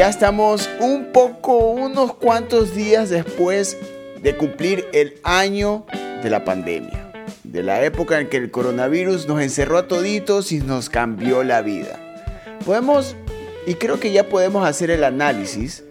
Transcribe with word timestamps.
Ya 0.00 0.08
estamos 0.08 0.66
un 0.80 1.12
poco, 1.12 1.58
unos 1.72 2.14
cuantos 2.14 2.74
días 2.74 3.10
después 3.10 3.76
de 4.22 4.34
cumplir 4.34 4.86
el 4.94 5.20
año 5.24 5.84
de 6.22 6.30
la 6.30 6.42
pandemia, 6.42 7.12
de 7.44 7.62
la 7.62 7.84
época 7.84 8.18
en 8.18 8.30
que 8.30 8.38
el 8.38 8.50
coronavirus 8.50 9.28
nos 9.28 9.42
encerró 9.42 9.76
a 9.76 9.88
toditos 9.88 10.52
y 10.52 10.60
nos 10.60 10.88
cambió 10.88 11.44
la 11.44 11.60
vida. 11.60 12.00
Podemos, 12.64 13.14
y 13.66 13.74
creo 13.74 14.00
que 14.00 14.10
ya 14.10 14.30
podemos 14.30 14.66
hacer 14.66 14.90
el 14.90 15.04
análisis 15.04 15.84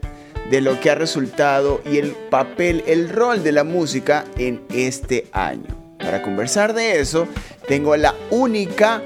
de 0.50 0.62
lo 0.62 0.80
que 0.80 0.90
ha 0.90 0.96
resultado 0.96 1.80
y 1.86 2.00
el 2.00 2.14
papel, 2.32 2.84
el 2.88 3.10
rol 3.10 3.44
de 3.44 3.52
la 3.52 3.64
música 3.64 4.26
en 4.40 4.64
este 4.74 5.28
año. 5.34 5.98
Para 6.00 6.24
conversar 6.24 6.74
de 6.74 7.00
eso, 7.00 7.28
tengo 7.68 7.94
a 7.94 7.98
la 7.98 8.16
única, 8.32 9.04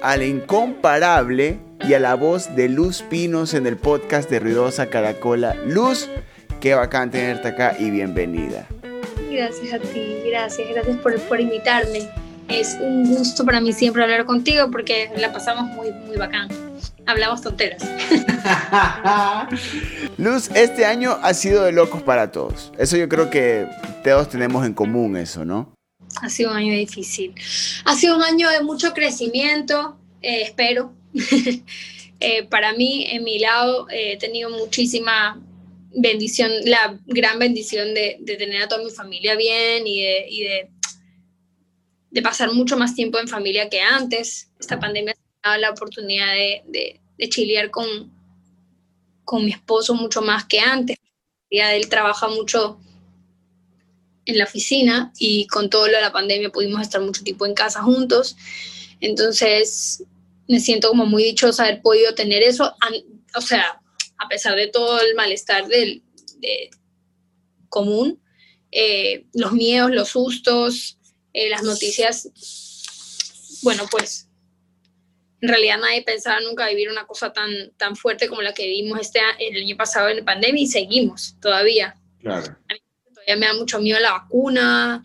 a 0.00 0.16
la 0.16 0.24
incomparable 0.24 1.65
y 1.84 1.94
a 1.94 2.00
la 2.00 2.14
voz 2.14 2.54
de 2.56 2.68
Luz 2.68 3.02
Pinos 3.02 3.54
en 3.54 3.66
el 3.66 3.76
podcast 3.76 4.30
de 4.30 4.40
Ruidosa 4.40 4.86
Caracola. 4.86 5.54
Luz, 5.66 6.08
qué 6.60 6.74
bacán 6.74 7.10
tenerte 7.10 7.48
acá 7.48 7.76
y 7.78 7.90
bienvenida. 7.90 8.66
Gracias 9.30 9.74
a 9.74 9.78
ti, 9.78 10.22
gracias, 10.28 10.68
gracias 10.68 10.96
por, 10.98 11.20
por 11.22 11.40
invitarme. 11.40 12.08
Es 12.48 12.76
un 12.80 13.14
gusto 13.14 13.44
para 13.44 13.60
mí 13.60 13.72
siempre 13.72 14.02
hablar 14.02 14.24
contigo 14.24 14.70
porque 14.70 15.10
la 15.16 15.32
pasamos 15.32 15.64
muy, 15.74 15.92
muy 15.92 16.16
bacán. 16.16 16.48
Hablamos 17.06 17.40
tonteras. 17.40 17.82
Luz, 20.18 20.50
este 20.54 20.86
año 20.86 21.18
ha 21.22 21.34
sido 21.34 21.64
de 21.64 21.72
locos 21.72 22.02
para 22.02 22.32
todos. 22.32 22.72
Eso 22.78 22.96
yo 22.96 23.08
creo 23.08 23.30
que 23.30 23.66
todos 24.02 24.28
tenemos 24.28 24.66
en 24.66 24.74
común 24.74 25.16
eso, 25.16 25.44
¿no? 25.44 25.72
Ha 26.22 26.30
sido 26.30 26.50
un 26.50 26.56
año 26.56 26.72
difícil. 26.72 27.34
Ha 27.84 27.94
sido 27.94 28.16
un 28.16 28.22
año 28.22 28.48
de 28.48 28.62
mucho 28.62 28.92
crecimiento, 28.92 29.96
eh, 30.22 30.42
espero. 30.42 30.92
Eh, 32.18 32.44
para 32.44 32.72
mí, 32.72 33.04
en 33.10 33.24
mi 33.24 33.38
lado, 33.38 33.90
eh, 33.90 34.12
he 34.12 34.16
tenido 34.16 34.48
muchísima 34.48 35.38
bendición, 35.94 36.50
la 36.64 36.98
gran 37.06 37.38
bendición 37.38 37.94
de, 37.94 38.22
tener 38.24 38.62
a 38.62 38.68
toda 38.68 38.82
mi 38.82 38.90
familia 38.90 39.34
bien 39.34 39.86
y 39.86 40.00
de, 40.00 40.70
de, 42.10 42.22
pasar 42.22 42.52
mucho 42.52 42.76
más 42.76 42.94
tiempo 42.94 43.18
en 43.18 43.28
familia 43.28 43.68
que 43.68 43.80
antes. 43.80 44.50
Esta 44.58 44.80
pandemia 44.80 45.14
ha 45.42 45.50
dado 45.50 45.60
la 45.60 45.70
oportunidad 45.70 46.32
de, 46.32 47.00
de, 47.18 47.28
chilear 47.28 47.70
con, 47.70 48.10
con 49.24 49.44
mi 49.44 49.50
esposo 49.50 49.94
mucho 49.94 50.22
más 50.22 50.44
que 50.46 50.60
antes. 50.60 50.96
Ya 51.50 51.74
él 51.74 51.88
trabaja 51.88 52.28
mucho 52.28 52.78
en 54.24 54.38
la 54.38 54.44
oficina 54.44 55.12
y 55.18 55.46
con 55.46 55.70
todo 55.70 55.86
lo 55.86 55.96
de 55.96 56.02
la 56.02 56.12
pandemia 56.12 56.50
pudimos 56.50 56.82
estar 56.82 57.00
mucho 57.00 57.22
tiempo 57.22 57.46
en 57.46 57.54
casa 57.54 57.82
juntos. 57.82 58.36
Entonces, 59.00 60.02
me 60.48 60.60
siento 60.60 60.88
como 60.88 61.06
muy 61.06 61.24
dichosa 61.24 61.64
haber 61.64 61.82
podido 61.82 62.14
tener 62.14 62.42
eso, 62.42 62.74
o 63.34 63.40
sea, 63.40 63.80
a 64.18 64.28
pesar 64.28 64.56
de 64.56 64.68
todo 64.68 65.00
el 65.00 65.14
malestar 65.14 65.66
del, 65.66 66.02
común, 67.68 68.22
eh, 68.70 69.26
los 69.34 69.52
miedos, 69.52 69.90
los 69.90 70.10
sustos, 70.10 70.98
eh, 71.32 71.50
las 71.50 71.62
noticias, 71.62 72.30
bueno, 73.62 73.84
pues 73.90 74.28
en 75.40 75.48
realidad 75.48 75.78
nadie 75.78 76.02
pensaba 76.02 76.40
nunca 76.40 76.68
vivir 76.68 76.88
una 76.88 77.06
cosa 77.06 77.32
tan, 77.32 77.50
tan 77.76 77.96
fuerte 77.96 78.28
como 78.28 78.42
la 78.42 78.54
que 78.54 78.66
vivimos 78.66 79.00
este 79.00 79.20
el 79.40 79.64
año 79.64 79.76
pasado 79.76 80.08
en 80.08 80.18
la 80.18 80.24
pandemia 80.24 80.62
y 80.62 80.66
seguimos 80.66 81.36
todavía. 81.40 81.96
Claro. 82.20 82.56
A 82.68 82.74
mí 82.74 82.80
todavía 83.14 83.36
me 83.36 83.46
da 83.46 83.54
mucho 83.54 83.80
miedo 83.80 84.00
la 84.00 84.12
vacuna, 84.12 85.02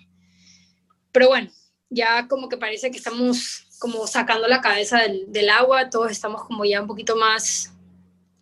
pero 1.12 1.30
bueno, 1.30 1.52
ya 1.90 2.28
como 2.28 2.48
que 2.48 2.58
parece 2.58 2.92
que 2.92 2.98
estamos 2.98 3.66
como 3.82 4.06
sacando 4.06 4.48
la 4.48 4.62
cabeza 4.62 5.00
del, 5.28 5.50
agua, 5.50 5.90
todos 5.90 6.12
estamos 6.12 6.44
como 6.44 6.64
ya 6.66 6.82
un 6.82 6.88
poquito 6.88 7.16
más, 7.16 7.74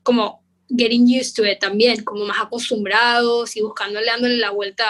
como 0.04 0.44
getting 0.68 1.06
used 1.18 1.34
to 1.34 1.46
it 1.46 1.60
también, 1.60 2.04
como 2.04 2.26
más 2.26 2.42
acostumbrados 2.42 3.56
y 3.56 3.62
buscándole, 3.62 4.06
dándole 4.06 4.36
la 4.36 4.50
vuelta 4.50 4.84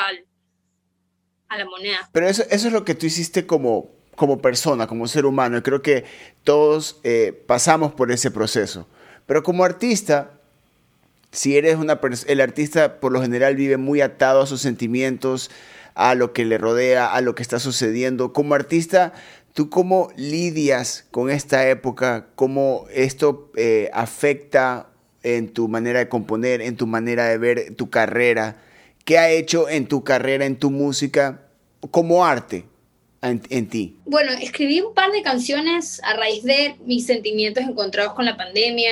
a 1.49 1.55
la 1.55 1.65
moneda. 1.65 2.09
Pero 2.11 2.27
eso, 2.27 2.41
eso 2.49 2.65
es 2.65 2.73
lo 2.73 2.83
que 2.83 2.95
tú 2.95 3.05
hiciste 3.05 3.45
como, 3.45 3.91
como 4.15 4.41
persona, 4.41 4.87
como 4.87 5.07
ser 5.07 5.27
humano. 5.27 5.59
Y 5.59 5.61
creo 5.61 5.83
que 5.83 6.05
todos 6.43 6.99
eh, 7.03 7.43
pasamos 7.45 7.93
por 7.93 8.11
ese 8.11 8.31
proceso. 8.31 8.87
Pero 9.27 9.43
como 9.43 9.63
artista, 9.63 10.31
si 11.31 11.57
eres 11.57 11.75
una 11.75 11.99
el 12.25 12.41
artista 12.41 12.99
por 12.99 13.11
lo 13.11 13.21
general 13.21 13.55
vive 13.55 13.77
muy 13.77 14.01
atado 14.01 14.41
a 14.41 14.47
sus 14.47 14.61
sentimientos, 14.61 15.51
a 15.99 16.15
lo 16.15 16.33
que 16.33 16.45
le 16.45 16.57
rodea, 16.57 17.13
a 17.13 17.21
lo 17.21 17.35
que 17.35 17.43
está 17.43 17.59
sucediendo. 17.59 18.31
Como 18.31 18.55
artista, 18.55 19.13
¿Tú 19.59 19.69
cómo 19.69 20.07
lidias 20.15 21.05
con 21.11 21.29
esta 21.29 21.69
época? 21.69 22.27
¿Cómo 22.35 22.85
esto 22.93 23.51
eh, 23.57 23.89
afecta 23.91 24.87
en 25.21 25.51
tu 25.51 25.67
manera 25.67 25.99
de 25.99 26.07
componer, 26.07 26.61
en 26.61 26.77
tu 26.77 26.87
manera 26.87 27.25
de 27.27 27.37
ver 27.37 27.75
tu 27.75 27.89
carrera? 27.89 28.55
¿Qué 29.03 29.17
ha 29.17 29.29
hecho 29.29 29.67
en 29.67 29.89
tu 29.89 30.05
carrera, 30.05 30.45
en 30.45 30.55
tu 30.55 30.71
música, 30.71 31.41
como 31.91 32.25
arte 32.25 32.67
en, 33.21 33.67
ti? 33.67 33.97
Bueno, 34.05 34.31
escribí 34.31 34.79
un 34.79 34.93
par 34.93 35.11
de 35.11 35.23
canciones 35.23 36.01
a 36.05 36.13
raíz 36.13 36.45
de 36.45 36.77
mis 36.85 37.05
sentimientos 37.05 37.61
encontrados 37.61 38.13
con 38.13 38.23
la 38.23 38.37
pandemia. 38.37 38.91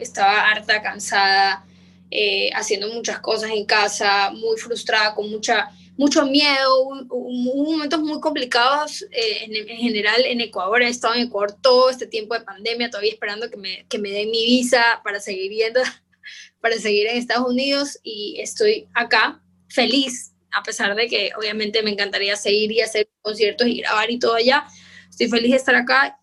estaba 0.00 0.50
harta, 0.50 0.82
cansada, 0.82 1.64
eh, 2.10 2.50
haciendo 2.56 2.92
muchas 2.92 3.20
cosas 3.20 3.52
en 3.52 3.64
casa, 3.64 4.32
muy 4.32 4.58
frustrada, 4.58 5.14
con 5.14 5.30
mucha 5.30 5.70
mucho 5.98 6.24
miedo, 6.24 7.06
momentos 7.08 8.00
muy 8.00 8.20
complicados 8.20 9.02
eh, 9.10 9.48
en, 9.50 9.66
general 9.66 10.24
en 10.24 10.40
Ecuador. 10.40 10.80
He 10.80 10.88
estado 10.88 11.14
en 11.14 11.22
Ecuador 11.22 11.56
todo 11.60 11.90
este 11.90 12.06
tiempo 12.06 12.34
de 12.34 12.42
pandemia, 12.42 12.88
todavía 12.88 13.12
esperando 13.12 13.50
que 13.50 13.56
me, 13.56 13.84
que 13.88 13.98
me 13.98 14.10
den 14.10 14.30
mi 14.30 14.46
visa 14.46 15.00
para 15.02 15.18
seguir 15.18 15.50
viendo, 15.50 15.80
para 16.60 16.76
seguir 16.78 17.08
en 17.08 17.16
Estados 17.16 17.50
Unidos 17.50 17.98
y 18.04 18.36
estoy 18.38 18.86
acá 18.94 19.42
feliz, 19.68 20.32
a 20.52 20.62
pesar 20.62 20.94
de 20.94 21.08
que 21.08 21.32
obviamente 21.36 21.82
me 21.82 21.90
encantaría 21.90 22.36
seguir 22.36 22.70
y 22.70 22.80
hacer 22.80 23.10
conciertos 23.20 23.66
y 23.66 23.80
grabar 23.80 24.08
y 24.08 24.20
todo 24.20 24.36
allá. 24.36 24.66
Estoy 25.10 25.28
feliz 25.28 25.50
de 25.50 25.56
estar 25.56 25.74
acá. 25.74 26.20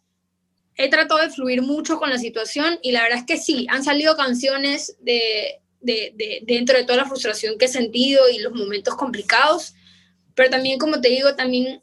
He 0.78 0.90
tratado 0.90 1.20
de 1.20 1.30
fluir 1.30 1.62
mucho 1.62 2.00
con 2.00 2.10
la 2.10 2.18
situación 2.18 2.80
y 2.82 2.94
la 2.94 3.04
verdad 3.04 3.20
es 3.20 3.26
que 3.26 3.38
sí, 3.38 3.68
han 3.70 3.84
salido 3.84 4.16
canciones 4.16 4.96
de, 5.02 5.62
de, 5.86 6.44
dentro 6.44 6.78
de 6.78 6.84
toda 6.84 6.98
la 6.98 7.06
frustración 7.06 7.58
que 7.58 7.66
he 7.66 7.70
sentido 7.70 8.28
y 8.30 8.40
los 8.40 8.54
momentos 8.54 8.96
complicados, 8.96 9.74
pero 10.34 10.50
también, 10.50 10.80
como 10.80 11.00
te 11.00 11.10
digo, 11.10 11.36
también 11.36 11.82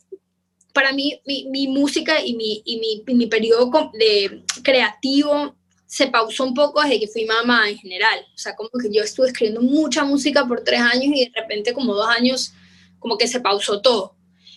para 0.72 0.92
mí 0.92 1.20
mi, 1.24 1.68
música 1.68 2.24
y 2.24 2.34
mi, 2.34 2.62
y 2.64 2.78
mi, 2.78 3.14
mi 3.14 3.26
periodo 3.26 3.70
de 3.94 4.42
creativo 4.62 5.54
se 5.86 6.06
pausó 6.06 6.44
un 6.44 6.54
poco 6.54 6.80
desde 6.80 7.00
que 7.00 7.08
fui 7.08 7.26
mamá 7.26 7.68
en 7.68 7.76
general. 7.76 8.24
O 8.34 8.38
sea, 8.38 8.56
como 8.56 8.70
que 8.70 8.90
yo 8.90 9.02
estuve 9.02 9.26
escribiendo 9.26 9.60
mucha 9.60 10.04
música 10.04 10.46
por 10.46 10.64
tres 10.64 10.80
años 10.80 11.14
y 11.14 11.26
de 11.26 11.32
repente 11.34 11.74
como 11.74 11.94
dos 11.94 12.08
años 12.08 12.54
como 12.98 13.18
que 13.18 13.28
se 13.28 13.40
pausó 13.40 13.82
todo. 13.82 14.14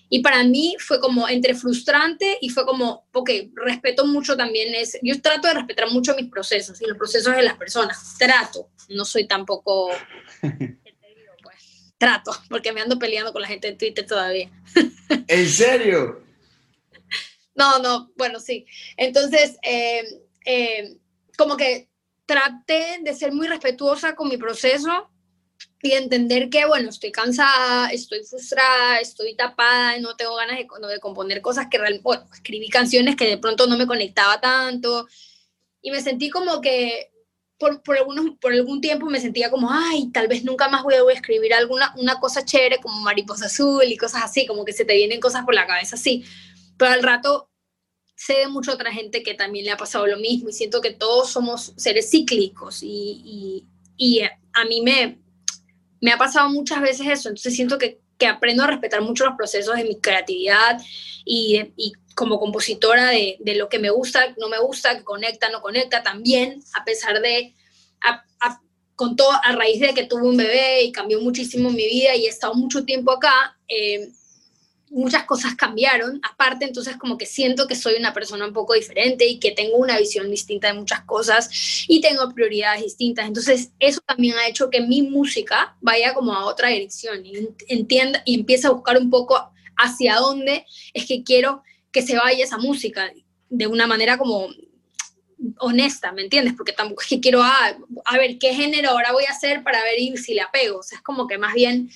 Y 0.09 0.19
para 0.21 0.43
mí 0.43 0.75
fue 0.79 0.99
como 0.99 1.27
entre 1.27 1.55
frustrante 1.55 2.37
y 2.41 2.49
fue 2.49 2.65
como, 2.65 3.07
porque 3.11 3.51
respeto 3.55 4.05
mucho 4.05 4.37
también 4.37 4.75
es, 4.75 4.97
yo 5.01 5.19
trato 5.21 5.47
de 5.47 5.55
respetar 5.55 5.89
mucho 5.89 6.15
mis 6.15 6.29
procesos 6.29 6.81
y 6.81 6.85
los 6.85 6.97
procesos 6.97 7.35
de 7.35 7.43
las 7.43 7.57
personas, 7.57 8.15
trato, 8.17 8.69
no 8.89 9.03
soy 9.03 9.27
tampoco, 9.27 9.89
pues, 10.41 11.93
trato, 11.97 12.31
porque 12.49 12.71
me 12.71 12.81
ando 12.81 12.99
peleando 12.99 13.33
con 13.33 13.41
la 13.41 13.47
gente 13.47 13.67
en 13.67 13.77
Twitter 13.77 14.05
todavía. 14.05 14.51
¿En 15.27 15.49
serio? 15.49 16.23
No, 17.55 17.79
no, 17.79 18.11
bueno, 18.15 18.39
sí. 18.39 18.65
Entonces, 18.97 19.57
eh, 19.63 20.03
eh, 20.45 20.97
como 21.37 21.57
que 21.57 21.89
traté 22.25 22.99
de 23.01 23.13
ser 23.13 23.31
muy 23.31 23.47
respetuosa 23.47 24.15
con 24.15 24.27
mi 24.27 24.37
proceso 24.37 25.09
y 25.85 25.93
entender 25.93 26.49
que, 26.49 26.65
bueno, 26.65 26.89
estoy 26.89 27.11
cansada, 27.11 27.89
estoy 27.89 28.23
frustrada, 28.23 28.99
estoy 28.99 29.35
tapada, 29.35 29.99
no 29.99 30.15
tengo 30.15 30.35
ganas 30.35 30.57
de, 30.57 30.87
de 30.87 30.99
componer 30.99 31.41
cosas 31.41 31.67
que 31.69 31.77
realmente, 31.77 32.03
bueno, 32.03 32.27
escribí 32.33 32.69
canciones 32.69 33.15
que 33.15 33.27
de 33.27 33.37
pronto 33.37 33.67
no 33.67 33.77
me 33.77 33.87
conectaba 33.87 34.41
tanto 34.41 35.07
y 35.81 35.91
me 35.91 36.01
sentí 36.01 36.29
como 36.29 36.61
que 36.61 37.11
por, 37.57 37.83
por, 37.83 37.97
algunos, 37.97 38.37
por 38.41 38.51
algún 38.51 38.81
tiempo 38.81 39.05
me 39.05 39.21
sentía 39.21 39.49
como, 39.49 39.69
ay, 39.71 40.09
tal 40.11 40.27
vez 40.27 40.43
nunca 40.43 40.67
más 40.67 40.83
voy 40.83 40.95
a, 40.95 41.13
escribir 41.13 41.53
alguna 41.53 41.93
una 41.97 42.19
cosa 42.19 42.43
chévere 42.43 42.79
como 42.81 43.01
Mariposa 43.01 43.45
Azul 43.45 43.83
y 43.85 43.95
cosas 43.95 44.23
así, 44.23 44.45
como 44.45 44.65
que 44.65 44.73
se 44.73 44.85
te 44.85 44.95
vienen 44.95 45.19
cosas 45.21 45.45
por 45.45 45.53
la 45.53 45.67
cabeza 45.67 45.95
así. 45.95 46.25
Pero 46.77 46.91
al 46.91 47.03
rato 47.03 47.49
sé 48.15 48.33
de 48.33 48.47
mucha 48.47 48.73
otra 48.73 48.91
gente 48.91 49.23
que 49.23 49.35
también 49.35 49.65
le 49.65 49.71
ha 49.71 49.77
pasado 49.77 50.07
lo 50.07 50.17
mismo 50.17 50.49
y 50.49 50.53
siento 50.53 50.81
que 50.81 50.91
todos 50.91 51.29
somos 51.29 51.73
seres 51.77 52.09
cíclicos 52.09 52.81
y, 52.81 53.21
y, 53.23 53.67
y 53.97 54.21
a 54.21 54.65
mí 54.65 54.81
me, 54.81 55.24
me 56.01 56.11
ha 56.11 56.17
pasado 56.17 56.49
muchas 56.49 56.81
veces 56.81 57.07
eso, 57.07 57.29
entonces 57.29 57.55
siento 57.55 57.77
que, 57.77 57.99
que 58.17 58.27
aprendo 58.27 58.63
a 58.63 58.67
respetar 58.67 59.01
mucho 59.01 59.25
los 59.25 59.35
procesos 59.35 59.75
de 59.75 59.83
mi 59.83 59.99
creatividad 59.99 60.81
y, 61.25 61.73
y 61.77 61.93
como 62.15 62.39
compositora 62.39 63.09
de, 63.09 63.37
de, 63.39 63.55
lo 63.55 63.67
que 63.67 63.79
me 63.79 63.89
gusta, 63.89 64.33
no 64.37 64.47
me 64.47 64.59
gusta, 64.59 64.97
que 64.97 65.03
conecta, 65.03 65.49
no 65.49 65.61
conecta, 65.61 66.03
también, 66.03 66.63
a 66.73 66.85
pesar 66.85 67.21
de, 67.21 67.53
con 68.95 69.15
todo, 69.15 69.31
a 69.31 69.51
raíz 69.51 69.79
de 69.79 69.93
que 69.93 70.05
tuve 70.05 70.23
un 70.23 70.37
bebé 70.37 70.83
y 70.83 70.91
cambió 70.91 71.19
muchísimo 71.19 71.69
mi 71.69 71.85
vida 71.85 72.15
y 72.15 72.25
he 72.25 72.29
estado 72.29 72.53
mucho 72.53 72.85
tiempo 72.85 73.11
acá, 73.11 73.57
eh, 73.67 74.09
muchas 74.95 75.25
cosas 75.25 75.55
cambiaron, 75.55 76.21
aparte 76.23 76.63
entonces 76.63 76.95
como 76.95 77.17
que 77.17 77.25
siento 77.25 77.67
que 77.67 77.75
soy 77.75 77.95
una 77.95 78.13
persona 78.13 78.47
un 78.47 78.53
poco 78.53 78.73
diferente 78.73 79.27
y 79.27 79.39
que 79.39 79.51
tengo 79.51 79.75
una 79.75 79.99
visión 79.99 80.31
distinta 80.31 80.67
de 80.67 80.73
muchas 80.73 81.01
cosas 81.01 81.49
y 81.89 81.99
tengo 81.99 82.33
prioridades 82.33 82.81
distintas, 82.81 83.27
entonces 83.27 83.71
eso 83.79 83.99
también 84.05 84.35
ha 84.37 84.47
hecho 84.47 84.69
que 84.69 84.79
mi 84.79 85.01
música 85.01 85.75
vaya 85.81 86.13
como 86.13 86.33
a 86.33 86.45
otra 86.45 86.69
dirección 86.69 87.25
y 87.25 87.49
entienda 87.67 88.23
y 88.25 88.35
empiece 88.35 88.67
a 88.67 88.71
buscar 88.71 88.97
un 88.97 89.09
poco 89.09 89.51
hacia 89.75 90.15
dónde 90.15 90.65
es 90.93 91.05
que 91.05 91.23
quiero 91.23 91.61
que 91.91 92.01
se 92.01 92.15
vaya 92.15 92.45
esa 92.45 92.57
música 92.57 93.11
de 93.49 93.67
una 93.67 93.87
manera 93.87 94.17
como 94.17 94.47
honesta, 95.59 96.13
¿me 96.13 96.21
entiendes? 96.21 96.53
Porque 96.55 96.71
tampoco 96.71 97.01
es 97.01 97.09
que 97.09 97.19
quiero, 97.19 97.43
ah, 97.43 97.77
a 98.05 98.17
ver, 98.17 98.37
¿qué 98.39 98.53
género 98.53 98.91
ahora 98.91 99.11
voy 99.11 99.25
a 99.25 99.31
hacer 99.31 99.61
para 99.61 99.83
ver 99.83 100.17
si 100.17 100.33
le 100.33 100.41
apego? 100.41 100.79
O 100.79 100.83
sea, 100.83 100.99
es 100.99 101.03
como 101.03 101.27
que 101.27 101.37
más 101.37 101.53
bien, 101.53 101.89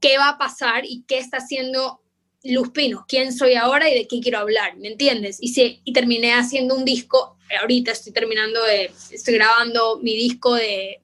¿qué 0.00 0.16
va 0.16 0.30
a 0.30 0.38
pasar 0.38 0.84
y 0.86 1.04
qué 1.06 1.18
está 1.18 1.36
haciendo 1.36 1.99
Luz 2.44 2.70
Pino? 2.70 3.04
¿Quién 3.06 3.32
soy 3.32 3.54
ahora 3.54 3.90
y 3.90 3.94
de 3.94 4.08
qué 4.08 4.20
quiero 4.20 4.38
hablar? 4.38 4.76
¿Me 4.76 4.88
entiendes? 4.88 5.38
Y, 5.40 5.48
si, 5.48 5.80
y 5.84 5.92
terminé 5.92 6.32
haciendo 6.32 6.74
un 6.74 6.84
disco, 6.84 7.36
ahorita 7.60 7.92
estoy 7.92 8.12
terminando 8.12 8.60
estoy 9.10 9.34
grabando 9.34 9.98
mi 10.02 10.16
disco 10.16 10.54
de 10.54 11.00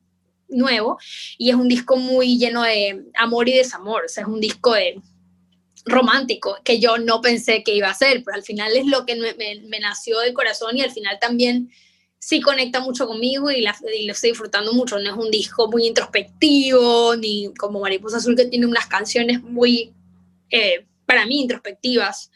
nuevo 0.49 0.99
y 1.39 1.51
es 1.51 1.57
un 1.57 1.69
disco 1.69 1.97
muy 1.97 2.39
lleno 2.39 2.63
de 2.63 3.05
amor 3.15 3.49
y 3.49 3.55
desamor, 3.55 4.05
o 4.05 4.09
sea, 4.09 4.23
es 4.23 4.29
un 4.29 4.41
disco 4.41 4.75
de 4.75 5.01
romántico 5.85 6.57
que 6.65 6.81
yo 6.81 6.99
no 6.99 7.21
pensé 7.21 7.63
que 7.63 7.75
iba 7.75 7.89
a 7.89 7.95
ser, 7.95 8.23
pero 8.25 8.37
al 8.37 8.43
final 8.43 8.77
es 8.77 8.87
lo 8.87 9.07
que 9.07 9.15
me, 9.17 9.81
nació 9.81 10.19
del 10.21 10.35
corazón 10.35 10.77
y 10.77 10.83
al 10.83 10.91
final 10.91 11.19
también 11.21 11.71
sí 12.19 12.41
conecta 12.41 12.81
mucho 12.81 13.07
conmigo 13.07 13.51
y, 13.51 13.63
lo 13.63 13.71
estoy 14.13 14.31
disfrutando 14.31 14.73
mucho. 14.73 14.99
No 14.99 15.13
es 15.13 15.17
un 15.17 15.31
disco 15.31 15.69
muy 15.71 15.87
introspectivo, 15.87 17.15
ni 17.17 17.53
como 17.55 17.81
Mariposa 17.81 18.17
Azul 18.17 18.35
que 18.35 18.47
tiene 18.47 18.67
unas 18.67 18.87
canciones 18.87 19.43
muy, 19.43 19.93
eh, 20.51 20.85
para 21.07 21.27
mí, 21.27 21.43
introspectivas. 21.43 22.31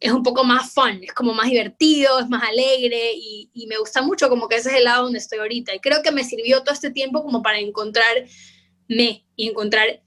Es 0.00 0.10
un 0.10 0.24
poco 0.24 0.42
más 0.42 0.72
fun, 0.72 1.00
es 1.02 1.12
como 1.12 1.32
más 1.32 1.48
divertido, 1.48 2.18
es 2.18 2.28
más 2.28 2.42
alegre 2.42 3.12
y, 3.14 3.50
y 3.54 3.66
me 3.68 3.78
gusta 3.78 4.02
mucho 4.02 4.28
como 4.28 4.48
que 4.48 4.56
ese 4.56 4.70
es 4.70 4.76
el 4.76 4.84
lado 4.84 5.04
donde 5.04 5.20
estoy 5.20 5.38
ahorita. 5.38 5.74
Y 5.74 5.78
creo 5.78 6.02
que 6.02 6.10
me 6.10 6.24
sirvió 6.24 6.62
todo 6.62 6.74
este 6.74 6.90
tiempo 6.90 7.22
como 7.22 7.40
para 7.40 7.60
encontrarme 7.60 8.26
y 8.88 9.48
encontrar 9.48 10.02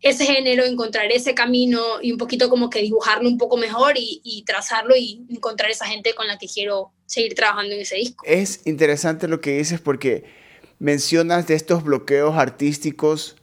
ese 0.00 0.24
género, 0.24 0.64
encontrar 0.64 1.10
ese 1.10 1.34
camino 1.34 1.80
y 2.00 2.12
un 2.12 2.18
poquito 2.18 2.48
como 2.48 2.70
que 2.70 2.80
dibujarlo 2.80 3.28
un 3.28 3.38
poco 3.38 3.56
mejor 3.56 3.94
y, 3.96 4.44
trazarlo 4.46 4.96
y 4.96 5.26
encontrar 5.28 5.70
esa 5.70 5.86
gente 5.86 6.14
con 6.14 6.26
la 6.26 6.38
que 6.38 6.46
quiero 6.46 6.92
seguir 7.06 7.34
trabajando 7.34 7.74
en 7.74 7.80
ese 7.80 7.96
disco. 7.96 8.24
Es 8.26 8.66
interesante 8.66 9.28
lo 9.28 9.40
que 9.40 9.58
dices 9.58 9.80
porque 9.80 10.24
mencionas 10.78 11.46
de 11.48 11.54
estos 11.54 11.82
bloqueos 11.82 12.36
artísticos, 12.36 13.36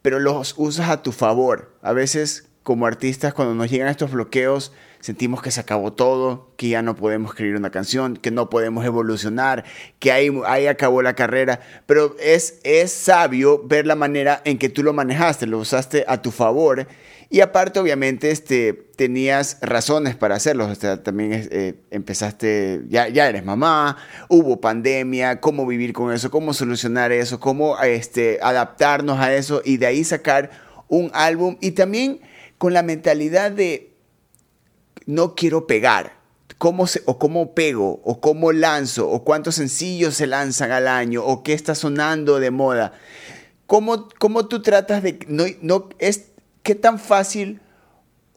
pero 0.00 0.18
los 0.18 0.54
usas 0.56 0.88
a 0.88 1.02
tu 1.02 1.12
favor. 1.12 1.76
A 1.82 1.92
veces 1.92 2.47
como 2.68 2.84
artistas 2.84 3.32
cuando 3.32 3.54
nos 3.54 3.70
llegan 3.70 3.88
estos 3.88 4.10
bloqueos 4.10 4.72
sentimos 5.00 5.40
que 5.40 5.50
se 5.50 5.58
acabó 5.58 5.94
todo, 5.94 6.52
que 6.58 6.68
ya 6.68 6.82
no 6.82 6.96
podemos 6.96 7.30
escribir 7.30 7.56
una 7.56 7.70
canción, 7.70 8.18
que 8.18 8.30
no 8.30 8.50
podemos 8.50 8.84
evolucionar, 8.84 9.64
que 9.98 10.12
ahí, 10.12 10.30
ahí 10.44 10.66
acabó 10.66 11.00
la 11.00 11.14
carrera. 11.14 11.60
Pero 11.86 12.14
es, 12.20 12.60
es 12.64 12.92
sabio 12.92 13.62
ver 13.64 13.86
la 13.86 13.94
manera 13.94 14.42
en 14.44 14.58
que 14.58 14.68
tú 14.68 14.82
lo 14.82 14.92
manejaste, 14.92 15.46
lo 15.46 15.56
usaste 15.56 16.04
a 16.06 16.20
tu 16.20 16.30
favor. 16.30 16.86
Y 17.30 17.40
aparte, 17.40 17.80
obviamente, 17.80 18.30
este, 18.30 18.74
tenías 18.96 19.56
razones 19.62 20.14
para 20.14 20.34
hacerlo. 20.34 20.66
O 20.66 20.74
sea, 20.74 21.02
también 21.02 21.48
eh, 21.50 21.72
empezaste, 21.90 22.82
ya, 22.90 23.08
ya 23.08 23.30
eres 23.30 23.46
mamá, 23.46 23.96
hubo 24.28 24.60
pandemia, 24.60 25.40
cómo 25.40 25.66
vivir 25.66 25.94
con 25.94 26.12
eso, 26.12 26.30
cómo 26.30 26.52
solucionar 26.52 27.12
eso, 27.12 27.40
cómo 27.40 27.80
este, 27.80 28.40
adaptarnos 28.42 29.18
a 29.20 29.34
eso 29.34 29.62
y 29.64 29.78
de 29.78 29.86
ahí 29.86 30.04
sacar 30.04 30.50
un 30.88 31.10
álbum. 31.14 31.56
Y 31.62 31.70
también 31.70 32.20
con 32.58 32.74
la 32.74 32.82
mentalidad 32.82 33.50
de 33.50 33.92
no 35.06 35.34
quiero 35.34 35.66
pegar. 35.66 36.18
¿Cómo 36.58 36.86
o 37.04 37.18
cómo 37.18 37.54
pego, 37.54 38.00
o 38.02 38.20
cómo 38.20 38.50
lanzo, 38.50 39.08
o 39.08 39.22
cuántos 39.22 39.54
sencillos 39.54 40.14
se 40.14 40.26
lanzan 40.26 40.72
al 40.72 40.88
año, 40.88 41.24
o 41.24 41.44
qué 41.44 41.52
está 41.52 41.76
sonando 41.76 42.40
de 42.40 42.50
moda. 42.50 42.92
¿Cómo, 43.66 44.08
cómo 44.18 44.48
tú 44.48 44.60
tratas 44.60 45.04
de... 45.04 45.20
No, 45.28 45.44
no, 45.60 45.88
es, 46.00 46.30
¿Qué 46.64 46.74
tan 46.74 46.98
fácil 46.98 47.60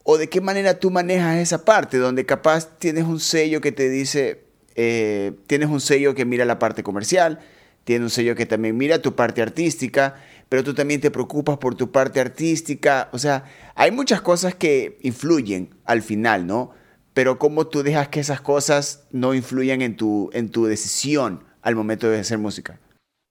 o 0.04 0.18
de 0.18 0.30
qué 0.30 0.42
manera 0.42 0.80
tú 0.80 0.92
manejas 0.92 1.38
esa 1.38 1.66
parte, 1.66 1.98
donde 1.98 2.26
capaz 2.26 2.78
tienes 2.78 3.06
un 3.06 3.20
sello 3.20 3.62
que 3.62 3.72
te 3.72 3.90
dice, 3.90 4.44
eh, 4.76 5.34
tienes 5.48 5.70
un 5.70 5.82
sello 5.82 6.16
que 6.16 6.26
mira 6.26 6.46
la 6.46 6.60
parte 6.60 6.84
comercial, 6.84 7.40
tienes 7.84 8.04
un 8.04 8.10
sello 8.10 8.36
que 8.36 8.46
también 8.46 8.78
mira 8.78 9.02
tu 9.02 9.16
parte 9.16 9.42
artística, 9.42 10.16
pero 10.52 10.66
tú 10.66 10.74
también 10.74 11.00
te 11.00 11.12
preocupas 11.12 11.58
por 11.60 11.76
tu 11.76 11.94
parte 11.94 12.20
artística. 12.20 13.08
O 13.14 13.20
sea, 13.20 13.46
hay 13.74 13.90
muchas 13.90 14.20
cosas 14.20 14.54
que 14.54 14.98
influyen 15.02 15.74
al 15.86 16.02
final, 16.02 16.46
¿no? 16.46 16.72
Pero 17.14 17.40
cómo 17.40 17.68
tú 17.68 17.84
dejas 17.84 18.10
que 18.10 18.20
esas 18.20 18.42
cosas 18.42 19.08
no 19.12 19.34
influyan 19.34 19.82
en 19.82 19.96
tu, 19.96 20.30
en 20.34 20.52
tu 20.52 20.66
decisión 20.66 21.46
al 21.62 21.78
momento 21.78 22.10
de 22.10 22.20
hacer 22.20 22.38
música. 22.38 22.82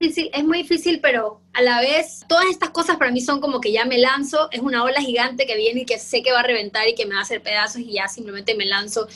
Sí, 0.00 0.30
es 0.32 0.44
muy 0.44 0.62
difícil, 0.62 1.00
pero 1.02 1.42
a 1.52 1.60
la 1.60 1.82
vez 1.82 2.24
todas 2.26 2.46
estas 2.46 2.70
cosas 2.70 2.96
para 2.96 3.10
mí 3.10 3.20
son 3.20 3.42
como 3.42 3.60
que 3.60 3.70
ya 3.70 3.84
me 3.84 3.98
lanzo, 3.98 4.48
es 4.50 4.60
una 4.60 4.82
ola 4.82 5.02
gigante 5.02 5.46
que 5.46 5.58
viene 5.58 5.82
y 5.82 5.84
que 5.84 5.98
sé 5.98 6.22
que 6.22 6.32
va 6.32 6.40
a 6.40 6.44
reventar 6.44 6.88
y 6.88 6.94
que 6.94 7.04
me 7.04 7.12
va 7.12 7.20
a 7.20 7.24
hacer 7.24 7.42
pedazos 7.42 7.82
y 7.82 7.92
ya 7.92 8.08
simplemente 8.08 8.54
me 8.54 8.64
lanzo 8.64 9.06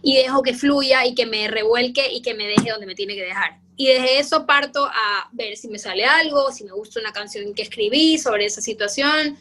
y 0.00 0.16
dejo 0.16 0.42
que 0.42 0.54
fluya 0.54 1.04
y 1.04 1.14
que 1.14 1.26
me 1.26 1.46
revuelque 1.46 2.10
y 2.10 2.22
que 2.22 2.32
me 2.32 2.44
deje 2.44 2.70
donde 2.70 2.86
me 2.86 2.94
tiene 2.94 3.16
que 3.16 3.22
dejar. 3.22 3.59
Y 3.80 3.86
desde 3.86 4.18
eso 4.18 4.44
parto 4.44 4.84
a 4.84 5.30
ver 5.32 5.56
si 5.56 5.66
me 5.66 5.78
sale 5.78 6.04
algo, 6.04 6.52
si 6.52 6.64
me 6.64 6.72
gusta 6.72 7.00
una 7.00 7.14
canción 7.14 7.54
que 7.54 7.62
escribí 7.62 8.18
sobre 8.18 8.44
esa 8.44 8.60
situación. 8.60 9.38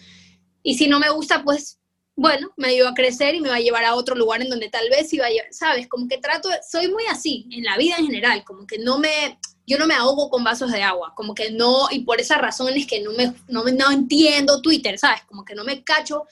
Y 0.63 0.77
si 0.77 0.87
no 0.87 0.97
me 0.97 1.09
gusta, 1.09 1.43
pues 1.43 1.77
bueno, 2.15 2.49
me 2.55 2.69
ayuda 2.69 2.91
a 2.91 2.93
crecer 2.93 3.35
y 3.35 3.41
me 3.41 3.49
va 3.49 3.55
a 3.55 3.59
llevar 3.59 3.83
a 3.83 3.95
otro 3.95 4.15
lugar 4.15 4.41
en 4.41 4.49
donde 4.49 4.69
tal 4.69 4.89
vez 4.89 5.11
iba 5.11 5.25
a 5.25 5.29
llevar, 5.29 5.51
¿sabes? 5.51 5.89
Como 5.89 6.07
que 6.07 6.19
trato, 6.19 6.47
soy 6.71 6.87
muy 6.87 7.03
así, 7.11 7.49
en 7.51 7.65
la 7.65 7.75
vida 7.75 7.95
en 7.97 8.05
general, 8.05 8.45
como 8.45 8.65
que 8.65 8.79
no 8.79 8.97
me, 8.97 9.37
yo 9.67 9.77
no 9.77 9.85
me 9.85 9.95
ahogo 9.95 10.29
con 10.29 10.41
vasos 10.41 10.71
de 10.71 10.83
agua, 10.83 11.11
como 11.17 11.35
que 11.35 11.51
no, 11.51 11.89
y 11.91 12.05
por 12.05 12.21
esas 12.21 12.37
razones 12.37 12.87
que 12.87 13.01
no 13.01 13.11
me, 13.11 13.33
no, 13.49 13.65
no 13.65 13.91
entiendo 13.91 14.61
Twitter, 14.61 14.97
¿sabes? 14.97 15.21
Como 15.25 15.43
que 15.43 15.53
no 15.53 15.65
me 15.65 15.83
cacho 15.83 16.27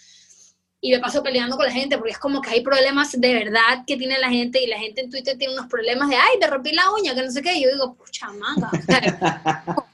y 0.80 0.92
me 0.92 1.00
paso 1.00 1.24
peleando 1.24 1.56
con 1.56 1.66
la 1.66 1.72
gente 1.72 1.98
porque 1.98 2.12
es 2.12 2.20
como 2.20 2.42
que 2.42 2.52
hay 2.52 2.62
problemas 2.62 3.12
de 3.12 3.34
verdad 3.34 3.84
que 3.86 3.98
tiene 3.98 4.20
la 4.20 4.30
gente 4.30 4.62
y 4.62 4.68
la 4.68 4.78
gente 4.78 5.02
en 5.02 5.10
Twitter 5.10 5.38
tiene 5.38 5.54
unos 5.54 5.68
problemas 5.68 6.10
de, 6.10 6.16
ay, 6.16 6.40
te 6.40 6.48
rompí 6.48 6.72
la 6.72 6.92
uña, 6.92 7.16
que 7.16 7.24
no 7.24 7.32
sé 7.32 7.42
qué. 7.42 7.56
Y 7.56 7.64
yo 7.64 7.72
digo, 7.72 7.96
pucha 7.96 8.32
manga. 8.34 8.70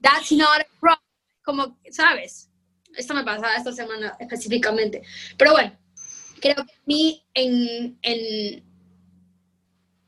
That's 0.00 0.32
not 0.32 0.60
a 0.60 0.66
problem. 0.80 0.98
Como, 1.44 1.76
¿sabes? 1.90 2.48
Esto 2.96 3.14
me 3.14 3.24
pasaba 3.24 3.54
esta 3.56 3.72
semana 3.72 4.16
específicamente. 4.18 5.02
Pero 5.36 5.52
bueno, 5.52 5.76
creo 6.40 6.56
que 6.56 6.62
a 6.62 6.82
mí 6.86 7.22
en, 7.34 7.98
en, 8.02 8.64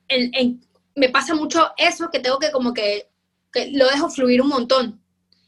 en, 0.08 0.66
me 0.94 1.08
pasa 1.10 1.34
mucho 1.34 1.72
eso 1.76 2.10
que 2.10 2.20
tengo 2.20 2.38
que 2.38 2.50
como 2.50 2.72
que, 2.72 3.10
que 3.52 3.70
lo 3.72 3.88
dejo 3.88 4.08
fluir 4.08 4.40
un 4.40 4.48
montón. 4.48 5.02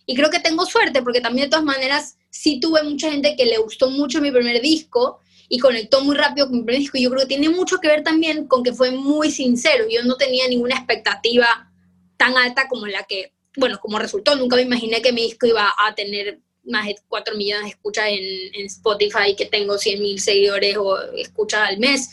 Y 0.04 0.14
creo 0.14 0.28
que 0.28 0.40
tengo 0.40 0.66
suerte 0.66 1.02
porque 1.02 1.22
también 1.22 1.46
de 1.46 1.50
todas 1.50 1.64
maneras 1.64 2.18
sí 2.34 2.58
tuve 2.58 2.82
mucha 2.82 3.10
gente 3.12 3.36
que 3.36 3.46
le 3.46 3.58
gustó 3.58 3.90
mucho 3.90 4.20
mi 4.20 4.32
primer 4.32 4.60
disco 4.60 5.20
y 5.48 5.60
conectó 5.60 6.02
muy 6.02 6.16
rápido 6.16 6.48
con 6.48 6.58
mi 6.58 6.64
primer 6.64 6.80
disco. 6.80 6.98
Y 6.98 7.04
yo 7.04 7.10
creo 7.10 7.22
que 7.22 7.28
tiene 7.28 7.48
mucho 7.48 7.78
que 7.78 7.86
ver 7.86 8.02
también 8.02 8.48
con 8.48 8.64
que 8.64 8.72
fue 8.72 8.90
muy 8.90 9.30
sincero. 9.30 9.84
Yo 9.88 10.02
no 10.02 10.16
tenía 10.16 10.48
ninguna 10.48 10.74
expectativa 10.74 11.70
tan 12.16 12.36
alta 12.36 12.66
como 12.68 12.86
la 12.86 13.04
que, 13.04 13.32
bueno, 13.56 13.78
como 13.80 14.00
resultó. 14.00 14.34
Nunca 14.34 14.56
me 14.56 14.62
imaginé 14.62 15.00
que 15.00 15.12
mi 15.12 15.22
disco 15.22 15.46
iba 15.46 15.72
a 15.78 15.94
tener 15.94 16.40
más 16.64 16.86
de 16.86 16.96
4 17.06 17.36
millones 17.36 17.64
de 17.66 17.70
escuchas 17.70 18.06
en, 18.08 18.66
Spotify, 18.66 19.36
que 19.36 19.46
tengo 19.46 19.78
100 19.78 20.02
mil 20.02 20.18
seguidores 20.18 20.76
o 20.76 20.98
escuchas 21.12 21.68
al 21.68 21.78
mes, 21.78 22.08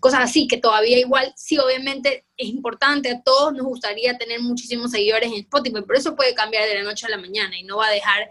cosas 0.00 0.20
así, 0.20 0.46
que 0.46 0.56
todavía 0.56 0.96
igual, 0.96 1.34
sí, 1.36 1.58
obviamente 1.58 2.24
es 2.36 2.48
importante, 2.48 3.10
a 3.10 3.20
todos 3.20 3.52
nos 3.52 3.66
gustaría 3.66 4.16
tener 4.16 4.40
muchísimos 4.40 4.92
seguidores 4.92 5.32
en 5.32 5.40
Spotify, 5.40 5.82
pero 5.84 5.98
eso 5.98 6.14
puede 6.14 6.34
cambiar 6.34 6.68
de 6.68 6.76
la 6.76 6.84
noche 6.84 7.06
a 7.06 7.10
la 7.10 7.18
mañana 7.18 7.58
y 7.58 7.64
no 7.64 7.78
va 7.78 7.88
a 7.88 7.90
dejar 7.90 8.30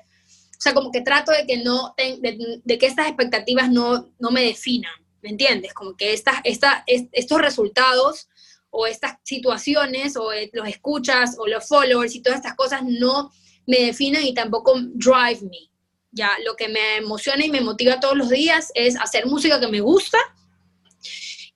o 0.58 0.62
sea, 0.62 0.74
como 0.74 0.92
que 0.92 1.02
trato 1.02 1.32
de 1.32 1.46
que 1.46 1.58
no, 1.58 1.94
de, 1.98 2.78
que 2.78 2.86
estas 2.86 3.08
expectativas 3.08 3.70
no, 3.70 4.10
no 4.20 4.32
me 4.32 4.44
definan, 4.44 4.94
¿me 5.22 5.30
entiendes? 5.30 5.74
Como 5.74 5.96
que 5.96 6.14
estas, 6.14 6.36
esta, 6.44 6.84
estos 6.88 7.42
resultados 7.42 8.30
o 8.70 8.88
estas 8.88 9.18
situaciones 9.24 10.18
o 10.18 10.32
eh, 10.32 10.50
los 10.54 10.68
escuchas 10.68 11.36
o 11.40 11.48
los 11.48 11.68
followers 11.68 12.16
y 12.16 12.22
todas 12.22 12.40
estas 12.40 12.56
cosas 12.56 12.82
no 12.84 13.32
me 13.68 13.78
definen 13.78 14.24
y 14.24 14.34
tampoco 14.34 14.74
drive 14.78 15.42
me. 15.42 15.70
Ya, 16.12 16.32
lo 16.46 16.56
que 16.56 16.70
me 16.70 16.98
emociona 16.98 17.46
y 17.46 17.50
me 17.50 17.62
motiva 17.62 18.00
todos 18.00 18.16
los 18.16 18.30
días 18.30 18.72
es 18.74 18.96
hacer 18.96 19.26
música 19.26 19.60
que 19.60 19.68
me 19.68 19.82
gusta 19.82 20.18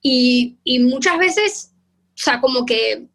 y, 0.02 0.58
y 0.64 0.80
muchas 0.80 1.18
veces, 1.18 1.72
o 2.14 2.22
sea, 2.22 2.40
como 2.40 2.66
que 2.66 3.06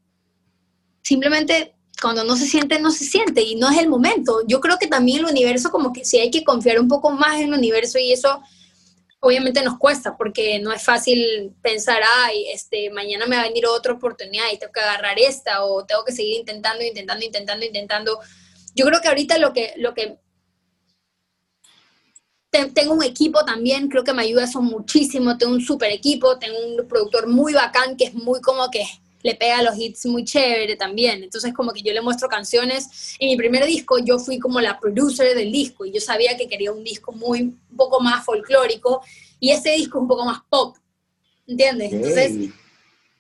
simplemente 1.03 1.74
cuando 2.05 2.23
no 2.23 2.37
se 2.37 2.45
siente, 2.45 2.77
no 2.77 2.91
se 2.91 3.03
siente 3.03 3.41
y 3.41 3.55
no 3.55 3.67
es 3.67 3.79
el 3.79 3.89
momento. 3.89 4.41
Yo 4.45 4.61
creo 4.61 4.77
que 4.77 4.85
también 4.85 5.21
el 5.21 5.25
universo 5.25 5.71
como 5.71 5.91
que 5.91 6.05
sí 6.05 6.19
hay 6.19 6.29
que 6.29 6.43
confiar 6.43 6.79
un 6.79 6.87
poco 6.87 7.09
más 7.09 7.39
en 7.39 7.47
el 7.47 7.57
universo 7.57 7.97
y 7.97 8.11
eso 8.11 8.43
obviamente 9.21 9.63
nos 9.63 9.79
cuesta 9.79 10.15
porque 10.15 10.59
no 10.59 10.71
es 10.71 10.83
fácil 10.83 11.55
pensar, 11.63 12.03
ay, 12.19 12.45
este, 12.53 12.91
mañana 12.91 13.25
me 13.25 13.37
va 13.37 13.41
a 13.41 13.47
venir 13.47 13.65
otra 13.65 13.93
oportunidad 13.93 14.43
y 14.53 14.59
tengo 14.59 14.71
que 14.71 14.81
agarrar 14.81 15.17
esta 15.17 15.65
o 15.65 15.83
tengo 15.83 16.05
que 16.05 16.11
seguir 16.11 16.41
intentando, 16.41 16.83
intentando, 16.83 17.25
intentando, 17.25 17.65
intentando. 17.65 18.19
Yo 18.75 18.85
creo 18.85 19.01
que 19.01 19.07
ahorita 19.07 19.39
lo 19.39 19.51
que, 19.51 19.73
lo 19.77 19.95
que 19.95 20.19
tengo 22.51 22.93
un 22.93 23.03
equipo 23.03 23.43
también, 23.45 23.89
creo 23.89 24.03
que 24.03 24.13
me 24.13 24.21
ayuda 24.21 24.43
eso 24.43 24.61
muchísimo, 24.61 25.39
tengo 25.39 25.53
un 25.53 25.61
super 25.61 25.91
equipo, 25.91 26.37
tengo 26.37 26.59
un 26.59 26.87
productor 26.87 27.25
muy 27.25 27.53
bacán 27.53 27.97
que 27.97 28.03
es 28.03 28.13
muy 28.13 28.41
como 28.41 28.69
que 28.69 28.85
le 29.25 29.33
pega 29.33 29.63
los 29.63 29.75
hits 29.75 30.05
muy 30.05 30.23
chévere 30.23 30.75
también. 30.75 31.23
Entonces 31.23 31.51
como 31.51 31.73
que 31.73 31.81
yo 31.81 31.91
le 31.91 32.01
muestro 32.01 32.29
canciones. 32.29 33.15
En 33.17 33.27
mi 33.27 33.35
primer 33.35 33.65
disco 33.65 33.97
yo 33.97 34.19
fui 34.19 34.37
como 34.37 34.61
la 34.61 34.79
producer 34.79 35.35
del 35.35 35.51
disco 35.51 35.83
y 35.83 35.91
yo 35.91 35.99
sabía 35.99 36.37
que 36.37 36.47
quería 36.47 36.71
un 36.71 36.83
disco 36.83 37.11
muy, 37.11 37.41
un 37.41 37.59
poco 37.75 37.99
más 37.99 38.23
folclórico 38.23 39.01
y 39.39 39.49
ese 39.49 39.71
disco 39.71 39.99
un 39.99 40.07
poco 40.07 40.25
más 40.25 40.41
pop, 40.47 40.77
¿entiendes? 41.47 41.91
Entonces 41.91 42.51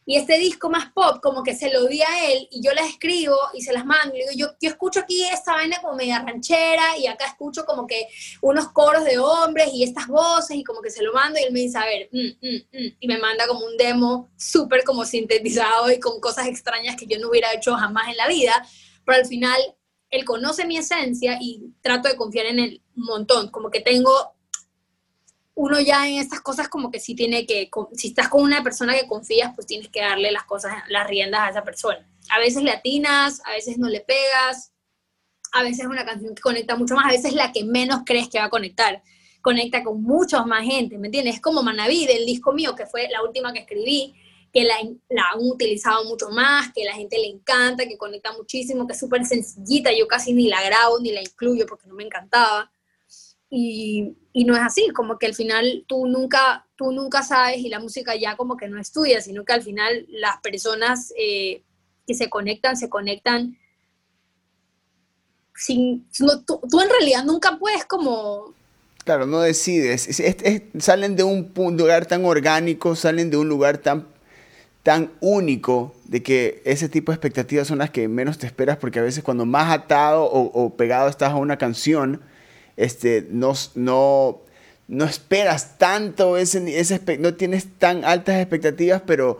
y 0.07 0.17
este 0.17 0.37
disco 0.37 0.69
más 0.69 0.91
pop, 0.91 1.19
como 1.21 1.41
que 1.41 1.55
se 1.55 1.71
lo 1.71 1.85
di 1.85 2.01
a 2.01 2.31
él 2.31 2.47
y 2.51 2.61
yo 2.61 2.71
las 2.73 2.87
escribo 2.89 3.35
y 3.53 3.61
se 3.61 3.73
las 3.73 3.85
mando. 3.85 4.15
Y 4.15 4.19
digo, 4.19 4.31
yo, 4.35 4.47
yo 4.61 4.69
escucho 4.69 4.99
aquí 4.99 5.25
esta 5.25 5.53
vaina 5.53 5.81
como 5.81 5.95
media 5.95 6.19
ranchera 6.19 6.97
y 6.97 7.07
acá 7.07 7.25
escucho 7.25 7.65
como 7.65 7.87
que 7.87 8.07
unos 8.41 8.67
coros 8.69 9.03
de 9.03 9.17
hombres 9.17 9.69
y 9.73 9.83
estas 9.83 10.07
voces 10.07 10.57
y 10.57 10.63
como 10.63 10.81
que 10.81 10.91
se 10.91 11.03
lo 11.03 11.11
mando 11.11 11.39
y 11.39 11.43
él 11.43 11.53
me 11.53 11.61
dice, 11.61 11.79
a 11.79 11.85
ver, 11.85 12.09
mm, 12.11 12.47
mm, 12.47 12.55
mm", 12.71 12.97
y 12.99 13.07
me 13.07 13.17
manda 13.17 13.47
como 13.47 13.65
un 13.65 13.77
demo 13.77 14.29
súper 14.37 14.83
como 14.83 15.05
sintetizado 15.05 15.91
y 15.91 15.99
con 15.99 16.19
cosas 16.19 16.47
extrañas 16.47 16.95
que 16.95 17.07
yo 17.07 17.19
no 17.19 17.29
hubiera 17.29 17.51
hecho 17.53 17.75
jamás 17.75 18.07
en 18.09 18.17
la 18.17 18.27
vida. 18.27 18.63
Pero 19.05 19.17
al 19.17 19.25
final 19.25 19.59
él 20.11 20.23
conoce 20.23 20.65
mi 20.65 20.77
esencia 20.77 21.37
y 21.41 21.73
trato 21.81 22.09
de 22.09 22.15
confiar 22.15 22.45
en 22.45 22.59
él 22.59 22.81
un 22.95 23.05
montón. 23.05 23.49
Como 23.49 23.71
que 23.71 23.81
tengo 23.81 24.34
uno 25.55 25.79
ya 25.79 26.07
en 26.07 26.19
estas 26.19 26.41
cosas 26.41 26.67
como 26.67 26.91
que 26.91 26.99
sí 26.99 27.15
tiene 27.15 27.45
que, 27.45 27.69
si 27.93 28.09
estás 28.09 28.27
con 28.27 28.43
una 28.43 28.61
persona 28.61 28.93
que 28.93 29.07
confías, 29.07 29.53
pues 29.55 29.65
tienes 29.65 29.87
que 29.87 30.01
darle 30.01 30.31
las 30.31 30.43
cosas, 30.43 30.73
las 30.89 31.07
riendas 31.07 31.41
a 31.41 31.49
esa 31.49 31.63
persona. 31.63 32.07
A 32.29 32.39
veces 32.39 32.61
le 32.61 32.71
atinas, 32.71 33.41
a 33.45 33.51
veces 33.51 33.77
no 33.77 33.87
le 33.87 34.01
pegas, 34.01 34.73
a 35.53 35.63
veces 35.63 35.79
es 35.81 35.85
una 35.85 36.05
canción 36.05 36.35
que 36.35 36.41
conecta 36.41 36.75
mucho 36.75 36.95
más, 36.95 37.05
a 37.05 37.11
veces 37.11 37.33
la 37.33 37.53
que 37.53 37.63
menos 37.63 38.01
crees 38.05 38.27
que 38.27 38.37
va 38.37 38.45
a 38.45 38.49
conectar. 38.49 39.01
Conecta 39.41 39.81
con 39.81 40.01
muchos 40.01 40.45
más 40.45 40.65
gente, 40.65 40.97
¿me 40.97 41.07
entiendes? 41.07 41.35
Es 41.35 41.41
como 41.41 41.63
Manaví, 41.63 42.05
del 42.05 42.25
disco 42.25 42.51
mío, 42.51 42.75
que 42.75 42.85
fue 42.85 43.07
la 43.09 43.23
última 43.23 43.53
que 43.53 43.59
escribí, 43.59 44.13
que 44.51 44.65
la, 44.65 44.75
la, 45.09 45.23
han 45.33 45.39
utilizado 45.39 46.03
mucho 46.05 46.29
más, 46.31 46.73
que 46.73 46.83
la 46.83 46.93
gente 46.93 47.17
le 47.17 47.27
encanta, 47.27 47.87
que 47.87 47.97
conecta 47.97 48.33
muchísimo, 48.33 48.85
que 48.85 48.93
es 48.93 48.99
súper 48.99 49.25
sencillita, 49.25 49.91
yo 49.97 50.07
casi 50.07 50.33
ni 50.33 50.49
la 50.49 50.61
grabo 50.63 50.99
ni 50.99 51.11
la 51.11 51.21
incluyo 51.21 51.65
porque 51.65 51.87
no 51.87 51.93
me 51.93 52.03
encantaba. 52.03 52.69
Y, 53.57 54.17
y, 54.33 54.43
no 54.43 54.53
es 54.53 54.61
así, 54.61 54.89
como 54.93 55.17
que 55.17 55.27
al 55.27 55.33
final 55.33 55.85
tú 55.87 56.07
nunca, 56.07 56.65
tú 56.75 56.91
nunca 56.91 57.23
sabes 57.23 57.59
y 57.59 57.69
la 57.69 57.79
música 57.79 58.13
ya 58.13 58.35
como 58.35 58.57
que 58.57 58.67
no 58.67 58.77
estudia, 58.77 59.21
sino 59.21 59.45
que 59.45 59.53
al 59.53 59.63
final 59.63 60.05
las 60.09 60.41
personas 60.41 61.13
eh, 61.17 61.63
que 62.05 62.15
se 62.15 62.29
conectan, 62.29 62.75
se 62.75 62.89
conectan 62.89 63.57
sin... 65.55 66.05
tú, 66.45 66.81
en 66.81 66.89
realidad 66.89 67.23
nunca 67.23 67.57
puedes 67.57 67.85
como... 67.85 68.53
Claro, 69.05 69.25
no 69.25 69.39
decides. 69.39 70.21
salen 70.79 71.15
de 71.15 71.23
un 71.23 71.77
lugar 71.77 72.07
tan 72.07 72.25
orgánico, 72.25 72.97
salen 72.97 73.29
de 73.29 73.37
un 73.37 73.47
lugar 73.47 73.77
tan, 73.77 74.05
tan 74.83 75.13
único, 75.21 75.95
de 76.03 76.21
que 76.21 76.61
ese 76.65 76.89
tipo 76.89 77.13
de 77.13 77.15
expectativas 77.15 77.69
son 77.69 77.77
las 77.77 77.89
que 77.89 78.09
menos 78.09 78.37
te 78.37 78.47
esperas, 78.47 78.75
porque 78.75 78.99
a 78.99 79.03
veces 79.03 79.23
cuando 79.23 79.45
más 79.45 79.71
atado 79.71 80.25
o, 80.25 80.41
o 80.41 80.75
pegado 80.75 81.07
estás 81.07 81.31
a 81.31 81.37
una 81.37 81.57
canción, 81.57 82.21
este, 82.77 83.27
no, 83.29 83.53
no, 83.75 84.41
no 84.87 85.05
esperas 85.05 85.77
tanto, 85.77 86.37
ese, 86.37 86.79
ese, 86.79 87.01
no 87.17 87.33
tienes 87.33 87.67
tan 87.77 88.05
altas 88.05 88.39
expectativas, 88.39 89.01
pero, 89.05 89.39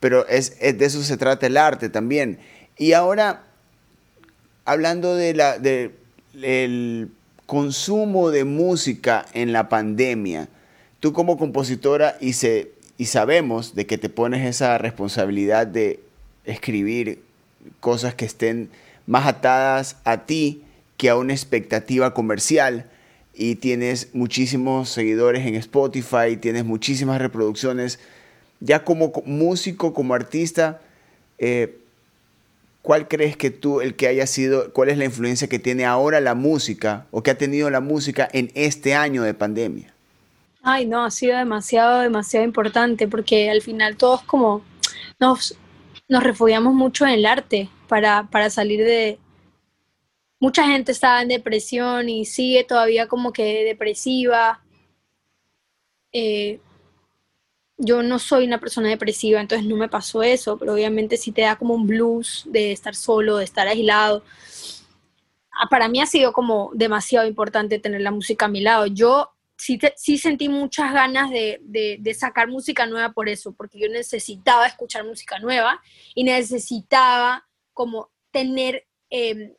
pero 0.00 0.26
es, 0.28 0.58
de 0.58 0.84
eso 0.84 1.02
se 1.02 1.16
trata 1.16 1.46
el 1.46 1.56
arte 1.56 1.88
también. 1.88 2.38
Y 2.78 2.92
ahora, 2.92 3.44
hablando 4.64 5.14
de 5.14 5.34
la, 5.34 5.58
del 5.58 7.10
consumo 7.46 8.30
de 8.30 8.44
música 8.44 9.26
en 9.34 9.52
la 9.52 9.68
pandemia, 9.68 10.48
tú 11.00 11.12
como 11.12 11.36
compositora 11.36 12.16
y, 12.20 12.34
y 12.96 13.06
sabemos 13.06 13.74
de 13.74 13.86
que 13.86 13.98
te 13.98 14.08
pones 14.08 14.46
esa 14.46 14.78
responsabilidad 14.78 15.66
de 15.66 16.00
escribir 16.44 17.22
cosas 17.80 18.14
que 18.14 18.24
estén 18.24 18.70
más 19.06 19.26
atadas 19.26 19.96
a 20.04 20.24
ti, 20.24 20.62
que 21.02 21.10
a 21.10 21.16
una 21.16 21.32
expectativa 21.32 22.14
comercial 22.14 22.88
y 23.34 23.56
tienes 23.56 24.10
muchísimos 24.14 24.88
seguidores 24.88 25.44
en 25.44 25.56
Spotify, 25.56 26.36
tienes 26.40 26.64
muchísimas 26.64 27.20
reproducciones. 27.20 27.98
Ya 28.60 28.84
como 28.84 29.12
músico, 29.26 29.94
como 29.94 30.14
artista, 30.14 30.80
eh, 31.38 31.76
¿cuál 32.82 33.08
crees 33.08 33.36
que 33.36 33.50
tú, 33.50 33.80
el 33.80 33.96
que 33.96 34.06
haya 34.06 34.28
sido, 34.28 34.72
cuál 34.72 34.90
es 34.90 34.96
la 34.96 35.04
influencia 35.04 35.48
que 35.48 35.58
tiene 35.58 35.86
ahora 35.86 36.20
la 36.20 36.36
música 36.36 37.06
o 37.10 37.24
que 37.24 37.32
ha 37.32 37.36
tenido 37.36 37.68
la 37.68 37.80
música 37.80 38.28
en 38.32 38.52
este 38.54 38.94
año 38.94 39.24
de 39.24 39.34
pandemia? 39.34 39.92
Ay, 40.62 40.86
no, 40.86 41.04
ha 41.04 41.10
sido 41.10 41.36
demasiado, 41.36 42.02
demasiado 42.02 42.46
importante 42.46 43.08
porque 43.08 43.50
al 43.50 43.60
final 43.60 43.96
todos 43.96 44.22
como 44.22 44.62
nos, 45.18 45.56
nos 46.08 46.22
refugiamos 46.22 46.74
mucho 46.74 47.04
en 47.06 47.10
el 47.14 47.26
arte 47.26 47.68
para, 47.88 48.28
para 48.30 48.50
salir 48.50 48.84
de, 48.84 49.18
mucha 50.42 50.66
gente 50.66 50.90
estaba 50.90 51.22
en 51.22 51.28
depresión 51.28 52.08
y 52.08 52.24
sigue 52.24 52.64
todavía 52.64 53.06
como 53.06 53.32
que 53.32 53.62
depresiva. 53.62 54.60
Eh, 56.12 56.58
yo 57.78 58.02
no 58.02 58.18
soy 58.18 58.46
una 58.46 58.58
persona 58.58 58.88
depresiva, 58.88 59.40
entonces 59.40 59.64
no 59.68 59.76
me 59.76 59.88
pasó 59.88 60.20
eso, 60.24 60.58
pero 60.58 60.74
obviamente 60.74 61.16
sí 61.16 61.30
te 61.30 61.42
da 61.42 61.54
como 61.54 61.74
un 61.74 61.86
blues 61.86 62.42
de 62.46 62.72
estar 62.72 62.96
solo, 62.96 63.36
de 63.36 63.44
estar 63.44 63.68
aislado. 63.68 64.24
Ah, 65.52 65.68
para 65.70 65.86
mí 65.86 66.00
ha 66.00 66.06
sido 66.06 66.32
como 66.32 66.72
demasiado 66.74 67.28
importante 67.28 67.78
tener 67.78 68.00
la 68.00 68.10
música 68.10 68.46
a 68.46 68.48
mi 68.48 68.62
lado. 68.62 68.86
Yo 68.86 69.30
sí, 69.56 70.18
sentí 70.18 70.48
muchas 70.48 70.92
ganas 70.92 71.30
de, 71.30 71.60
de, 71.62 72.14
sacar 72.14 72.48
música 72.48 72.84
nueva 72.86 73.12
por 73.12 73.28
eso, 73.28 73.52
porque 73.52 73.78
yo 73.78 73.88
necesitaba 73.88 74.66
escuchar 74.66 75.04
música 75.04 75.38
nueva 75.38 75.80
y 76.16 76.24
necesitaba 76.24 77.46
como 77.72 78.10
tener 78.32 78.88
em, 79.08 79.54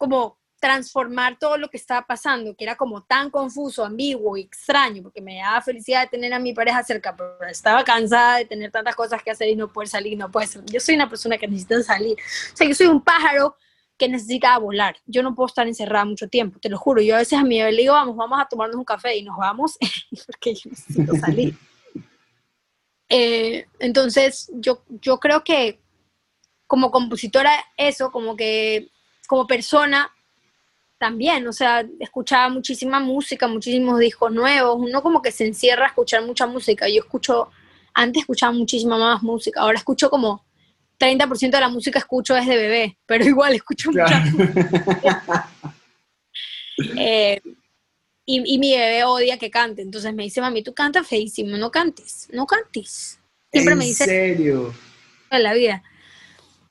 como 0.00 0.38
transformar 0.58 1.38
todo 1.38 1.58
lo 1.58 1.68
que 1.68 1.76
estaba 1.76 2.06
pasando, 2.06 2.56
que 2.56 2.64
era 2.64 2.74
como 2.74 3.02
tan 3.02 3.30
confuso, 3.30 3.84
ambiguo 3.84 4.38
y 4.38 4.42
extraño, 4.42 5.02
porque 5.02 5.20
me 5.20 5.36
daba 5.36 5.60
felicidad 5.60 6.02
de 6.02 6.08
tener 6.08 6.32
a 6.32 6.38
mi 6.38 6.54
pareja 6.54 6.82
cerca, 6.82 7.14
pero 7.14 7.50
estaba 7.50 7.84
cansada 7.84 8.38
de 8.38 8.46
tener 8.46 8.70
tantas 8.70 8.96
cosas 8.96 9.22
que 9.22 9.30
hacer 9.30 9.48
y 9.48 9.56
no 9.56 9.70
poder 9.70 9.88
salir, 9.88 10.16
no 10.16 10.30
puede 10.30 10.46
ser. 10.46 10.64
Yo 10.64 10.80
soy 10.80 10.94
una 10.94 11.08
persona 11.08 11.36
que 11.36 11.46
necesita 11.46 11.82
salir. 11.82 12.16
O 12.52 12.56
sea, 12.56 12.66
yo 12.66 12.74
soy 12.74 12.86
un 12.86 13.02
pájaro 13.02 13.56
que 13.98 14.08
necesita 14.08 14.56
volar. 14.56 14.96
Yo 15.04 15.22
no 15.22 15.34
puedo 15.34 15.48
estar 15.48 15.66
encerrada 15.68 16.06
mucho 16.06 16.28
tiempo, 16.28 16.58
te 16.58 16.70
lo 16.70 16.78
juro. 16.78 17.02
Yo 17.02 17.16
a 17.16 17.18
veces 17.18 17.38
a 17.38 17.44
mi 17.44 17.58
bebé 17.58 17.72
le 17.72 17.82
digo, 17.82 17.92
vamos, 17.92 18.16
vamos 18.16 18.40
a 18.40 18.48
tomarnos 18.48 18.76
un 18.76 18.84
café 18.84 19.16
y 19.18 19.22
nos 19.22 19.36
vamos 19.36 19.76
porque 20.26 20.54
yo 20.54 20.70
necesito 20.70 21.14
salir. 21.16 21.54
Eh, 23.10 23.66
entonces, 23.78 24.50
yo, 24.54 24.82
yo 24.88 25.18
creo 25.18 25.44
que 25.44 25.78
como 26.66 26.90
compositora, 26.90 27.52
eso, 27.76 28.10
como 28.10 28.36
que 28.36 28.90
como 29.30 29.46
persona 29.46 30.12
también, 30.98 31.46
o 31.46 31.52
sea, 31.52 31.86
escuchaba 32.00 32.48
muchísima 32.48 32.98
música, 32.98 33.46
muchísimos 33.46 34.00
discos 34.00 34.32
nuevos, 34.32 34.76
uno 34.80 35.00
como 35.02 35.22
que 35.22 35.30
se 35.30 35.46
encierra 35.46 35.84
a 35.84 35.88
escuchar 35.90 36.26
mucha 36.26 36.48
música. 36.48 36.88
Yo 36.88 37.02
escucho, 37.02 37.48
antes 37.94 38.22
escuchaba 38.22 38.50
muchísima 38.52 38.98
más 38.98 39.22
música, 39.22 39.60
ahora 39.60 39.78
escucho 39.78 40.10
como 40.10 40.44
30% 40.98 41.48
de 41.48 41.60
la 41.60 41.68
música 41.68 42.00
escucho 42.00 42.34
desde 42.34 42.56
bebé, 42.56 42.98
pero 43.06 43.24
igual 43.34 43.54
escucho 43.54 43.92
mucha 43.92 44.18
música. 44.18 45.48
Eh, 46.96 47.40
y, 48.26 48.58
mi 48.58 48.72
bebé 48.72 49.04
odia 49.04 49.38
que 49.38 49.50
cante, 49.50 49.82
entonces 49.82 50.12
me 50.12 50.24
dice, 50.24 50.40
mami, 50.40 50.64
tú 50.64 50.74
cantas 50.74 51.06
feísimo, 51.06 51.56
no 51.56 51.70
cantes, 51.70 52.26
no 52.32 52.46
cantes. 52.46 53.20
Siempre 53.52 53.76
me 53.76 53.84
dice... 53.84 54.04
¿En 54.04 54.10
serio? 54.10 54.74
En 55.30 55.42
la 55.42 55.52
vida. 55.52 55.84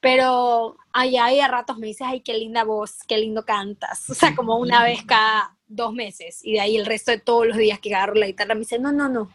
Pero 0.01 0.78
allá 0.93 1.31
y 1.31 1.39
a 1.39 1.47
ratos 1.47 1.77
me 1.77 1.87
dices, 1.87 2.07
ay, 2.09 2.21
qué 2.21 2.33
linda 2.33 2.63
voz, 2.63 3.03
qué 3.07 3.17
lindo 3.17 3.45
cantas. 3.45 4.09
O 4.09 4.13
sea, 4.13 4.35
como 4.35 4.57
una 4.57 4.83
vez 4.83 5.03
cada 5.07 5.55
dos 5.67 5.93
meses. 5.93 6.39
Y 6.43 6.53
de 6.53 6.61
ahí 6.61 6.77
el 6.77 6.85
resto 6.85 7.11
de 7.11 7.19
todos 7.19 7.47
los 7.47 7.57
días 7.57 7.79
que 7.79 7.93
agarro 7.93 8.15
la 8.15 8.27
guitarra 8.27 8.55
me 8.55 8.61
dice, 8.61 8.79
no, 8.79 8.91
no, 8.91 9.09
no, 9.09 9.31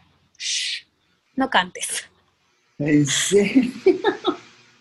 no 1.35 1.49
cantes. 1.49 2.07
¿En 2.77 3.05
serio? 3.05 3.71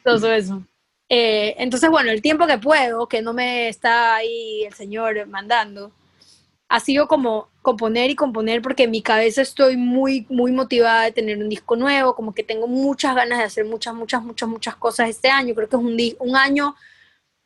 Todo 0.02 0.32
eso. 0.32 0.62
Eh, 1.08 1.54
entonces, 1.58 1.90
bueno, 1.90 2.10
el 2.10 2.22
tiempo 2.22 2.46
que 2.46 2.58
puedo, 2.58 3.06
que 3.06 3.22
no 3.22 3.32
me 3.32 3.68
está 3.68 4.16
ahí 4.16 4.64
el 4.64 4.74
Señor 4.74 5.26
mandando, 5.26 5.92
ha 6.74 6.80
sido 6.80 7.06
como 7.06 7.50
componer 7.62 8.10
y 8.10 8.16
componer 8.16 8.60
porque 8.60 8.82
en 8.82 8.90
mi 8.90 9.00
cabeza 9.00 9.42
estoy 9.42 9.76
muy, 9.76 10.26
muy 10.28 10.50
motivada 10.50 11.04
de 11.04 11.12
tener 11.12 11.38
un 11.38 11.48
disco 11.48 11.76
nuevo, 11.76 12.16
como 12.16 12.34
que 12.34 12.42
tengo 12.42 12.66
muchas 12.66 13.14
ganas 13.14 13.38
de 13.38 13.44
hacer 13.44 13.64
muchas, 13.64 13.94
muchas, 13.94 14.24
muchas, 14.24 14.48
muchas 14.48 14.74
cosas 14.74 15.08
este 15.08 15.28
año. 15.28 15.54
Creo 15.54 15.68
que 15.68 15.76
es 15.76 15.82
un, 15.82 16.28
un 16.28 16.36
año 16.36 16.74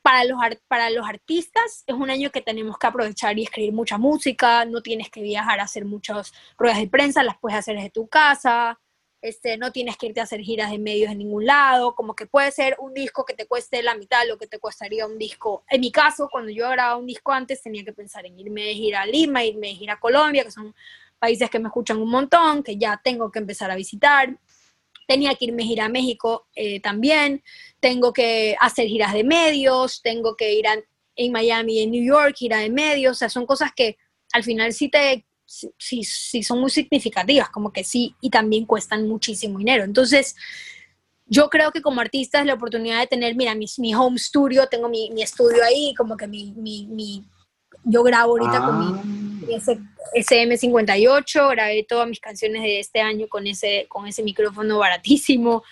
para 0.00 0.24
los, 0.24 0.38
para 0.66 0.88
los 0.88 1.06
artistas, 1.06 1.84
es 1.86 1.94
un 1.94 2.08
año 2.08 2.30
que 2.30 2.40
tenemos 2.40 2.78
que 2.78 2.86
aprovechar 2.86 3.38
y 3.38 3.42
escribir 3.42 3.74
mucha 3.74 3.98
música, 3.98 4.64
no 4.64 4.80
tienes 4.80 5.10
que 5.10 5.20
viajar 5.20 5.60
a 5.60 5.64
hacer 5.64 5.84
muchas 5.84 6.32
ruedas 6.56 6.78
de 6.78 6.88
prensa, 6.88 7.22
las 7.22 7.36
puedes 7.38 7.58
hacer 7.58 7.76
desde 7.76 7.90
tu 7.90 8.08
casa. 8.08 8.80
Este, 9.20 9.58
no 9.58 9.72
tienes 9.72 9.96
que 9.96 10.06
irte 10.06 10.20
a 10.20 10.24
hacer 10.24 10.40
giras 10.40 10.70
de 10.70 10.78
medios 10.78 11.10
en 11.10 11.18
ningún 11.18 11.44
lado, 11.44 11.94
como 11.94 12.14
que 12.14 12.26
puede 12.26 12.50
ser 12.52 12.76
un 12.78 12.94
disco 12.94 13.24
que 13.24 13.34
te 13.34 13.46
cueste 13.46 13.82
la 13.82 13.94
mitad 13.96 14.22
de 14.22 14.28
lo 14.28 14.38
que 14.38 14.46
te 14.46 14.58
costaría 14.58 15.06
un 15.06 15.18
disco. 15.18 15.64
En 15.68 15.80
mi 15.80 15.90
caso, 15.90 16.28
cuando 16.30 16.50
yo 16.50 16.68
grababa 16.70 16.96
un 16.96 17.06
disco 17.06 17.32
antes, 17.32 17.62
tenía 17.62 17.84
que 17.84 17.92
pensar 17.92 18.26
en 18.26 18.38
irme 18.38 18.62
de 18.62 18.74
gira 18.74 19.02
a 19.02 19.06
Lima, 19.06 19.44
irme 19.44 19.68
de 19.68 19.74
gira 19.74 19.94
a 19.94 20.00
Colombia, 20.00 20.44
que 20.44 20.50
son 20.50 20.74
países 21.18 21.50
que 21.50 21.58
me 21.58 21.68
escuchan 21.68 21.98
un 21.98 22.10
montón, 22.10 22.62
que 22.62 22.76
ya 22.76 23.00
tengo 23.02 23.30
que 23.32 23.40
empezar 23.40 23.70
a 23.70 23.76
visitar. 23.76 24.36
Tenía 25.06 25.34
que 25.34 25.46
irme 25.46 25.64
a 25.64 25.66
gira 25.66 25.84
a 25.86 25.88
México 25.88 26.46
eh, 26.54 26.80
también, 26.80 27.42
tengo 27.80 28.12
que 28.12 28.56
hacer 28.60 28.86
giras 28.86 29.14
de 29.14 29.24
medios, 29.24 30.02
tengo 30.02 30.36
que 30.36 30.52
ir 30.52 30.68
a, 30.68 30.76
en 31.16 31.32
Miami, 31.32 31.80
en 31.80 31.90
New 31.90 32.04
York, 32.04 32.36
gira 32.36 32.58
de 32.58 32.70
medios, 32.70 33.16
o 33.16 33.18
sea, 33.18 33.28
son 33.28 33.46
cosas 33.46 33.72
que 33.74 33.96
al 34.32 34.44
final 34.44 34.72
sí 34.72 34.88
te 34.88 35.26
sí, 35.48 36.04
sí, 36.04 36.42
son 36.42 36.60
muy 36.60 36.70
significativas, 36.70 37.48
como 37.50 37.72
que 37.72 37.82
sí, 37.82 38.14
y 38.20 38.30
también 38.30 38.66
cuestan 38.66 39.08
muchísimo 39.08 39.58
dinero. 39.58 39.84
Entonces, 39.84 40.36
yo 41.26 41.48
creo 41.48 41.72
que 41.72 41.82
como 41.82 42.00
artista 42.00 42.40
es 42.40 42.46
la 42.46 42.54
oportunidad 42.54 43.00
de 43.00 43.06
tener, 43.06 43.34
mira, 43.34 43.54
mi, 43.54 43.66
mi 43.78 43.94
home 43.94 44.18
studio, 44.18 44.66
tengo 44.66 44.88
mi, 44.88 45.10
mi, 45.10 45.22
estudio 45.22 45.62
ahí, 45.64 45.94
como 45.96 46.16
que 46.16 46.26
mi, 46.26 46.52
mi 46.52 47.24
yo 47.84 48.02
grabo 48.02 48.32
ahorita 48.32 48.64
con 48.64 48.78
mi 48.78 48.86
ah. 48.94 49.78
SM58, 50.14 51.50
grabé 51.50 51.84
todas 51.88 52.08
mis 52.08 52.20
canciones 52.20 52.62
de 52.62 52.80
este 52.80 53.00
año 53.00 53.28
con 53.28 53.46
ese, 53.46 53.86
con 53.88 54.06
ese 54.06 54.22
micrófono 54.22 54.78
baratísimo. 54.78 55.62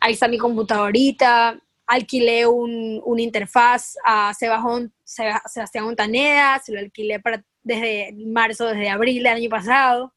Ahí 0.00 0.12
está 0.12 0.28
mi 0.28 0.38
computadorita. 0.38 1.58
Alquilé 1.86 2.46
un, 2.46 3.00
una 3.04 3.22
interfaz 3.22 3.96
a 4.04 4.34
Sebastián 4.34 5.84
Montaneda, 5.84 6.60
se 6.62 6.72
lo 6.72 6.80
alquilé 6.80 7.18
para 7.18 7.42
desde 7.68 8.14
marzo, 8.26 8.66
desde 8.66 8.88
abril 8.88 9.22
del 9.22 9.34
año 9.34 9.50
pasado. 9.50 10.12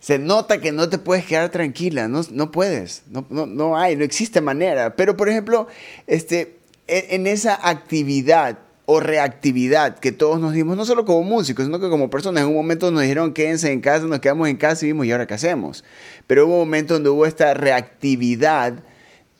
Se 0.00 0.18
nota 0.18 0.60
que 0.60 0.72
no 0.72 0.88
te 0.88 0.98
puedes 0.98 1.26
quedar 1.26 1.50
tranquila, 1.50 2.08
no, 2.08 2.22
no 2.30 2.50
puedes, 2.50 3.02
no, 3.10 3.26
no, 3.30 3.46
no, 3.46 3.76
hay, 3.76 3.96
no 3.96 4.04
existe 4.04 4.40
manera. 4.40 4.96
Pero, 4.96 5.16
por 5.16 5.28
ejemplo, 5.28 5.66
este, 6.06 6.56
en, 6.86 7.26
esa 7.26 7.58
actividad 7.68 8.58
o 8.86 9.00
reactividad 9.00 9.98
que 9.98 10.12
todos 10.12 10.40
nos 10.40 10.54
dimos, 10.54 10.76
no 10.76 10.86
solo 10.86 11.04
como 11.04 11.22
músicos, 11.22 11.66
sino 11.66 11.78
que 11.78 11.90
como 11.90 12.08
personas, 12.08 12.44
en 12.44 12.48
un 12.48 12.54
momento 12.54 12.90
nos 12.90 13.02
dijeron 13.02 13.34
quédense 13.34 13.70
en 13.70 13.80
casa, 13.80 14.06
nos 14.06 14.20
quedamos 14.20 14.48
en 14.48 14.56
casa 14.56 14.86
y 14.86 14.88
vimos, 14.88 15.04
¿y 15.04 15.12
ahora 15.12 15.26
qué 15.26 15.34
hacemos? 15.34 15.84
Pero 16.26 16.46
hubo 16.46 16.54
un 16.54 16.60
momento 16.60 16.94
donde 16.94 17.10
hubo 17.10 17.26
esta 17.26 17.52
reactividad 17.52 18.82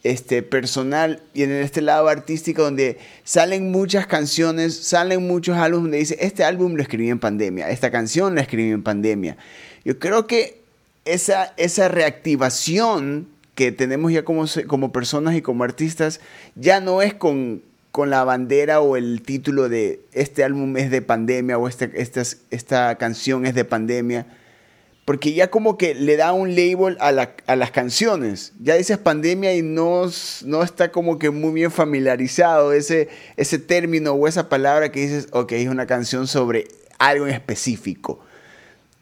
este, 0.05 0.43
personal 0.43 1.23
y 1.35 1.43
en 1.43 1.53
este 1.53 1.81
lado 1.81 2.09
artístico 2.09 2.63
donde 2.63 2.99
salen 3.25 3.71
muchas 3.71 4.07
canciones, 4.07 4.77
salen 4.77 5.27
muchos 5.27 5.57
álbumes 5.57 5.85
donde 5.85 5.99
dice, 5.99 6.17
este 6.21 6.45
álbum 6.45 6.75
lo 6.75 6.83
escribí 6.83 7.11
en 7.11 7.19
pandemia, 7.19 7.71
esta 7.71 7.91
canción 7.91 8.35
la 8.35 8.43
escribí 8.43 8.71
en 8.71 8.83
pandemia. 8.83 9.37
Yo 9.85 9.99
creo 9.99 10.27
que 10.27 10.61
esa, 11.05 11.53
esa 11.57 11.89
reactivación 11.89 13.29
que 13.55 13.73
tenemos 13.73 14.13
ya 14.13 14.25
como, 14.25 14.45
como 14.67 14.93
personas 14.93 15.35
y 15.35 15.43
como 15.43 15.65
artistas 15.65 16.21
ya 16.55 16.81
no 16.81 17.03
es 17.03 17.13
con, 17.15 17.63
con 17.91 18.11
la 18.11 18.23
bandera 18.23 18.81
o 18.81 18.97
el 18.97 19.23
título 19.23 19.69
de 19.69 20.01
este 20.13 20.45
álbum 20.45 20.77
es 20.77 20.91
de 20.91 21.03
pandemia 21.03 21.59
o 21.59 21.67
este, 21.67 21.91
esta, 22.01 22.23
esta 22.51 22.95
canción 22.97 23.47
es 23.47 23.55
de 23.57 23.65
pandemia, 23.65 24.27
porque 25.09 25.33
ya 25.33 25.49
como 25.49 25.79
que 25.79 25.95
le 25.95 26.19
da 26.19 26.35
un 26.35 26.55
label 26.55 26.99
a, 27.01 27.13
las 27.13 27.71
canciones. 27.71 28.53
Ya 28.61 28.75
dices 28.75 28.99
pandemia 28.99 29.55
y 29.55 29.63
no, 29.63 30.03
no 30.45 30.63
está 30.63 30.93
como 30.93 31.19
que 31.19 31.31
muy 31.31 31.55
bien 31.55 31.71
familiarizado 31.71 32.75
ese, 32.75 33.09
ese 33.39 33.59
término 33.59 34.13
o 34.13 34.29
esa 34.29 34.51
palabra 34.51 34.93
que 34.93 35.01
dices, 35.01 35.29
ok, 35.33 35.53
es 35.53 35.69
una 35.69 35.87
canción 35.87 36.27
sobre 36.27 36.69
algo 36.99 37.27
en 37.27 37.33
específico. 37.33 38.21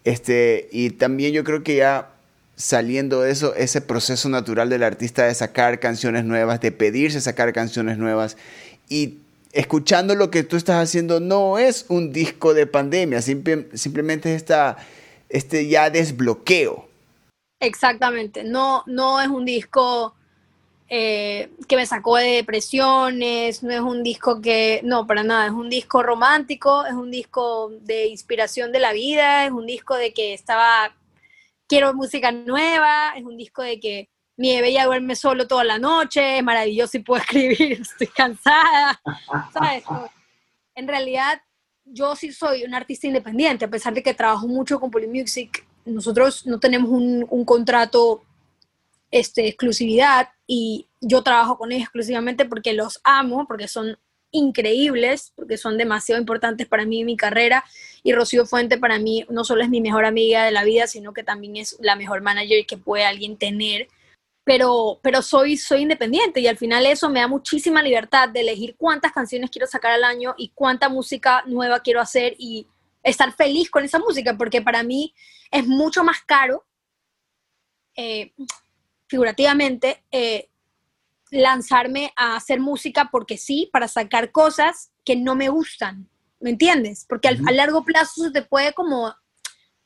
Este, 0.04 0.68
y 0.70 0.90
también 0.90 1.32
yo 1.32 1.42
creo 1.42 1.64
que 1.64 1.74
ya 1.74 2.12
saliendo 2.54 3.22
de 3.22 3.32
eso, 3.32 3.56
ese 3.56 3.80
proceso 3.80 4.28
natural 4.28 4.70
del 4.70 4.84
artista 4.84 5.26
de 5.26 5.34
sacar 5.34 5.80
canciones 5.80 6.24
nuevas, 6.24 6.60
de 6.60 6.70
pedirse 6.70 7.20
sacar 7.20 7.52
canciones 7.52 7.98
nuevas 7.98 8.36
y 8.88 9.18
escuchando 9.50 10.14
lo 10.14 10.30
que 10.30 10.44
tú 10.44 10.54
estás 10.56 10.84
haciendo 10.84 11.18
no 11.18 11.58
es 11.58 11.84
un 11.88 12.12
disco 12.12 12.54
de 12.54 12.68
pandemia, 12.68 13.22
simplemente 13.22 14.36
esta 14.36 14.76
este 15.28 15.68
ya 15.68 15.90
desbloqueo. 15.90 16.88
Exactamente, 17.60 18.44
no, 18.44 18.82
no 18.86 19.20
es 19.20 19.28
un 19.28 19.44
disco 19.44 20.14
eh, 20.88 21.50
que 21.66 21.76
me 21.76 21.86
sacó 21.86 22.16
de 22.16 22.36
depresiones, 22.36 23.62
no 23.62 23.72
es 23.72 23.80
un 23.80 24.04
disco 24.04 24.40
que, 24.40 24.80
no, 24.84 25.06
para 25.06 25.24
nada, 25.24 25.46
es 25.46 25.52
un 25.52 25.68
disco 25.68 26.02
romántico, 26.02 26.86
es 26.86 26.92
un 26.92 27.10
disco 27.10 27.70
de 27.80 28.06
inspiración 28.06 28.70
de 28.70 28.78
la 28.78 28.92
vida, 28.92 29.46
es 29.46 29.52
un 29.52 29.66
disco 29.66 29.96
de 29.96 30.12
que 30.12 30.32
estaba, 30.32 30.94
quiero 31.66 31.92
música 31.94 32.30
nueva, 32.30 33.14
es 33.16 33.24
un 33.24 33.36
disco 33.36 33.62
de 33.62 33.80
que 33.80 34.10
mi 34.36 34.54
bebé 34.54 34.74
ya 34.74 34.84
duerme 34.84 35.16
solo 35.16 35.48
toda 35.48 35.64
la 35.64 35.78
noche, 35.78 36.38
es 36.38 36.44
maravilloso 36.44 36.98
y 36.98 37.00
puedo 37.00 37.20
escribir, 37.22 37.80
estoy 37.80 38.06
cansada, 38.08 39.00
¿sabes? 39.52 39.84
En 40.78 40.86
realidad 40.86 41.40
yo 41.86 42.16
sí 42.16 42.32
soy 42.32 42.64
un 42.64 42.74
artista 42.74 43.06
independiente, 43.06 43.64
a 43.64 43.70
pesar 43.70 43.94
de 43.94 44.02
que 44.02 44.14
trabajo 44.14 44.46
mucho 44.46 44.80
con 44.80 44.90
Polymusic, 44.90 45.64
nosotros 45.84 46.46
no 46.46 46.58
tenemos 46.58 46.90
un, 46.90 47.44
contrato 47.44 48.22
este, 49.10 49.46
exclusividad 49.46 50.28
y 50.46 50.86
yo 51.00 51.22
trabajo 51.22 51.56
con 51.56 51.70
ellos 51.70 51.84
exclusivamente 51.84 52.44
porque 52.44 52.72
los 52.72 53.00
amo, 53.04 53.46
porque 53.46 53.68
son 53.68 53.96
increíbles, 54.32 55.32
porque 55.36 55.56
son 55.56 55.78
demasiado 55.78 56.20
importantes 56.20 56.66
para 56.66 56.84
mí 56.84 57.00
y 57.00 57.04
mi 57.04 57.16
carrera. 57.16 57.64
Y 58.02 58.12
Rocío 58.12 58.44
Fuente 58.46 58.78
para 58.78 58.98
mí 58.98 59.24
no 59.30 59.44
solo 59.44 59.62
es 59.62 59.70
mi 59.70 59.80
mejor 59.80 60.04
amiga 60.04 60.44
de 60.44 60.50
la 60.50 60.64
vida, 60.64 60.88
sino 60.88 61.12
que 61.12 61.22
también 61.22 61.56
es 61.56 61.76
la 61.80 61.96
mejor 61.96 62.20
manager 62.20 62.66
que 62.66 62.76
puede 62.76 63.04
alguien 63.04 63.36
tener 63.36 63.88
pero, 64.46 65.00
pero 65.02 65.22
soy, 65.22 65.56
soy 65.56 65.82
independiente 65.82 66.38
y 66.38 66.46
al 66.46 66.56
final 66.56 66.86
eso 66.86 67.10
me 67.10 67.18
da 67.18 67.26
muchísima 67.26 67.82
libertad 67.82 68.28
de 68.28 68.42
elegir 68.42 68.76
cuántas 68.76 69.10
canciones 69.10 69.50
quiero 69.50 69.66
sacar 69.66 69.90
al 69.90 70.04
año 70.04 70.36
y 70.38 70.50
cuánta 70.50 70.88
música 70.88 71.42
nueva 71.46 71.80
quiero 71.80 72.00
hacer 72.00 72.36
y 72.38 72.64
estar 73.02 73.32
feliz 73.32 73.68
con 73.68 73.82
esa 73.82 73.98
música, 73.98 74.36
porque 74.38 74.62
para 74.62 74.84
mí 74.84 75.12
es 75.50 75.66
mucho 75.66 76.04
más 76.04 76.18
caro, 76.24 76.64
eh, 77.96 78.34
figurativamente, 79.08 80.04
eh, 80.12 80.48
lanzarme 81.32 82.12
a 82.14 82.36
hacer 82.36 82.60
música 82.60 83.08
porque 83.10 83.38
sí, 83.38 83.68
para 83.72 83.88
sacar 83.88 84.30
cosas 84.30 84.92
que 85.04 85.16
no 85.16 85.34
me 85.34 85.48
gustan, 85.48 86.08
¿me 86.38 86.50
entiendes? 86.50 87.04
Porque 87.08 87.26
a 87.26 87.50
largo 87.50 87.84
plazo 87.84 88.22
se 88.22 88.30
te 88.30 88.42
puede 88.42 88.72
como 88.74 89.12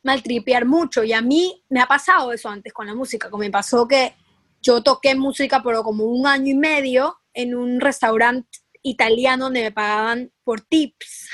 maltripear 0.03 0.67
mucho 0.67 1.03
y 1.03 1.15
a 1.15 1.23
mí 1.23 1.65
me 1.71 1.81
ha 1.81 1.87
pasado 1.87 2.31
eso 2.31 2.51
antes 2.51 2.75
con 2.75 2.87
la 2.87 2.95
música, 2.95 3.31
como 3.31 3.41
me 3.41 3.51
pasó 3.51 3.89
que 3.89 4.15
yo 4.61 4.83
toqué 4.83 5.15
música, 5.15 5.63
pero 5.63 5.83
como 5.83 6.05
un 6.05 6.27
año 6.27 6.53
y 6.53 6.57
medio 6.57 7.19
en 7.33 7.55
un 7.55 7.81
restaurante 7.81 8.49
italiano 8.83 9.45
donde 9.45 9.63
me 9.63 9.73
pagaban 9.73 10.33
por 10.45 10.61
tips 10.61 11.29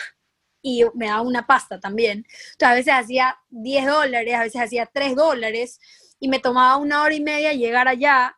y 0.63 0.85
me 0.95 1.07
daban 1.07 1.27
una 1.27 1.47
pasta 1.47 1.79
también. 1.79 2.27
Entonces, 2.53 2.69
a 2.69 2.75
veces 2.75 2.95
hacía 2.95 3.39
10 3.51 3.87
dólares, 3.87 4.35
a 4.35 4.43
veces 4.43 4.61
hacía 4.63 4.87
3 4.87 5.15
dólares 5.15 5.79
y 6.19 6.29
me 6.29 6.39
tomaba 6.39 6.77
una 6.77 7.03
hora 7.03 7.15
y 7.15 7.21
media 7.21 7.53
llegar 7.53 7.89
allá 7.89 8.37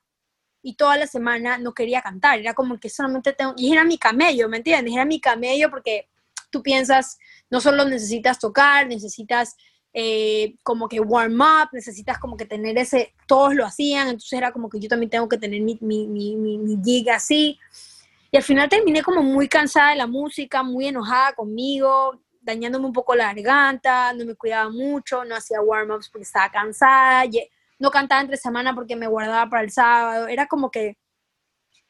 y 0.62 0.74
toda 0.74 0.96
la 0.96 1.06
semana 1.06 1.58
no 1.58 1.72
quería 1.72 2.02
cantar. 2.02 2.38
Era 2.38 2.54
como 2.54 2.78
que 2.78 2.90
solamente 2.90 3.32
tengo... 3.32 3.54
Y 3.56 3.72
era 3.72 3.84
mi 3.84 3.98
camello, 3.98 4.48
¿me 4.48 4.58
entiendes? 4.58 4.92
Era 4.92 5.04
mi 5.04 5.20
camello 5.20 5.70
porque 5.70 6.08
tú 6.50 6.62
piensas, 6.62 7.18
no 7.50 7.60
solo 7.60 7.84
necesitas 7.84 8.38
tocar, 8.38 8.86
necesitas 8.86 9.56
eh, 10.00 10.54
como 10.62 10.88
que 10.88 11.00
warm 11.00 11.40
up, 11.40 11.70
necesitas 11.72 12.18
como 12.20 12.36
que 12.36 12.44
tener 12.44 12.78
ese, 12.78 13.14
todos 13.26 13.52
lo 13.52 13.66
hacían, 13.66 14.06
entonces 14.06 14.34
era 14.34 14.52
como 14.52 14.68
que 14.68 14.78
yo 14.78 14.88
también 14.88 15.10
tengo 15.10 15.28
que 15.28 15.38
tener 15.38 15.60
mi, 15.60 15.76
mi, 15.80 16.06
mi, 16.06 16.36
mi 16.36 16.78
gig 16.84 17.10
así. 17.10 17.58
Y 18.30 18.36
al 18.36 18.44
final 18.44 18.68
terminé 18.68 19.02
como 19.02 19.24
muy 19.24 19.48
cansada 19.48 19.90
de 19.90 19.96
la 19.96 20.06
música, 20.06 20.62
muy 20.62 20.86
enojada 20.86 21.32
conmigo, 21.32 22.16
dañándome 22.40 22.86
un 22.86 22.92
poco 22.92 23.16
la 23.16 23.34
garganta, 23.34 24.12
no 24.12 24.24
me 24.24 24.36
cuidaba 24.36 24.70
mucho, 24.70 25.24
no 25.24 25.34
hacía 25.34 25.60
warm-ups 25.60 26.10
porque 26.10 26.22
estaba 26.22 26.48
cansada, 26.48 27.24
no 27.80 27.90
cantaba 27.90 28.20
entre 28.20 28.36
semana 28.36 28.76
porque 28.76 28.94
me 28.94 29.08
guardaba 29.08 29.50
para 29.50 29.64
el 29.64 29.72
sábado, 29.72 30.28
era 30.28 30.46
como 30.46 30.70
que... 30.70 30.96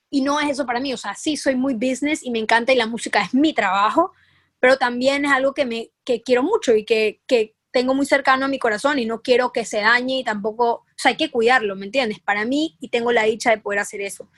Y 0.09 0.23
no 0.23 0.41
es 0.41 0.49
eso 0.49 0.65
para 0.65 0.81
mí, 0.81 0.95
o 0.95 0.97
sea, 0.97 1.15
sí 1.15 1.37
soy 1.37 1.57
muy 1.57 1.75
business 1.75 2.25
y 2.25 2.31
me 2.31 2.39
encanta 2.39 2.73
y 2.73 2.77
la 2.77 2.87
música 2.87 3.21
es 3.21 3.35
mi 3.35 3.53
trabajo, 3.53 4.13
pero 4.61 4.79
también 4.79 5.27
es 5.27 5.33
algo 5.33 5.53
que, 5.53 5.67
me, 5.67 5.91
que 6.07 6.23
quiero 6.23 6.43
mucho 6.43 6.75
y 6.75 6.87
que, 6.87 7.21
que 7.27 7.58
tengo 7.79 7.95
muy 7.95 8.07
cercano 8.07 8.47
a 8.47 8.49
mi 8.49 8.59
corazón 8.59 8.99
y 8.99 9.07
no 9.07 9.23
quiero 9.23 9.53
que 9.53 9.65
se 9.65 9.79
dañe 9.79 10.19
y 10.19 10.25
tampoco, 10.25 10.69
o 10.69 10.85
sea, 10.97 11.11
hay 11.11 11.17
que 11.17 11.31
cuidarlo, 11.31 11.77
¿me 11.77 11.87
entiendes? 11.87 12.19
Para 12.19 12.45
mí 12.45 12.77
y 12.81 12.89
tengo 12.89 13.13
la 13.13 13.23
dicha 13.23 13.51
de 13.51 13.59
poder 13.59 13.79
hacer 13.79 14.01
eso. 14.01 14.29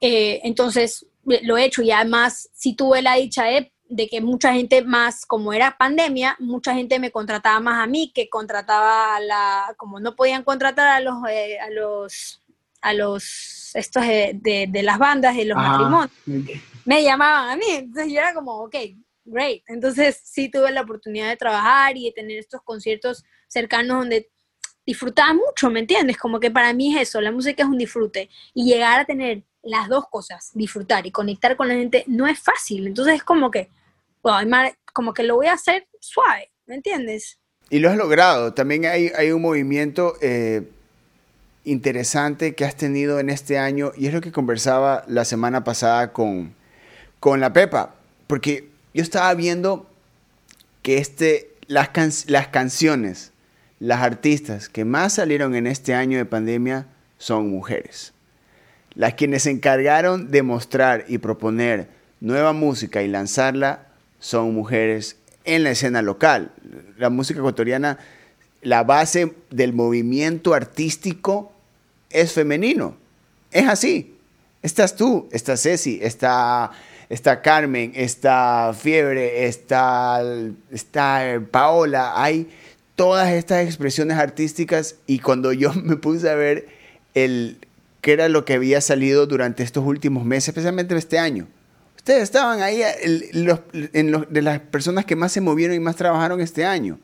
Eh, 0.00 0.40
entonces, 0.44 1.04
lo 1.24 1.56
he 1.56 1.64
hecho 1.64 1.82
y 1.82 1.90
además 1.90 2.48
sí 2.54 2.76
tuve 2.76 3.02
la 3.02 3.16
dicha 3.16 3.42
de, 3.46 3.72
de, 3.88 4.06
que 4.06 4.20
mucha 4.20 4.52
gente 4.52 4.84
más, 4.84 5.26
como 5.26 5.52
era 5.52 5.76
pandemia, 5.76 6.36
mucha 6.38 6.74
gente 6.74 7.00
me 7.00 7.10
contrataba 7.10 7.58
más 7.58 7.82
a 7.82 7.88
mí 7.88 8.12
que 8.14 8.28
contrataba 8.28 9.16
a 9.16 9.20
la, 9.20 9.74
como 9.76 9.98
no 9.98 10.14
podían 10.14 10.44
contratar 10.44 10.86
a 10.86 11.00
los, 11.00 11.16
eh, 11.28 11.58
a 11.58 11.70
los, 11.70 12.40
a 12.82 12.92
los, 12.94 13.72
estos 13.74 14.06
de, 14.06 14.68
de, 14.70 14.82
las 14.84 14.98
bandas, 14.98 15.34
de 15.34 15.44
los 15.44 15.56
matrimonios, 15.56 16.12
me 16.84 17.02
llamaban 17.02 17.50
a 17.50 17.56
mí, 17.56 17.66
entonces 17.68 18.12
yo 18.12 18.20
era 18.20 18.32
como, 18.32 18.62
ok, 18.62 18.76
great. 19.32 19.62
Entonces 19.66 20.20
sí 20.22 20.48
tuve 20.48 20.70
la 20.70 20.82
oportunidad 20.82 21.28
de 21.28 21.36
trabajar 21.36 21.96
y 21.96 22.04
de 22.06 22.12
tener 22.12 22.38
estos 22.38 22.62
conciertos 22.62 23.24
cercanos 23.48 23.98
donde 23.98 24.30
disfrutaba 24.86 25.32
mucho, 25.34 25.70
¿me 25.70 25.80
entiendes? 25.80 26.16
Como 26.16 26.40
que 26.40 26.50
para 26.50 26.72
mí 26.72 26.94
es 26.94 27.08
eso, 27.08 27.20
la 27.20 27.32
música 27.32 27.62
es 27.62 27.68
un 27.68 27.78
disfrute. 27.78 28.28
Y 28.54 28.64
llegar 28.64 29.00
a 29.00 29.04
tener 29.04 29.42
las 29.62 29.88
dos 29.88 30.08
cosas, 30.08 30.50
disfrutar 30.54 31.06
y 31.06 31.10
conectar 31.10 31.56
con 31.56 31.68
la 31.68 31.74
gente, 31.74 32.04
no 32.06 32.26
es 32.26 32.38
fácil. 32.38 32.86
Entonces 32.86 33.14
es 33.14 33.22
como 33.22 33.50
que, 33.50 33.70
como 34.92 35.14
que 35.14 35.22
lo 35.22 35.36
voy 35.36 35.46
a 35.46 35.54
hacer 35.54 35.88
suave, 36.00 36.50
¿me 36.66 36.74
entiendes? 36.74 37.38
Y 37.70 37.78
lo 37.78 37.88
has 37.88 37.96
logrado. 37.96 38.52
También 38.54 38.86
hay, 38.86 39.10
hay 39.16 39.30
un 39.30 39.40
movimiento 39.40 40.14
eh, 40.20 40.68
interesante 41.64 42.54
que 42.54 42.64
has 42.64 42.76
tenido 42.76 43.20
en 43.20 43.30
este 43.30 43.58
año 43.58 43.92
y 43.96 44.06
es 44.06 44.14
lo 44.14 44.20
que 44.20 44.32
conversaba 44.32 45.04
la 45.06 45.24
semana 45.24 45.64
pasada 45.64 46.12
con, 46.12 46.54
con 47.20 47.40
la 47.40 47.52
Pepa. 47.52 47.94
Porque 48.26 48.71
yo 48.94 49.02
estaba 49.02 49.32
viendo 49.34 49.88
que 50.82 50.98
este, 50.98 51.50
las, 51.66 51.90
las 52.28 52.48
canciones, 52.48 53.32
las 53.78 54.02
artistas 54.02 54.68
que 54.68 54.84
más 54.84 55.14
salieron 55.14 55.54
en 55.54 55.66
este 55.66 55.94
año 55.94 56.18
de 56.18 56.24
pandemia 56.24 56.86
son 57.18 57.50
mujeres. 57.50 58.12
Las 58.94 59.14
quienes 59.14 59.44
se 59.44 59.50
encargaron 59.50 60.30
de 60.30 60.42
mostrar 60.42 61.04
y 61.08 61.18
proponer 61.18 61.88
nueva 62.20 62.52
música 62.52 63.02
y 63.02 63.08
lanzarla 63.08 63.86
son 64.20 64.54
mujeres 64.54 65.16
en 65.44 65.64
la 65.64 65.70
escena 65.70 66.02
local. 66.02 66.52
La 66.98 67.10
música 67.10 67.40
ecuatoriana, 67.40 67.98
la 68.60 68.84
base 68.84 69.34
del 69.50 69.72
movimiento 69.72 70.54
artístico 70.54 71.52
es 72.10 72.32
femenino. 72.32 72.96
Es 73.50 73.66
así. 73.68 74.16
Estás 74.62 74.94
tú, 74.94 75.28
está 75.32 75.56
Ceci, 75.56 75.98
está, 76.02 76.70
está 77.12 77.42
Carmen, 77.42 77.92
está 77.94 78.74
Fiebre, 78.74 79.46
está, 79.46 80.22
está 80.70 81.42
Paola. 81.50 82.12
Hay 82.22 82.48
todas 82.96 83.30
estas 83.32 83.66
expresiones 83.66 84.16
artísticas 84.16 84.96
y 85.06 85.18
cuando 85.18 85.52
yo 85.52 85.72
me 85.84 85.96
puse 85.96 86.30
a 86.30 86.34
ver 86.34 86.68
el, 87.14 87.58
qué 88.00 88.12
era 88.12 88.30
lo 88.30 88.46
que 88.46 88.54
había 88.54 88.80
salido 88.80 89.26
durante 89.26 89.62
estos 89.62 89.84
últimos 89.84 90.24
meses, 90.24 90.48
especialmente 90.48 90.96
este 90.96 91.18
año. 91.18 91.48
Ustedes 91.96 92.22
estaban 92.22 92.62
ahí 92.62 92.80
en 92.82 94.26
de 94.28 94.42
las 94.42 94.58
personas 94.58 95.04
que 95.04 95.14
más 95.14 95.32
se 95.32 95.40
movieron 95.40 95.76
y 95.76 95.80
más 95.80 95.96
trabajaron 95.96 96.40
este 96.40 96.64
año. 96.64 96.98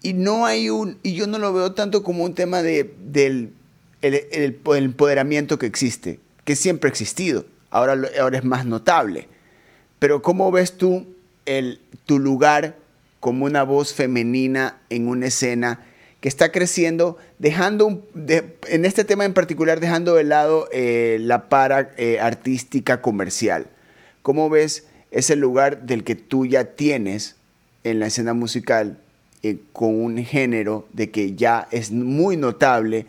Y 0.00 0.12
no 0.12 0.46
hay 0.46 0.70
un, 0.70 0.98
y 1.02 1.14
yo 1.14 1.26
no 1.26 1.38
lo 1.38 1.52
veo 1.52 1.72
tanto 1.72 2.04
como 2.04 2.24
un 2.24 2.34
tema 2.34 2.62
de, 2.62 2.94
del 3.04 3.52
el, 4.00 4.60
empoderamiento 4.64 5.58
que 5.58 5.66
existe, 5.66 6.20
que 6.44 6.54
siempre 6.56 6.88
ha 6.88 6.92
existido, 6.92 7.44
ahora, 7.70 8.36
es 8.36 8.44
más 8.44 8.66
notable. 8.66 9.28
Pero 9.98 10.22
¿cómo 10.22 10.50
ves 10.50 10.76
tú 10.76 11.06
el, 11.46 11.80
tu 12.06 12.18
lugar 12.18 12.76
como 13.20 13.46
una 13.46 13.62
voz 13.62 13.94
femenina 13.94 14.78
en 14.90 15.08
una 15.08 15.26
escena 15.26 15.84
que 16.20 16.28
está 16.28 16.50
creciendo, 16.50 17.16
dejando, 17.38 18.04
en 18.68 18.84
este 18.84 19.04
tema 19.04 19.24
en 19.24 19.34
particular, 19.34 19.78
dejando 19.80 20.14
de 20.14 20.24
lado 20.24 20.68
eh, 20.72 21.18
la 21.20 21.48
para 21.48 21.90
eh, 21.96 22.18
artística 22.20 23.00
comercial. 23.00 23.68
¿Cómo 24.22 24.50
ves 24.50 24.86
ese 25.10 25.36
lugar 25.36 25.82
del 25.82 26.04
que 26.04 26.16
tú 26.16 26.44
ya 26.44 26.64
tienes 26.74 27.36
en 27.84 28.00
la 28.00 28.08
escena 28.08 28.34
musical 28.34 28.98
eh, 29.42 29.58
con 29.72 29.94
un 29.94 30.24
género 30.24 30.88
de 30.92 31.10
que 31.10 31.34
ya 31.34 31.68
es 31.70 31.92
muy 31.92 32.36
notable 32.36 33.06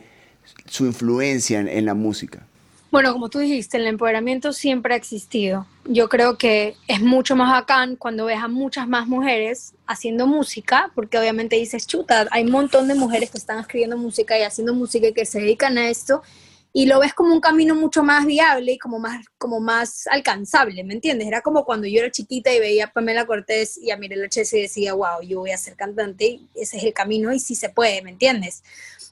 su 0.65 0.85
influencia 0.85 1.59
en 1.59 1.85
la 1.85 1.95
música? 1.95 2.45
Bueno, 2.91 3.13
como 3.13 3.29
tú 3.29 3.37
dijiste, 3.37 3.77
el 3.77 3.85
empoderamiento 3.85 4.51
siempre 4.51 4.95
ha 4.95 4.97
existido. 4.97 5.67
Yo 5.85 6.09
creo 6.09 6.37
que 6.37 6.75
es 6.87 7.01
mucho 7.01 7.35
más 7.35 7.51
bacán 7.51 7.95
cuando 7.95 8.25
ves 8.25 8.39
a 8.39 8.47
muchas 8.47 8.87
más 8.87 9.07
mujeres 9.07 9.73
haciendo 9.85 10.25
música, 10.25 10.91
porque 10.95 11.19
obviamente 11.19 11.55
dices, 11.55 11.85
chuta, 11.85 12.27
hay 12.31 12.45
un 12.45 12.51
montón 12.51 12.87
de 12.87 12.95
mujeres 12.95 13.29
que 13.29 13.37
están 13.37 13.59
escribiendo 13.59 13.95
música 13.95 14.39
y 14.39 14.41
haciendo 14.41 14.73
música 14.73 15.07
y 15.07 15.13
que 15.13 15.25
se 15.25 15.39
dedican 15.39 15.77
a 15.77 15.87
esto, 15.89 16.23
y 16.71 16.85
lo 16.85 16.99
ves 16.99 17.13
como 17.13 17.33
un 17.33 17.41
camino 17.41 17.73
mucho 17.73 18.03
más 18.03 18.25
viable 18.25 18.73
y 18.73 18.77
como 18.77 18.99
más, 18.99 19.25
como 19.37 19.59
más 19.59 20.05
alcanzable, 20.07 20.83
¿me 20.83 20.93
entiendes? 20.93 21.27
Era 21.27 21.41
como 21.41 21.65
cuando 21.65 21.87
yo 21.87 21.99
era 21.99 22.11
chiquita 22.11 22.53
y 22.53 22.59
veía 22.59 22.85
a 22.85 22.93
Pamela 22.93 23.25
Cortés 23.25 23.77
y 23.77 23.89
a 23.89 23.97
Mirela 23.97 24.29
Chess 24.29 24.53
y 24.53 24.61
decía, 24.61 24.93
wow, 24.93 25.21
yo 25.23 25.39
voy 25.39 25.51
a 25.51 25.57
ser 25.57 25.75
cantante, 25.75 26.41
ese 26.53 26.77
es 26.77 26.83
el 26.83 26.93
camino 26.93 27.33
y 27.33 27.39
sí 27.39 27.55
se 27.55 27.69
puede, 27.69 28.03
¿me 28.03 28.11
entiendes? 28.11 28.63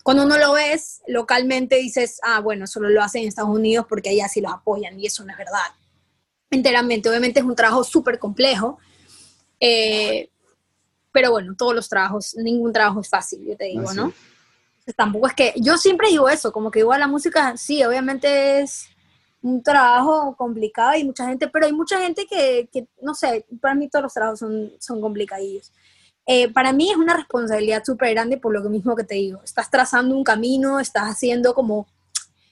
Cuando 0.04 0.24
uno 0.24 0.38
lo 0.38 0.54
ves 0.54 1.02
localmente 1.08 1.78
dices, 1.78 2.20
ah, 2.22 2.42
bueno, 2.42 2.68
solo 2.68 2.90
lo 2.90 3.02
hacen 3.02 3.24
en 3.24 3.30
Estados 3.30 3.54
Unidos 3.54 3.88
porque 3.90 4.10
allá 4.10 4.28
sí 4.28 4.40
los 4.40 4.54
apoyan 4.54 5.00
y 5.00 5.08
eso 5.08 5.26
no 5.26 5.32
es 5.32 5.38
verdad. 5.38 5.74
Enteramente, 6.52 7.10
obviamente 7.10 7.40
es 7.40 7.46
un 7.46 7.56
trabajo 7.56 7.84
súper 7.84 8.20
complejo, 8.20 8.78
eh, 9.60 10.30
pero 11.12 11.32
bueno, 11.32 11.56
todos 11.58 11.74
los 11.74 11.90
trabajos, 11.90 12.36
ningún 12.36 12.72
trabajo 12.72 13.02
es 13.02 13.10
fácil, 13.10 13.44
yo 13.44 13.58
te 13.58 13.66
digo, 13.66 13.92
¿no? 13.94 14.14
Tampoco 14.96 15.28
es 15.28 15.34
que, 15.34 15.54
yo 15.58 15.78
siempre 15.78 16.10
digo 16.10 16.30
eso, 16.30 16.52
como 16.52 16.72
que 16.72 16.80
igual 16.80 17.00
la 17.00 17.08
música, 17.08 17.58
sí, 17.58 17.84
obviamente 17.84 18.62
es 18.62 18.88
un 19.42 19.62
trabajo 19.62 20.36
complicado 20.36 20.96
y 20.98 21.04
mucha 21.04 21.28
gente, 21.28 21.48
pero 21.48 21.66
hay 21.66 21.74
mucha 21.74 22.00
gente 22.00 22.26
que, 22.26 22.70
que 22.72 22.88
no 23.02 23.14
sé, 23.14 23.46
para 23.62 23.76
mí 23.76 23.90
todos 23.90 24.04
los 24.04 24.14
trabajos 24.14 24.40
son, 24.40 24.72
son 24.80 25.02
complicadillos. 25.02 25.72
Eh, 26.26 26.52
para 26.52 26.74
mí 26.74 26.92
es 26.92 26.98
una 26.98 27.16
responsabilidad 27.16 27.84
súper 27.86 28.12
grande 28.12 28.38
por 28.38 28.54
lo 28.54 28.70
mismo 28.70 28.96
que 28.96 29.06
te 29.06 29.16
digo. 29.16 29.42
Estás 29.44 29.70
trazando 29.70 30.16
un 30.16 30.26
camino, 30.26 30.80
estás 30.80 31.06
haciendo 31.06 31.54
como, 31.54 31.88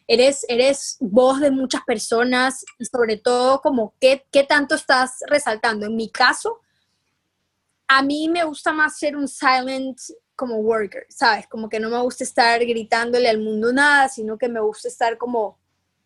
eres, 0.08 0.45
eres 0.48 0.95
voz 1.02 1.41
de 1.41 1.52
muchas 1.52 1.84
personas 1.84 2.63
y 2.80 2.86
sobre 2.86 3.17
todo 3.17 3.60
como 3.60 3.93
qué, 4.00 4.26
qué 4.32 4.43
tanto 4.43 4.76
estás 4.76 5.19
resaltando. 5.28 5.88
En 5.88 5.95
mi 5.98 6.10
caso, 6.10 6.62
a 7.88 8.02
mí 8.02 8.30
me 8.30 8.45
gusta 8.45 8.71
más 8.71 8.98
ser 8.98 9.17
un 9.17 9.28
silent 9.28 10.00
como 10.36 10.58
worker, 10.58 11.06
¿sabes? 11.10 11.48
Como 11.48 11.69
que 11.69 11.80
no 11.80 11.89
me 11.89 12.02
gusta 12.02 12.24
estar 12.24 12.60
gritándole 12.65 13.30
al 13.30 13.39
mundo 13.39 13.71
nada, 13.71 14.10
sino 14.10 14.38
que 14.38 14.50
me 14.50 14.60
gusta 14.60 14.88
estar 14.88 15.17
como, 15.17 15.58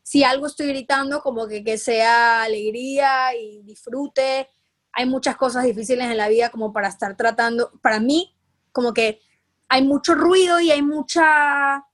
si 0.04 0.24
algo 0.24 0.48
estoy 0.48 0.68
gritando, 0.68 1.22
como 1.22 1.48
que, 1.48 1.64
que 1.64 1.78
sea 1.78 2.44
alegría 2.44 3.36
y 3.36 3.62
disfrute 3.64 4.48
hay 4.92 5.06
muchas 5.06 5.38
cosas 5.38 5.64
difíciles 5.64 6.10
en 6.10 6.18
la 6.18 6.30
vida 6.30 6.50
como 6.50 6.74
para 6.74 6.88
estar 6.88 7.16
tratando, 7.16 7.72
para 7.82 8.00
mí, 8.00 8.36
como 8.72 8.94
que 8.94 9.22
hay 9.68 9.84
mucho 9.84 10.16
ruido 10.16 10.60
y 10.60 10.72
hay 10.72 10.82
mucha 10.82 11.86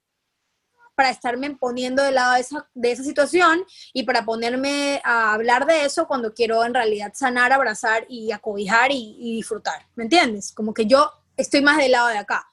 para 0.95 1.09
estarme 1.09 1.53
poniendo 1.57 2.01
de 2.03 2.13
lado 2.13 2.35
de 2.35 2.39
esa, 2.39 2.69
de 2.73 2.91
esa 2.91 3.03
situación 3.03 3.65
y 3.91 4.03
para 4.03 4.23
ponerme 4.23 5.01
a 5.03 5.33
hablar 5.33 5.65
de 5.65 5.83
eso 5.83 6.07
cuando 6.07 6.33
quiero 6.33 6.63
en 6.63 6.73
realidad 6.73 7.11
sanar, 7.13 7.51
abrazar 7.51 8.05
y 8.07 8.31
acobijar 8.31 8.91
y, 8.91 9.17
y 9.19 9.35
disfrutar, 9.35 9.85
¿me 9.95 10.05
entiendes? 10.05 10.53
Como 10.53 10.73
que 10.73 10.85
yo 10.85 11.11
estoy 11.37 11.61
más 11.61 11.77
del 11.77 11.91
lado 11.91 12.07
de 12.07 12.17
acá. 12.17 12.47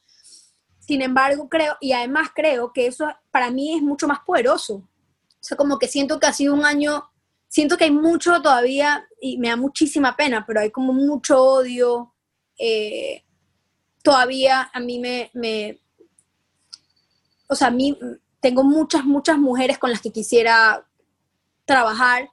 Sin 0.80 1.02
embargo, 1.02 1.48
creo, 1.48 1.76
y 1.80 1.92
además 1.92 2.30
creo 2.34 2.72
que 2.72 2.86
eso 2.86 3.06
para 3.30 3.50
mí 3.50 3.76
es 3.76 3.82
mucho 3.82 4.08
más 4.08 4.20
poderoso. 4.20 4.74
O 4.74 5.44
sea, 5.44 5.56
como 5.56 5.78
que 5.78 5.88
siento 5.88 6.18
que 6.18 6.26
ha 6.26 6.32
sido 6.32 6.54
un 6.54 6.64
año 6.64 7.12
siento 7.52 7.76
que 7.76 7.84
hay 7.84 7.90
mucho 7.90 8.40
todavía, 8.40 9.06
y 9.20 9.36
me 9.36 9.50
da 9.50 9.56
muchísima 9.56 10.16
pena, 10.16 10.42
pero 10.46 10.60
hay 10.60 10.70
como 10.70 10.94
mucho 10.94 11.38
odio. 11.38 12.14
Eh, 12.56 13.24
todavía 14.02 14.70
a 14.72 14.80
mí 14.80 14.98
me, 14.98 15.30
me, 15.34 15.78
o 17.46 17.54
sea, 17.54 17.68
a 17.68 17.70
mí 17.70 17.94
tengo 18.40 18.64
muchas, 18.64 19.04
muchas 19.04 19.36
mujeres 19.36 19.76
con 19.76 19.90
las 19.90 20.00
que 20.00 20.10
quisiera 20.10 20.88
trabajar. 21.66 22.30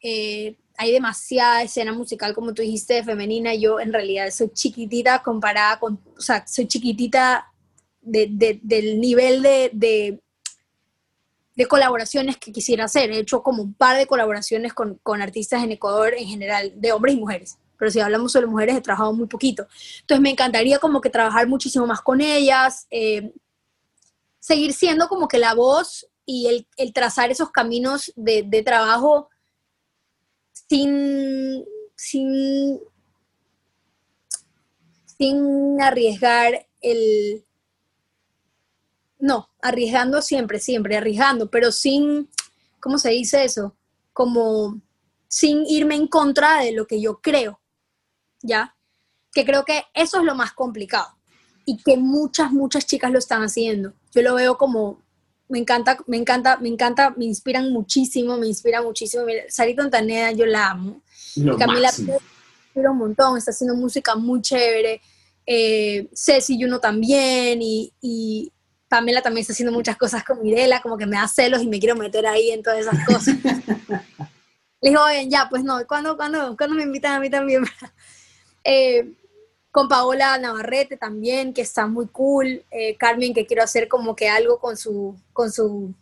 Eh, 0.00 0.56
hay 0.80 0.92
demasiada 0.92 1.62
escena 1.62 1.92
musical, 1.92 2.34
como 2.34 2.54
tú 2.54 2.62
dijiste, 2.62 3.04
femenina. 3.04 3.54
Yo 3.54 3.80
en 3.80 3.92
realidad 3.92 4.30
soy 4.30 4.48
chiquitita 4.48 5.22
comparada 5.22 5.78
con, 5.78 6.00
o 6.16 6.20
sea, 6.22 6.46
soy 6.46 6.66
chiquitita 6.66 7.52
del 8.00 8.98
nivel 8.98 9.42
de, 9.42 10.18
de 11.54 11.66
colaboraciones 11.66 12.38
que 12.38 12.50
quisiera 12.50 12.84
hacer. 12.84 13.10
He 13.10 13.18
hecho 13.18 13.42
como 13.42 13.62
un 13.62 13.74
par 13.74 13.98
de 13.98 14.06
colaboraciones 14.06 14.72
con, 14.72 14.98
artistas 15.20 15.62
en 15.62 15.72
Ecuador 15.72 16.14
en 16.16 16.26
general, 16.26 16.72
de 16.74 16.92
hombres 16.92 17.14
y 17.14 17.18
mujeres. 17.18 17.58
Pero 17.76 17.90
si 17.90 18.00
hablamos 18.00 18.32
sobre 18.32 18.46
mujeres, 18.46 18.76
he 18.76 18.80
trabajado 18.80 19.12
muy 19.12 19.26
poquito. 19.26 19.66
Entonces 20.00 20.22
me 20.22 20.30
encantaría 20.30 20.78
como 20.78 21.02
que 21.02 21.10
trabajar 21.10 21.46
muchísimo 21.46 21.86
más 21.86 22.00
con 22.00 22.22
ellas, 22.22 22.86
eh, 22.90 23.34
seguir 24.38 24.72
siendo 24.72 25.08
como 25.08 25.28
que 25.28 25.36
la 25.36 25.52
voz 25.52 26.06
y 26.24 26.64
el, 26.78 26.92
trazar 26.94 27.30
esos 27.30 27.50
caminos 27.50 28.14
de, 28.16 28.44
de 28.44 28.62
trabajo 28.62 29.28
sin, 30.70 31.64
sin, 31.96 32.78
sin 35.18 35.82
arriesgar 35.82 36.68
el, 36.80 37.44
no, 39.18 39.50
arriesgando 39.60 40.22
siempre, 40.22 40.60
siempre, 40.60 40.96
arriesgando, 40.96 41.50
pero 41.50 41.72
sin, 41.72 42.30
¿cómo 42.78 42.98
se 42.98 43.10
dice 43.10 43.42
eso? 43.42 43.76
Como 44.12 44.80
sin 45.26 45.66
irme 45.66 45.96
en 45.96 46.06
contra 46.06 46.60
de 46.60 46.70
lo 46.70 46.86
que 46.86 47.00
yo 47.00 47.20
creo, 47.20 47.60
¿ya? 48.40 48.76
Que 49.32 49.44
creo 49.44 49.64
que 49.64 49.82
eso 49.92 50.18
es 50.18 50.24
lo 50.24 50.36
más 50.36 50.52
complicado 50.52 51.18
y 51.64 51.78
que 51.78 51.96
muchas, 51.96 52.52
muchas 52.52 52.86
chicas 52.86 53.10
lo 53.10 53.18
están 53.18 53.42
haciendo. 53.42 53.92
Yo 54.14 54.22
lo 54.22 54.36
veo 54.36 54.56
como, 54.56 55.02
me 55.50 55.58
encanta, 55.58 55.98
me 56.06 56.16
encanta, 56.16 56.56
me 56.58 56.68
encanta, 56.68 57.10
me 57.16 57.24
inspiran 57.24 57.72
muchísimo, 57.72 58.38
me 58.38 58.46
inspira 58.46 58.80
muchísimo. 58.80 59.24
Sarita 59.48 59.82
Ontaneda, 59.82 60.30
yo 60.32 60.46
la 60.46 60.70
amo. 60.70 61.02
Camila 61.58 61.88
inspira 61.88 62.90
un 62.90 62.98
montón, 62.98 63.36
está 63.36 63.50
haciendo 63.50 63.74
música 63.74 64.14
muy 64.14 64.40
chévere. 64.40 65.00
eh, 65.46 66.08
Ceci 66.14 66.56
y 66.56 66.64
uno 66.64 66.78
también, 66.78 67.60
y, 67.60 67.92
y, 68.00 68.52
Pamela 68.88 69.22
también 69.22 69.42
está 69.42 69.52
haciendo 69.52 69.72
muchas 69.72 69.96
cosas 69.96 70.24
con 70.24 70.42
Mirela, 70.42 70.80
como 70.80 70.96
que 70.96 71.06
me 71.06 71.16
da 71.16 71.28
celos 71.28 71.62
y 71.62 71.68
me 71.68 71.78
quiero 71.78 71.94
meter 71.94 72.26
ahí 72.26 72.50
en 72.50 72.62
todas 72.62 72.80
esas 72.80 73.04
cosas. 73.06 73.36
Le 74.82 74.90
digo, 74.90 75.02
oye, 75.02 75.28
ya, 75.28 75.46
pues 75.48 75.62
no, 75.62 75.86
¿cuándo, 75.86 76.16
cuándo, 76.16 76.56
¿cuándo 76.56 76.74
me 76.74 76.82
invitan 76.82 77.12
a 77.14 77.20
mí 77.20 77.30
también? 77.30 77.64
eh, 78.64 79.12
con 79.70 79.88
Paola 79.88 80.36
Navarrete 80.38 80.96
también, 80.96 81.52
que 81.52 81.62
está 81.62 81.86
muy 81.86 82.08
cool. 82.08 82.64
Eh, 82.70 82.96
Carmen, 82.96 83.32
que 83.32 83.46
quiero 83.46 83.62
hacer 83.62 83.88
como 83.88 84.16
que 84.16 84.28
algo 84.28 84.58
con 84.58 84.76
su, 84.76 85.16
con 85.32 85.52
su, 85.52 85.94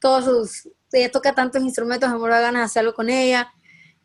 todos 0.00 0.24
sus, 0.24 0.72
ella 0.92 1.10
toca 1.10 1.34
tantos 1.34 1.62
instrumentos, 1.62 2.10
me 2.10 2.28
da 2.28 2.40
ganas 2.40 2.60
de 2.60 2.64
hacerlo 2.64 2.94
con 2.94 3.08
ella. 3.08 3.52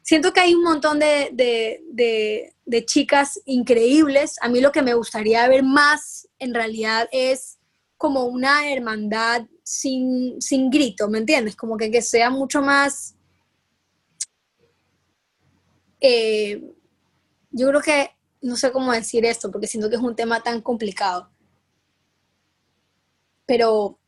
Siento 0.03 0.33
que 0.33 0.39
hay 0.39 0.53
un 0.53 0.63
montón 0.63 0.99
de, 0.99 1.29
de, 1.33 2.53
de, 2.65 2.85
chicas 2.85 3.39
increíbles. 3.45 4.35
A 4.41 4.49
mí 4.49 4.59
lo 4.59 4.71
que 4.71 4.81
me 4.81 4.95
gustaría 4.95 5.47
ver 5.47 5.63
más, 5.63 6.27
en 6.39 6.53
realidad, 6.53 7.07
es 7.11 7.59
como 7.97 8.25
una 8.25 8.71
hermandad 8.71 9.45
sin, 9.63 10.41
sin 10.41 10.71
grito, 10.71 11.07
¿me 11.07 11.19
entiendes? 11.19 11.55
Como 11.55 11.77
que, 11.77 11.91
que 11.91 12.01
sea 12.01 12.29
mucho 12.29 12.61
más... 12.61 13.15
Eh, 15.99 16.63
yo 17.51 17.67
creo 17.67 17.81
que 17.81 18.09
no 18.41 18.55
sé 18.55 18.71
cómo 18.71 18.91
decir 18.91 19.25
esto, 19.25 19.51
porque 19.51 19.67
siento 19.67 19.89
que 19.89 19.95
es 19.95 20.01
un 20.01 20.15
tema 20.15 20.41
tan 20.41 20.61
complicado. 20.61 21.29
Pero 23.45 23.99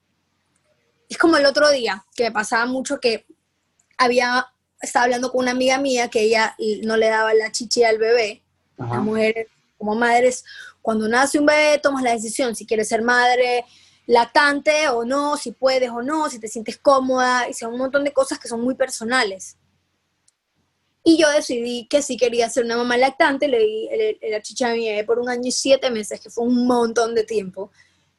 es 1.10 1.18
como 1.18 1.38
el 1.38 1.46
otro 1.46 1.70
día, 1.70 2.06
que 2.16 2.24
me 2.24 2.32
pasaba 2.32 2.66
mucho 2.66 3.00
que 3.00 3.26
había, 3.98 4.48
estaba 4.82 5.06
hablando 5.06 5.32
con 5.32 5.42
una 5.42 5.52
amiga 5.52 5.78
mía 5.78 6.10
que 6.10 6.22
ella 6.22 6.56
no 6.84 6.98
le 6.98 7.08
daba 7.08 7.34
la 7.34 7.52
chichi 7.52 7.84
al 7.84 7.98
bebé. 7.98 8.44
Las 8.78 9.02
mujeres, 9.02 9.48
como 9.78 9.96
madres, 9.96 10.44
cuando 10.82 11.08
nace 11.08 11.40
un 11.40 11.46
bebé, 11.46 11.78
tomas 11.78 12.04
la 12.04 12.12
decisión 12.12 12.56
si 12.56 12.66
quieres 12.66 12.90
ser 12.90 13.02
madre 13.02 13.66
lactante 14.06 14.90
o 14.90 15.06
no, 15.06 15.38
si 15.38 15.52
puedes 15.52 15.90
o 15.90 16.02
no, 16.02 16.30
si 16.30 16.40
te 16.40 16.48
sientes 16.48 16.78
cómoda, 16.78 17.48
y 17.50 17.54
son 17.54 17.74
un 17.74 17.80
montón 17.80 18.04
de 18.04 18.12
cosas 18.12 18.40
que 18.40 18.48
son 18.48 18.62
muy 18.62 18.76
personales. 18.76 19.58
Y 21.04 21.18
yo 21.18 21.30
decidí 21.30 21.86
que 21.88 22.02
sí 22.02 22.16
quería 22.16 22.50
ser 22.50 22.64
una 22.64 22.78
mamá 22.78 22.98
lactante, 22.98 23.48
le 23.48 23.60
di 23.60 23.90
la 24.32 24.42
chicha 24.42 24.72
a 24.72 24.74
mi 24.74 24.88
bebé 24.88 25.04
por 25.04 25.20
un 25.20 25.30
año 25.30 25.48
y 25.48 25.52
siete 25.52 25.90
meses, 25.90 26.22
que 26.22 26.30
fue 26.30 26.46
un 26.46 26.66
montón 26.66 27.14
de 27.14 27.24
tiempo. 27.24 27.72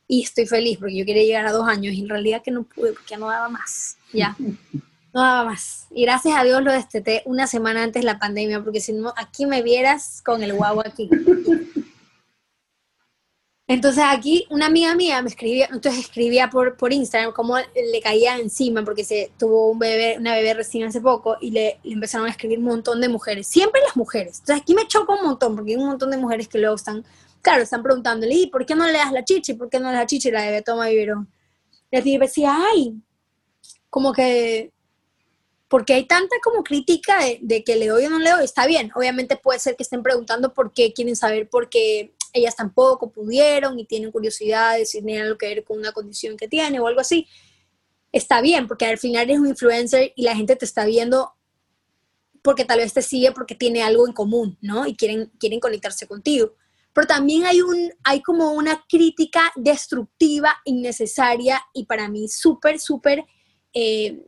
Y 0.06 0.22
estoy 0.22 0.46
feliz 0.46 0.78
porque 0.78 0.96
yo 0.96 1.06
quería 1.06 1.22
llegar 1.22 1.46
a 1.46 1.52
dos 1.52 1.66
años 1.66 1.94
y 1.94 2.00
en 2.00 2.08
realidad 2.10 2.42
que 2.42 2.50
no 2.50 2.64
pude 2.64 2.92
porque 2.92 3.16
no 3.16 3.28
daba 3.28 3.48
más. 3.48 3.96
Ya, 4.12 4.36
no 4.38 5.20
daba 5.20 5.44
más. 5.44 5.86
Y 5.90 6.02
gracias 6.02 6.36
a 6.36 6.44
Dios 6.44 6.62
lo 6.62 6.72
desteté 6.72 7.22
una 7.24 7.46
semana 7.46 7.82
antes 7.82 8.02
de 8.02 8.06
la 8.06 8.18
pandemia 8.18 8.62
porque 8.62 8.80
si 8.80 8.92
no, 8.92 9.14
aquí 9.16 9.46
me 9.46 9.62
vieras 9.62 10.20
con 10.22 10.42
el 10.42 10.52
guau 10.52 10.80
aquí. 10.80 11.08
Entonces 13.66 14.04
aquí 14.06 14.46
una 14.50 14.66
amiga 14.66 14.94
mía 14.94 15.22
me 15.22 15.28
escribía, 15.28 15.68
entonces 15.72 16.04
escribía 16.04 16.50
por, 16.50 16.76
por 16.76 16.92
Instagram 16.92 17.32
cómo 17.32 17.56
le 17.56 18.00
caía 18.02 18.36
encima 18.36 18.84
porque 18.84 19.04
se 19.04 19.32
tuvo 19.38 19.70
un 19.70 19.78
bebé, 19.78 20.16
una 20.18 20.34
bebé 20.34 20.52
recién 20.52 20.84
hace 20.84 21.00
poco 21.00 21.38
y 21.40 21.50
le, 21.50 21.80
empezaron 21.82 22.26
a 22.26 22.30
escribir 22.30 22.58
un 22.58 22.66
montón 22.66 23.00
de 23.00 23.08
mujeres, 23.08 23.46
siempre 23.46 23.80
las 23.80 23.96
mujeres. 23.96 24.40
Entonces 24.40 24.62
aquí 24.62 24.74
me 24.74 24.86
choca 24.86 25.14
un 25.14 25.24
montón 25.24 25.56
porque 25.56 25.72
hay 25.72 25.78
un 25.78 25.86
montón 25.86 26.10
de 26.10 26.18
mujeres 26.18 26.46
que 26.46 26.58
luego 26.58 26.74
están, 26.74 27.06
claro, 27.40 27.62
están 27.62 27.82
preguntándole, 27.82 28.34
¿y 28.34 28.46
por 28.48 28.66
qué 28.66 28.74
no 28.74 28.84
le 28.86 28.92
das 28.92 29.12
la 29.12 29.24
chichi? 29.24 29.54
¿Por 29.54 29.70
qué 29.70 29.78
no 29.78 29.86
le 29.86 29.92
das 29.92 30.02
la 30.02 30.06
chichi? 30.06 30.30
La 30.30 30.42
bebé 30.42 30.60
toma 30.60 30.88
biberón. 30.88 31.32
Y 31.90 32.12
yo 32.12 32.18
decía, 32.18 32.54
ay, 32.70 33.00
como 33.88 34.12
que, 34.12 34.72
porque 35.68 35.94
hay 35.94 36.06
tanta 36.06 36.36
como 36.42 36.62
crítica 36.62 37.18
de, 37.18 37.38
de 37.40 37.64
que 37.64 37.76
le 37.76 37.86
doy 37.86 38.04
o 38.04 38.10
no 38.10 38.18
le 38.18 38.30
doy, 38.30 38.44
está 38.44 38.66
bien, 38.66 38.90
obviamente 38.94 39.36
puede 39.36 39.58
ser 39.58 39.74
que 39.74 39.84
estén 39.84 40.02
preguntando 40.02 40.52
por 40.52 40.72
qué, 40.74 40.92
quieren 40.92 41.16
saber 41.16 41.48
por 41.48 41.70
qué 41.70 42.12
ellas 42.34 42.56
tampoco 42.56 43.10
pudieron 43.10 43.78
y 43.78 43.86
tienen 43.86 44.12
curiosidad 44.12 44.76
de 44.76 44.84
si 44.84 45.00
tienen 45.00 45.22
algo 45.22 45.38
que 45.38 45.46
ver 45.46 45.64
con 45.64 45.78
una 45.78 45.92
condición 45.92 46.36
que 46.36 46.48
tiene 46.48 46.80
o 46.80 46.86
algo 46.86 47.00
así, 47.00 47.26
está 48.12 48.42
bien, 48.42 48.66
porque 48.68 48.86
al 48.86 48.98
final 48.98 49.24
eres 49.24 49.38
un 49.38 49.48
influencer 49.48 50.12
y 50.16 50.24
la 50.24 50.36
gente 50.36 50.56
te 50.56 50.64
está 50.64 50.84
viendo 50.84 51.32
porque 52.42 52.64
tal 52.64 52.78
vez 52.80 52.92
te 52.92 53.00
sigue 53.00 53.32
porque 53.32 53.54
tiene 53.54 53.82
algo 53.82 54.06
en 54.06 54.12
común, 54.12 54.58
¿no? 54.60 54.86
Y 54.86 54.94
quieren, 54.94 55.32
quieren 55.38 55.60
conectarse 55.60 56.06
contigo. 56.06 56.52
Pero 56.92 57.06
también 57.06 57.46
hay, 57.46 57.62
un, 57.62 57.90
hay 58.04 58.20
como 58.20 58.52
una 58.52 58.84
crítica 58.88 59.50
destructiva, 59.56 60.54
innecesaria 60.64 61.60
y 61.72 61.86
para 61.86 62.08
mí 62.08 62.28
súper, 62.28 62.78
súper 62.78 63.24
eh, 63.72 64.26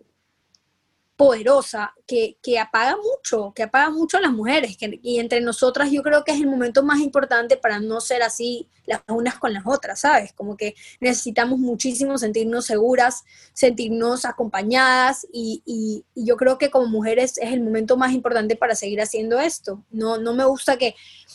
poderosa 1.17 1.95
que, 2.07 2.37
que, 2.43 2.59
apaga 2.59 2.97
mucho, 2.97 3.53
que 3.55 3.63
apaga 3.63 3.91
mucho 3.91 4.19
a 4.19 4.21
las 4.21 4.33
mujeres. 4.33 4.77
y 4.81 5.19
entre 5.19 5.41
nosotras 5.41 5.91
yo 5.91 6.03
creo 6.03 6.25
que 6.25 6.33
es 6.33 6.41
el 6.41 6.47
momento 6.47 6.83
más 6.83 7.01
importante 7.01 7.57
para 7.57 7.81
no 7.81 8.01
ser 8.01 8.23
así 8.23 8.69
las 8.87 9.01
unas 9.09 9.39
con 9.39 9.53
las 9.53 9.65
otras, 9.67 10.01
¿sabes? 10.01 10.33
Como 10.33 10.57
que 10.57 10.75
necesitamos 11.01 11.59
muchísimo 11.59 12.19
sentirnos 12.19 12.67
seguras, 12.67 13.25
sentirnos 13.53 14.25
acompañadas 14.25 15.27
y, 15.33 15.63
y, 15.67 16.05
yo 16.15 16.37
creo 16.37 16.59
que 16.59 16.71
como 16.71 16.87
mujeres 16.87 17.39
es 17.39 17.53
el 17.53 17.63
momento 17.63 17.97
más 17.97 18.13
importante 18.13 18.57
para 18.57 18.75
seguir 18.75 19.01
haciendo 19.01 19.39
esto. 19.41 19.85
No, 19.91 20.19
no 20.19 20.35
me 20.35 20.45
gusta 20.45 20.77
que... 20.77 20.95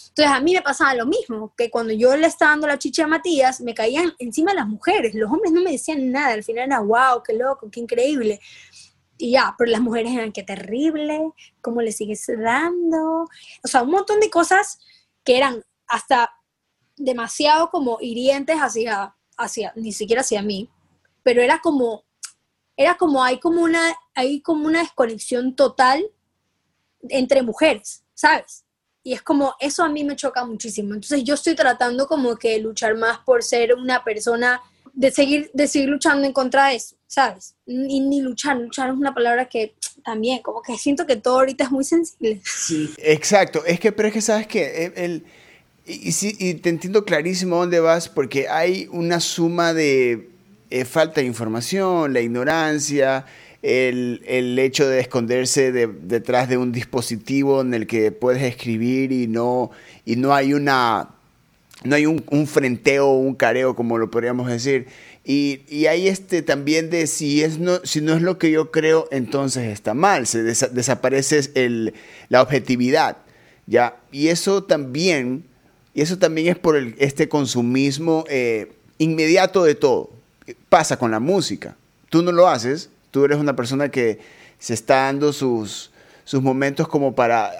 Entonces 0.09 0.33
a 0.33 0.41
mí 0.41 0.53
me 0.53 0.61
pasaba 0.61 0.93
lo 0.93 1.05
mismo, 1.05 1.53
que 1.55 1.69
cuando 1.69 1.93
yo 1.93 2.15
le 2.17 2.27
estaba 2.27 2.51
dando 2.51 2.67
la 2.67 2.77
chicha 2.77 3.05
a 3.05 3.07
Matías, 3.07 3.61
me 3.61 3.73
caían 3.73 4.13
encima 4.19 4.53
las 4.53 4.67
mujeres, 4.67 5.15
los 5.15 5.31
hombres 5.31 5.53
no 5.53 5.61
me 5.61 5.71
decían 5.71 6.11
nada, 6.11 6.33
al 6.33 6.43
final 6.43 6.65
era, 6.65 6.79
wow, 6.79 7.23
qué 7.25 7.33
loco, 7.33 7.69
qué 7.71 7.79
increíble 7.79 8.39
y 9.21 9.31
ya, 9.31 9.53
pero 9.57 9.69
las 9.69 9.81
mujeres 9.81 10.13
eran 10.13 10.31
qué 10.31 10.43
terrible, 10.43 11.31
cómo 11.61 11.81
le 11.81 11.91
sigues 11.91 12.25
dando, 12.27 13.23
o 13.63 13.67
sea, 13.67 13.83
un 13.83 13.91
montón 13.91 14.19
de 14.19 14.29
cosas 14.29 14.79
que 15.23 15.37
eran 15.37 15.63
hasta 15.87 16.31
demasiado 16.97 17.69
como 17.69 17.99
hirientes 18.01 18.57
hacia, 18.57 19.15
hacia, 19.37 19.73
ni 19.75 19.91
siquiera 19.91 20.21
hacia 20.21 20.41
mí, 20.41 20.69
pero 21.23 21.41
era 21.41 21.59
como, 21.59 22.03
era 22.75 22.95
como, 22.95 23.23
hay 23.23 23.39
como 23.39 23.61
una, 23.61 23.95
hay 24.15 24.41
como 24.41 24.65
una 24.65 24.79
desconexión 24.79 25.55
total 25.55 26.03
entre 27.09 27.43
mujeres, 27.43 28.03
¿sabes? 28.15 28.65
Y 29.03 29.13
es 29.13 29.21
como, 29.21 29.53
eso 29.59 29.83
a 29.83 29.89
mí 29.89 30.03
me 30.03 30.15
choca 30.15 30.45
muchísimo. 30.45 30.93
Entonces 30.93 31.23
yo 31.23 31.33
estoy 31.33 31.55
tratando 31.55 32.07
como 32.07 32.35
que 32.35 32.59
luchar 32.59 32.95
más 32.95 33.19
por 33.19 33.43
ser 33.43 33.73
una 33.73 34.03
persona 34.03 34.61
de 34.93 35.11
seguir, 35.11 35.51
de 35.53 35.67
seguir 35.67 35.89
luchando 35.89 36.25
en 36.25 36.33
contra 36.33 36.67
de 36.67 36.75
eso, 36.75 36.95
¿sabes? 37.11 37.55
Ni, 37.65 37.99
ni 37.99 38.21
luchar, 38.21 38.55
luchar 38.55 38.89
es 38.89 38.95
una 38.95 39.13
palabra 39.13 39.49
que 39.49 39.75
también, 40.05 40.41
como 40.41 40.61
que 40.61 40.77
siento 40.77 41.05
que 41.05 41.17
todo 41.17 41.39
ahorita 41.39 41.65
es 41.65 41.71
muy 41.71 41.83
sensible. 41.83 42.41
Sí, 42.45 42.89
exacto. 42.99 43.65
Es 43.65 43.81
que, 43.81 43.91
pero 43.91 44.07
es 44.07 44.13
que, 44.13 44.21
¿sabes 44.21 44.47
que 44.47 44.93
El, 44.95 45.25
y, 45.85 46.13
sí, 46.13 46.37
y 46.39 46.53
te 46.53 46.69
entiendo 46.69 47.03
clarísimo 47.03 47.57
dónde 47.57 47.81
vas, 47.81 48.07
porque 48.07 48.47
hay 48.47 48.87
una 48.91 49.19
suma 49.19 49.73
de 49.73 50.29
eh, 50.69 50.85
falta 50.85 51.19
de 51.19 51.27
información, 51.27 52.13
la 52.13 52.21
ignorancia, 52.21 53.25
el, 53.61 54.21
el 54.25 54.57
hecho 54.57 54.87
de 54.87 55.01
esconderse 55.01 55.73
detrás 55.73 56.47
de 56.47 56.55
un 56.55 56.71
dispositivo 56.71 57.59
en 57.59 57.73
el 57.73 57.87
que 57.87 58.13
puedes 58.13 58.41
escribir 58.41 59.11
y 59.11 59.27
no, 59.27 59.71
y 60.05 60.15
no 60.15 60.33
hay 60.33 60.53
una 60.53 61.09
no 61.83 61.95
hay 61.95 62.05
un, 62.05 62.47
frenteo, 62.47 63.11
un 63.11 63.35
careo, 63.35 63.75
como 63.75 63.97
lo 63.97 64.11
podríamos 64.11 64.47
decir. 64.47 64.87
Y, 65.23 65.85
hay 65.85 66.07
este 66.07 66.41
también 66.41 66.89
de 66.89 67.05
si, 67.05 67.43
es 67.43 67.59
no, 67.59 67.79
si 67.83 68.01
no 68.01 68.13
es 68.15 68.21
lo 68.21 68.37
que 68.37 68.51
yo 68.51 68.71
creo, 68.71 69.07
entonces 69.11 69.67
está 69.67 69.93
mal, 69.93 70.25
se 70.25 70.41
desaparece 70.43 71.51
el, 71.53 71.93
la 72.29 72.41
objetividad. 72.41 73.17
¿ya? 73.67 73.97
Y 74.11 74.29
eso 74.29 74.63
también, 74.63 75.45
y 75.93 76.01
eso 76.01 76.17
también 76.17 76.47
es 76.47 76.57
por 76.57 76.75
el, 76.75 76.95
este 76.97 77.29
consumismo 77.29 78.25
eh, 78.29 78.71
inmediato 78.97 79.63
de 79.63 79.75
todo. 79.75 80.09
Pasa 80.69 80.97
con 80.97 81.11
la 81.11 81.19
música. 81.19 81.75
Tú 82.09 82.23
no 82.23 82.31
lo 82.31 82.47
haces, 82.47 82.89
tú 83.11 83.23
eres 83.23 83.37
una 83.37 83.55
persona 83.55 83.89
que 83.89 84.19
se 84.59 84.73
está 84.73 85.03
dando 85.03 85.33
sus, 85.33 85.91
sus 86.25 86.41
momentos 86.41 86.87
como 86.87 87.13
para 87.13 87.51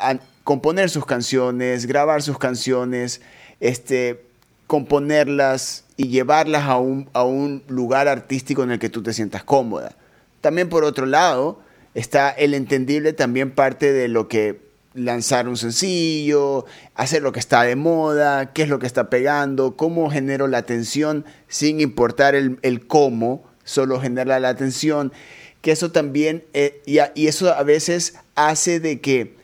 componer 0.44 0.90
sus 0.90 1.06
canciones, 1.06 1.86
grabar 1.86 2.22
sus 2.22 2.38
canciones, 2.38 3.22
este, 3.60 4.24
componerlas 4.68 5.86
y 6.02 6.08
llevarlas 6.08 6.64
a 6.64 6.80
un, 6.80 7.08
a 7.14 7.24
un 7.24 7.62
lugar 7.68 8.08
artístico 8.08 8.64
en 8.64 8.72
el 8.72 8.80
que 8.80 8.90
tú 8.90 9.04
te 9.04 9.14
sientas 9.14 9.44
cómoda. 9.44 9.96
También 10.42 10.68
por 10.68 10.84
otro 10.84 11.06
lado 11.06 11.60
está 11.94 12.32
el 12.32 12.56
entendible 12.56 13.14
también 13.14 13.52
parte 13.52 13.94
de 13.94 14.08
lo 14.08 14.28
que 14.28 14.60
lanzar 14.96 15.48
un 15.48 15.58
sencillo, 15.58 16.66
hacer 16.96 17.22
lo 17.22 17.32
que 17.32 17.40
está 17.40 17.62
de 17.62 17.76
moda, 17.76 18.52
qué 18.52 18.64
es 18.64 18.70
lo 18.70 18.80
que 18.80 18.88
está 18.88 19.12
pegando, 19.12 19.78
cómo 19.78 20.10
genero 20.10 20.48
la 20.48 20.58
atención 20.58 21.24
sin 21.48 21.80
importar 21.80 22.34
el, 22.34 22.58
el 22.64 22.88
cómo, 22.88 23.44
solo 23.64 24.02
genera 24.02 24.40
la 24.40 24.50
atención, 24.50 25.14
que 25.62 25.72
eso 25.72 25.92
también, 25.92 26.44
eh, 26.54 26.82
y, 26.88 26.98
y 27.14 27.28
eso 27.28 27.54
a 27.54 27.62
veces 27.62 28.16
hace 28.34 28.80
de 28.80 29.00
que 29.02 29.36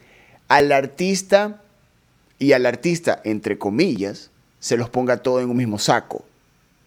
al 0.47 0.71
artista 0.71 1.61
y 2.39 2.53
al 2.53 2.65
artista, 2.65 3.21
entre 3.23 3.59
comillas, 3.59 4.31
se 4.59 4.75
los 4.75 4.89
ponga 4.89 5.17
todo 5.17 5.39
en 5.39 5.51
un 5.51 5.57
mismo 5.57 5.77
saco. 5.77 6.25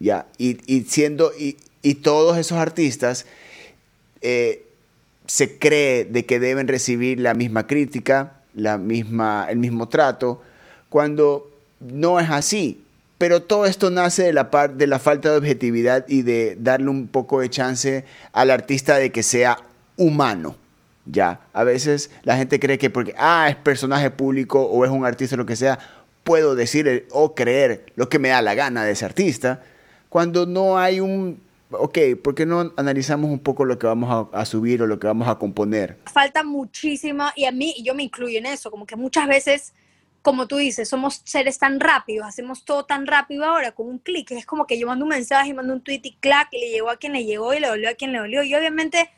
¿Ya? 0.01 0.27
Y, 0.39 0.57
siendo, 0.89 1.31
y, 1.39 1.57
todos 2.03 2.37
esos 2.39 2.59
artistas 2.59 3.27
eh, 4.21 4.67
se 5.27 5.59
cree 5.59 6.05
de 6.05 6.27
que 6.27 6.41
deben 6.41 6.67
recibir 6.67 7.21
la 7.21 7.35
misma 7.35 7.69
crítica, 7.69 8.33
la 8.55 8.79
misma, 8.79 9.47
el 9.49 9.59
mismo 9.59 9.89
trato, 9.89 10.43
cuando 10.89 11.49
no 11.79 12.19
es 12.19 12.29
así. 12.31 12.85
Pero 13.19 13.43
todo 13.43 13.67
esto 13.67 13.91
nace 13.91 14.25
de 14.25 14.33
la, 14.33 14.45
de 14.75 14.87
la 14.87 14.99
falta 14.99 15.31
de 15.31 15.37
objetividad 15.37 16.07
y 16.09 16.23
de 16.23 16.57
darle 16.59 16.89
un 16.89 17.07
poco 17.07 17.41
de 17.41 17.51
chance 17.51 18.05
al 18.33 18.51
artista 18.51 18.97
de 18.97 19.13
que 19.13 19.23
sea 19.23 19.59
humano. 19.97 20.57
Ya, 21.05 21.41
a 21.53 21.65
veces 21.65 22.11
la 22.23 22.37
gente 22.37 22.61
cree 22.61 22.79
que 22.79 22.89
porque, 22.89 23.15
ah, 23.19 23.49
es 23.51 23.57
personaje 23.57 24.11
público 24.11 24.63
o 24.63 24.85
es 24.85 24.91
un 24.91 25.05
artista 25.05 25.37
lo 25.37 25.47
que 25.47 25.57
sea, 25.57 25.79
puedo 26.25 26.55
decir 26.55 27.09
o 27.11 27.35
creer 27.35 27.87
lo 27.97 28.09
que 28.09 28.19
me 28.19 28.29
da 28.29 28.43
la 28.43 28.55
gana 28.55 28.85
de 28.85 28.93
ese 28.93 29.05
artista, 29.05 29.63
cuando 30.11 30.45
no 30.45 30.77
hay 30.77 31.01
un, 31.01 31.41
ok, 31.71 31.99
¿por 32.23 32.35
qué 32.35 32.45
no 32.45 32.73
analizamos 32.77 33.31
un 33.31 33.39
poco 33.39 33.65
lo 33.65 33.79
que 33.79 33.87
vamos 33.87 34.29
a, 34.33 34.45
subir 34.45 34.83
o 34.83 34.87
lo 34.87 34.99
que 34.99 35.07
vamos 35.07 35.29
a 35.29 35.37
componer? 35.37 35.99
Falta 36.13 36.43
muchísima, 36.43 37.33
y 37.37 37.45
a 37.45 37.53
mí, 37.53 37.73
y 37.77 37.85
yo 37.85 37.95
me 37.95 38.03
incluyo 38.03 38.37
en 38.39 38.47
eso, 38.47 38.71
como 38.71 38.87
que 38.87 38.97
muchas 38.97 39.29
veces, 39.29 39.73
como 40.21 40.49
tú 40.49 40.57
dices, 40.57 40.89
somos 40.89 41.23
seres 41.25 41.59
tan 41.59 41.79
rápidos, 41.79 42.27
hacemos 42.27 42.65
todo 42.65 42.85
tan 42.85 43.07
rápido 43.07 43.45
ahora, 43.45 43.73
con 43.73 43.89
un 43.89 43.99
clic, 43.99 44.33
es 44.33 44.45
como 44.45 44.67
que 44.67 44.79
yo 44.79 44.89
mando 44.89 45.05
un 45.05 45.11
mensaje, 45.11 45.55
mando 45.55 45.73
un 45.73 45.81
tweet 45.81 46.01
y 46.03 46.17
clac, 46.17 46.49
y 46.53 46.59
le 46.59 46.71
llegó 46.71 46.91
a 46.91 46.97
quien 46.97 47.13
le 47.13 47.25
llegó 47.25 47.55
y 47.55 47.61
le 47.61 47.69
dolió 47.69 47.89
a 47.89 47.95
quien 47.95 48.13
le 48.13 48.19
dolió, 48.19 48.43
y 48.43 48.55
obviamente 48.55 49.11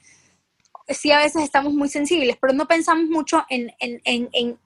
sí 0.88 1.10
a 1.10 1.18
veces 1.18 1.42
estamos 1.42 1.72
muy 1.72 1.88
sensibles, 1.88 2.36
pero 2.38 2.52
no 2.52 2.68
pensamos 2.68 3.06
mucho 3.08 3.46
en, 3.48 3.72
en, 3.78 4.00
en, 4.04 4.58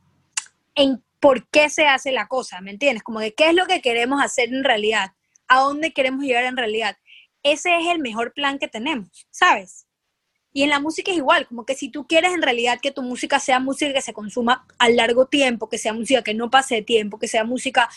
en, 0.74 1.02
por 1.20 1.46
qué 1.48 1.70
se 1.70 1.86
hace 1.86 2.10
la 2.10 2.26
cosa, 2.26 2.60
¿me 2.60 2.72
entiendes? 2.72 3.04
Como 3.04 3.20
de 3.20 3.32
qué 3.32 3.50
es 3.50 3.54
lo 3.54 3.66
que 3.66 3.80
queremos 3.80 4.22
hacer 4.22 4.48
en 4.48 4.64
realidad, 4.64 5.12
a 5.48 5.60
dónde 5.60 5.92
queremos 5.92 6.24
llegar 6.24 6.44
en 6.44 6.56
realidad. 6.56 6.96
Ese 7.42 7.76
es 7.78 7.86
el 7.86 8.00
mejor 8.00 8.32
plan 8.32 8.58
que 8.58 8.68
tenemos, 8.68 9.26
¿sabes? 9.30 9.86
Y 10.52 10.62
en 10.62 10.70
la 10.70 10.80
música 10.80 11.10
es 11.10 11.18
igual, 11.18 11.46
como 11.46 11.66
que 11.66 11.74
si 11.74 11.90
tú 11.90 12.06
quieres 12.06 12.32
en 12.32 12.40
realidad 12.40 12.80
que 12.80 12.90
tu 12.90 13.02
música 13.02 13.38
sea 13.38 13.60
música 13.60 13.92
que 13.92 14.00
se 14.00 14.14
consuma 14.14 14.66
a 14.78 14.88
largo 14.88 15.26
tiempo, 15.26 15.68
que 15.68 15.76
sea 15.76 15.92
música 15.92 16.22
que 16.22 16.32
no 16.32 16.50
pase 16.50 16.76
de 16.76 16.82
tiempo, 16.82 17.18
que 17.18 17.28
sea 17.28 17.44
música 17.44 17.90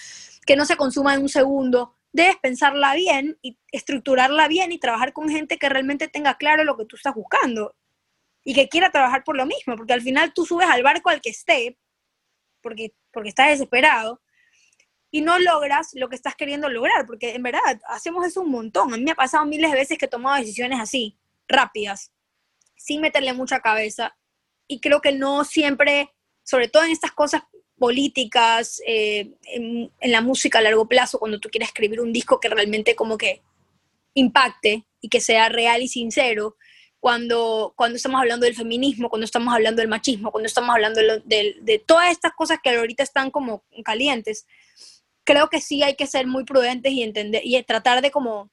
que 0.45 0.55
no 0.57 0.65
se 0.65 0.75
consuma 0.75 1.13
en 1.15 1.21
un 1.21 1.29
segundo, 1.29 1.93
debes 2.11 2.35
pensarla 2.37 2.95
bien 2.95 3.37
y 3.41 3.57
estructurarla 3.71 4.47
bien 4.47 4.71
y 4.71 4.77
trabajar 4.77 5.13
con 5.13 5.29
gente 5.29 5.57
que 5.57 5.69
realmente 5.69 6.07
tenga 6.07 6.35
claro 6.35 6.63
lo 6.63 6.75
que 6.75 6.85
tú 6.85 6.95
estás 6.95 7.15
buscando 7.15 7.75
y 8.43 8.53
que 8.53 8.67
quiera 8.67 8.91
trabajar 8.91 9.23
por 9.23 9.37
lo 9.37 9.45
mismo, 9.45 9.75
porque 9.75 9.93
al 9.93 10.01
final 10.01 10.33
tú 10.33 10.45
subes 10.45 10.67
al 10.69 10.83
barco 10.83 11.09
al 11.09 11.21
que 11.21 11.29
esté, 11.29 11.77
porque, 12.61 12.93
porque 13.11 13.29
estás 13.29 13.51
desesperado, 13.51 14.21
y 15.11 15.21
no 15.21 15.39
logras 15.39 15.89
lo 15.93 16.09
que 16.09 16.15
estás 16.15 16.35
queriendo 16.35 16.69
lograr, 16.69 17.05
porque 17.05 17.35
en 17.35 17.43
verdad 17.43 17.61
hacemos 17.87 18.25
eso 18.25 18.41
un 18.41 18.51
montón. 18.51 18.93
A 18.93 18.97
mí 18.97 19.03
me 19.03 19.11
ha 19.11 19.15
pasado 19.15 19.45
miles 19.45 19.71
de 19.71 19.77
veces 19.77 19.97
que 19.97 20.05
he 20.05 20.09
tomado 20.09 20.37
decisiones 20.37 20.79
así, 20.79 21.17
rápidas, 21.47 22.11
sin 22.75 23.01
meterle 23.01 23.33
mucha 23.33 23.59
cabeza, 23.59 24.15
y 24.67 24.79
creo 24.79 25.01
que 25.01 25.11
no 25.11 25.43
siempre, 25.45 26.13
sobre 26.43 26.67
todo 26.67 26.83
en 26.83 26.91
estas 26.91 27.11
cosas 27.11 27.43
políticas, 27.77 28.81
eh, 28.85 29.31
en, 29.43 29.91
en, 29.99 30.11
la 30.11 30.21
música 30.21 30.59
a 30.59 30.61
largo 30.61 30.87
plazo, 30.87 31.17
cuando 31.17 31.39
tú 31.39 31.49
quieres 31.49 31.69
escribir 31.69 32.01
un 32.01 32.13
disco 32.13 32.39
que 32.39 32.49
realmente 32.49 32.95
como 32.95 33.17
que 33.17 33.41
impacte 34.13 34.85
y 35.01 35.09
que 35.09 35.21
sea 35.21 35.49
real 35.49 35.81
y 35.81 35.87
sincero, 35.87 36.55
cuando, 36.99 37.73
cuando 37.75 37.95
estamos 37.95 38.19
hablando 38.19 38.45
del 38.45 38.55
feminismo, 38.55 39.09
cuando 39.09 39.25
estamos 39.25 39.53
hablando 39.53 39.81
del 39.81 39.89
machismo, 39.89 40.31
cuando 40.31 40.47
estamos 40.47 40.69
hablando 40.69 40.99
de, 41.01 41.55
de, 41.61 41.79
todas 41.79 42.11
estas 42.11 42.33
cosas 42.33 42.59
que 42.61 42.71
ahorita 42.71 43.03
están 43.03 43.31
como 43.31 43.63
calientes, 43.83 44.45
creo 45.29 45.47
que 45.47 45.61
sí 45.61 45.83
hay 45.83 45.93
que 45.93 46.07
ser 46.07 46.25
muy 46.25 46.43
prudentes 46.43 46.91
y 46.91 47.03
entender 47.03 47.43
y 47.45 47.61
tratar 47.61 48.01
de 48.01 48.09
como 48.09 48.49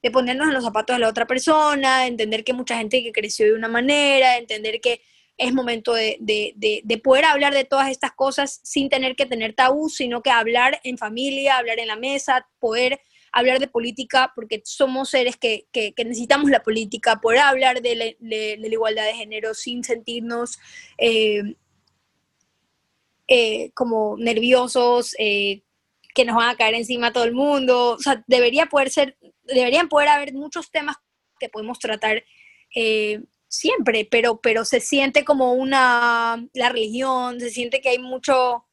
de 0.00 0.12
ponernos 0.12 0.46
en 0.46 0.54
los 0.54 0.62
zapatos 0.62 0.94
de 0.94 1.00
la 1.00 1.08
otra 1.08 1.26
persona, 1.26 2.06
entender 2.06 2.44
que 2.44 2.52
mucha 2.52 2.78
gente 2.78 3.02
que 3.02 3.10
creció 3.10 3.46
de 3.46 3.54
una 3.54 3.66
manera, 3.66 4.36
entender 4.36 4.80
que 4.80 5.00
es 5.36 5.52
momento 5.52 5.94
de, 5.94 6.16
de, 6.20 6.54
de, 6.84 6.98
poder 6.98 7.24
hablar 7.24 7.52
de 7.52 7.64
todas 7.64 7.90
estas 7.90 8.12
cosas 8.12 8.60
sin 8.62 8.88
tener 8.88 9.16
que 9.16 9.26
tener 9.26 9.52
tabú, 9.54 9.88
sino 9.88 10.22
que 10.22 10.30
hablar 10.30 10.80
en 10.84 10.96
familia, 10.96 11.58
hablar 11.58 11.80
en 11.80 11.88
la 11.88 11.96
mesa, 11.96 12.46
poder 12.60 13.00
hablar 13.32 13.58
de 13.58 13.66
política 13.66 14.32
porque 14.34 14.62
somos 14.64 15.10
seres 15.10 15.36
que, 15.36 15.66
que, 15.72 15.92
necesitamos 16.04 16.50
la 16.50 16.62
política, 16.62 17.20
poder 17.20 17.40
hablar 17.40 17.82
de, 17.82 18.16
la 18.20 18.66
igualdad 18.68 19.06
de 19.06 19.14
género 19.14 19.54
sin 19.54 19.82
sentirnos 19.82 20.56
eh, 20.98 21.42
eh, 23.26 23.72
como 23.74 24.16
nerviosos, 24.18 25.16
eh, 25.18 25.62
que 26.16 26.24
nos 26.24 26.34
van 26.34 26.48
a 26.48 26.56
caer 26.56 26.74
encima 26.74 27.12
todo 27.12 27.24
el 27.24 27.34
mundo. 27.34 27.90
O 27.90 27.98
sea, 27.98 28.24
debería 28.26 28.66
poder 28.66 28.88
ser, 28.90 29.18
deberían 29.44 29.88
poder 29.88 30.08
haber 30.08 30.32
muchos 30.32 30.70
temas 30.70 30.96
que 31.38 31.50
podemos 31.50 31.78
tratar 31.78 32.24
siempre, 33.48 34.08
pero, 34.10 34.40
pero 34.40 34.64
se 34.64 34.80
siente 34.80 35.24
como 35.24 35.52
una, 35.52 36.42
la 36.54 36.68
religión, 36.70 37.38
se 37.38 37.50
siente 37.50 37.82
que 37.82 37.90
hay 37.90 37.98
mucho, 37.98 38.66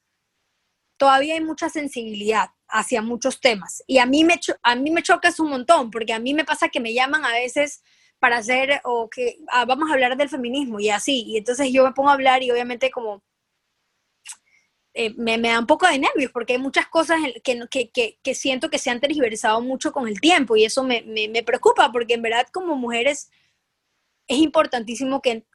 todavía 0.98 1.34
hay 1.36 1.42
mucha 1.42 1.70
sensibilidad 1.70 2.48
hacia 2.70 3.02
muchos 3.02 3.42
temas. 3.42 3.84
Y 3.88 3.98
a 3.98 4.06
mí, 4.06 4.24
me 4.24 4.40
a 4.64 4.76
mí 4.76 4.90
me 4.90 5.04
choca 5.04 5.28
eso 5.28 5.44
un 5.44 5.50
montón, 5.50 5.92
porque 5.92 6.14
a 6.14 6.20
mí 6.20 6.34
me 6.34 6.46
pasa 6.46 6.70
que 6.70 6.80
me 6.80 6.94
llaman 6.94 7.26
a 7.26 7.34
veces 7.34 7.84
para 8.20 8.38
hacer, 8.38 8.80
o 8.86 9.10
que 9.10 9.38
ah, 9.52 9.66
vamos 9.66 9.90
a 9.90 9.94
hablar 9.94 10.16
del 10.16 10.30
feminismo 10.30 10.80
y 10.80 10.90
así. 10.90 11.24
Y 11.28 11.38
entonces 11.38 11.72
yo 11.74 11.84
me 11.84 11.92
pongo 11.92 12.10
a 12.10 12.14
hablar 12.14 12.42
y 12.42 12.52
obviamente 12.52 12.90
como 12.90 13.22
eh, 14.94 15.14
me, 15.18 15.40
da 15.40 15.60
un 15.60 15.66
poco 15.66 15.88
de 15.88 15.98
nervios, 15.98 16.32
porque 16.32 16.54
hay 16.54 16.60
muchas 16.60 16.88
cosas 16.88 17.20
que, 17.44 17.68
que, 17.70 18.20
que, 18.22 18.36
siento 18.36 18.70
que 18.70 18.78
se 18.78 18.90
han 18.90 19.00
tergiversado 19.00 19.60
mucho 19.62 19.92
con 19.92 20.08
el 20.08 20.22
tiempo 20.22 20.56
y 20.56 20.66
eso 20.66 20.84
me, 20.84 21.02
me, 21.02 21.44
preocupa, 21.44 21.92
porque 21.92 22.14
en 22.14 22.22
verdad 22.22 22.48
como 22.54 22.76
mujeres 22.76 23.32
es 24.28 24.38
importantísimo 24.38 25.22
que, 25.22 25.46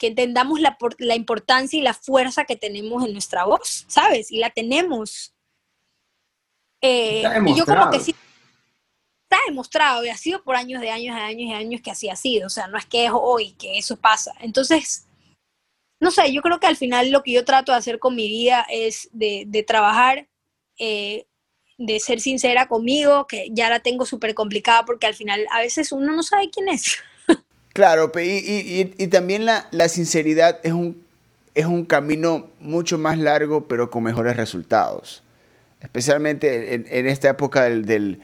entendamos 0.00 0.60
la, 0.60 0.76
la 0.98 1.14
importancia 1.14 1.78
y 1.78 1.82
la 1.82 1.94
fuerza 1.94 2.44
que 2.44 2.56
tenemos 2.56 3.04
en 3.04 3.12
nuestra 3.12 3.44
voz, 3.44 3.84
¿sabes? 3.88 4.30
Y 4.32 4.38
la 4.38 4.50
tenemos 4.50 5.34
eh, 6.80 7.24
y 7.46 7.54
yo 7.56 7.64
como 7.64 7.90
que 7.90 8.00
sí, 8.00 8.14
está 9.24 9.38
demostrado 9.46 10.04
y 10.04 10.08
ha 10.08 10.16
sido 10.16 10.42
por 10.42 10.56
años 10.56 10.80
de 10.80 10.90
años 10.90 11.16
de 11.16 11.22
años 11.22 11.50
y 11.50 11.52
años 11.52 11.80
que 11.82 11.90
así 11.90 12.08
ha 12.08 12.16
sido, 12.16 12.46
o 12.46 12.50
sea, 12.50 12.68
no 12.68 12.78
es 12.78 12.86
que 12.86 13.06
es 13.06 13.10
hoy 13.12 13.52
que 13.52 13.78
eso 13.78 13.96
pasa. 13.96 14.32
Entonces, 14.40 15.07
no 16.00 16.10
sé, 16.10 16.32
yo 16.32 16.42
creo 16.42 16.60
que 16.60 16.66
al 16.66 16.76
final 16.76 17.10
lo 17.10 17.22
que 17.22 17.32
yo 17.32 17.44
trato 17.44 17.72
de 17.72 17.78
hacer 17.78 17.98
con 17.98 18.14
mi 18.14 18.28
vida 18.28 18.66
es 18.70 19.08
de, 19.12 19.44
de 19.46 19.62
trabajar, 19.62 20.28
eh, 20.78 21.26
de 21.76 22.00
ser 22.00 22.20
sincera 22.20 22.68
conmigo, 22.68 23.26
que 23.26 23.48
ya 23.52 23.68
la 23.70 23.80
tengo 23.80 24.06
súper 24.06 24.34
complicada 24.34 24.84
porque 24.84 25.06
al 25.06 25.14
final 25.14 25.46
a 25.52 25.60
veces 25.60 25.92
uno 25.92 26.14
no 26.14 26.22
sabe 26.22 26.50
quién 26.50 26.68
es. 26.68 26.96
Claro, 27.74 28.10
y, 28.16 28.92
y, 28.98 29.06
también 29.06 29.44
la, 29.44 29.68
la 29.70 29.88
sinceridad 29.88 30.58
es 30.64 30.72
un, 30.72 31.06
es 31.54 31.66
un 31.66 31.84
camino 31.84 32.50
mucho 32.58 32.98
más 32.98 33.18
largo, 33.18 33.68
pero 33.68 33.88
con 33.88 34.02
mejores 34.02 34.36
resultados 34.36 35.22
especialmente 35.80 36.74
en, 36.74 37.06
esta 37.06 37.30
época 37.30 37.64
del, 37.64 38.20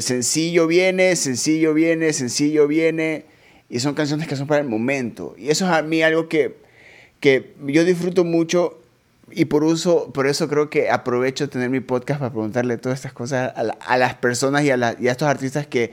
sencillo 0.00 0.66
viene, 0.66 1.16
sencillo 1.16 1.74
viene, 1.74 2.12
sencillo 2.12 2.66
viene, 2.66 3.24
y 3.68 3.80
son 3.80 3.94
canciones 3.94 4.28
que 4.28 4.36
son 4.36 4.46
para 4.46 4.60
el 4.60 4.68
momento. 4.68 5.34
Y 5.38 5.50
eso 5.50 5.66
es 5.66 5.72
a 5.72 5.82
mí 5.82 6.02
algo 6.02 6.28
que, 6.28 6.56
que 7.20 7.54
yo 7.66 7.84
disfruto 7.84 8.24
mucho 8.24 8.78
y 9.30 9.46
por, 9.46 9.64
uso, 9.64 10.10
por 10.12 10.26
eso 10.26 10.48
creo 10.48 10.70
que 10.70 10.90
aprovecho 10.90 11.48
tener 11.48 11.70
mi 11.70 11.80
podcast 11.80 12.20
para 12.20 12.32
preguntarle 12.32 12.78
todas 12.78 12.98
estas 12.98 13.12
cosas 13.12 13.52
a, 13.54 13.96
las 13.98 14.14
personas 14.14 14.64
y 14.64 14.70
a, 14.70 14.96
y 14.98 15.08
a, 15.08 15.12
estos 15.12 15.28
artistas 15.28 15.66
que 15.66 15.92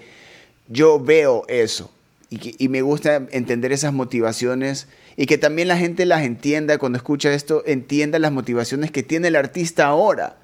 yo 0.67 0.99
veo 0.99 1.43
eso. 1.47 1.91
Y, 2.29 2.55
y 2.63 2.69
me 2.69 2.81
gusta 2.81 3.27
entender 3.31 3.71
esas 3.71 3.93
motivaciones 3.93 4.87
y 5.15 5.25
que 5.25 5.37
también 5.37 5.67
la 5.67 5.77
gente 5.77 6.05
las 6.05 6.23
entienda 6.23 6.77
cuando 6.77 6.97
escucha 6.97 7.33
esto, 7.33 7.63
entienda 7.65 8.19
las 8.19 8.31
motivaciones 8.31 8.91
que 8.91 9.03
tiene 9.03 9.27
el 9.27 9.35
artista 9.35 9.85
ahora 9.85 10.37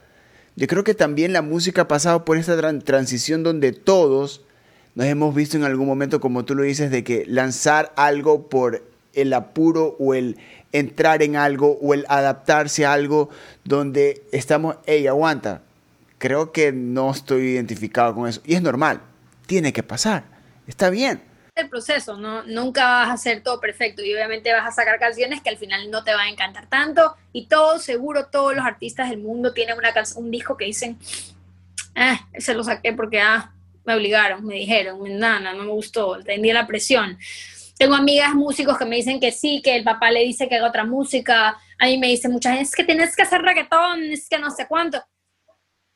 yo 0.55 0.67
creo 0.67 0.83
que 0.83 0.93
también 0.93 1.33
la 1.33 1.41
música 1.41 1.83
ha 1.83 1.87
pasado 1.87 2.25
por 2.25 2.37
esta 2.37 2.79
transición 2.81 3.43
donde 3.43 3.71
todos 3.71 4.41
nos 4.95 5.07
hemos 5.07 5.33
visto 5.33 5.55
en 5.55 5.63
algún 5.63 5.87
momento, 5.87 6.19
como 6.19 6.43
tú 6.43 6.55
lo 6.55 6.63
dices, 6.63 6.91
de 6.91 7.03
que 7.03 7.25
lanzar 7.25 7.93
algo 7.95 8.49
por 8.49 8.83
el 9.13 9.33
apuro 9.33 9.95
o 9.99 10.13
el 10.13 10.37
entrar 10.71 11.21
en 11.21 11.35
algo 11.35 11.77
o 11.81 11.93
el 11.93 12.05
adaptarse 12.07 12.85
a 12.85 12.93
algo 12.93 13.29
donde 13.63 14.23
estamos, 14.31 14.77
hey, 14.85 15.07
aguanta, 15.07 15.61
creo 16.17 16.51
que 16.51 16.71
no 16.71 17.11
estoy 17.11 17.43
identificado 17.43 18.15
con 18.15 18.27
eso. 18.27 18.41
Y 18.45 18.55
es 18.55 18.61
normal, 18.61 19.01
tiene 19.47 19.73
que 19.73 19.83
pasar, 19.83 20.23
está 20.67 20.89
bien 20.89 21.31
el 21.55 21.69
proceso, 21.69 22.17
¿no? 22.17 22.43
Nunca 22.43 22.85
vas 22.85 23.09
a 23.09 23.13
hacer 23.13 23.41
todo 23.43 23.59
perfecto 23.59 24.03
y 24.03 24.13
obviamente 24.13 24.53
vas 24.53 24.67
a 24.67 24.71
sacar 24.71 24.99
canciones 24.99 25.41
que 25.41 25.49
al 25.49 25.57
final 25.57 25.89
no 25.91 26.03
te 26.03 26.13
van 26.13 26.27
a 26.27 26.29
encantar 26.29 26.67
tanto 26.67 27.15
y 27.33 27.47
todo, 27.47 27.79
seguro, 27.79 28.27
todos 28.27 28.55
los 28.55 28.65
artistas 28.65 29.09
del 29.09 29.19
mundo 29.19 29.53
tienen 29.53 29.77
una 29.77 29.93
un 30.15 30.31
disco 30.31 30.57
que 30.57 30.65
dicen, 30.65 30.97
ah, 31.95 32.27
se 32.37 32.53
lo 32.53 32.63
saqué 32.63 32.93
porque, 32.93 33.19
ah, 33.19 33.51
me 33.85 33.95
obligaron, 33.95 34.45
me 34.45 34.55
dijeron, 34.55 34.99
nana, 35.19 35.53
no 35.53 35.63
me 35.63 35.71
gustó, 35.71 36.19
tenía 36.23 36.53
la 36.53 36.67
presión. 36.67 37.17
Tengo 37.81 37.95
amigas 37.95 38.35
músicos 38.35 38.77
que 38.77 38.85
me 38.85 38.97
dicen 38.97 39.19
que 39.19 39.31
sí, 39.31 39.59
que 39.59 39.75
el 39.75 39.83
papá 39.83 40.11
le 40.11 40.19
dice 40.23 40.47
que 40.47 40.53
haga 40.53 40.67
otra 40.67 40.85
música. 40.85 41.57
A 41.79 41.85
mí 41.87 41.97
me 41.97 42.09
dice 42.09 42.29
muchas 42.29 42.59
veces 42.59 42.75
que 42.75 42.83
tienes 42.83 43.15
que 43.15 43.23
hacer 43.23 43.41
reggaetón, 43.41 44.03
es 44.03 44.29
que 44.29 44.37
no 44.37 44.51
sé 44.51 44.67
cuánto. 44.67 45.03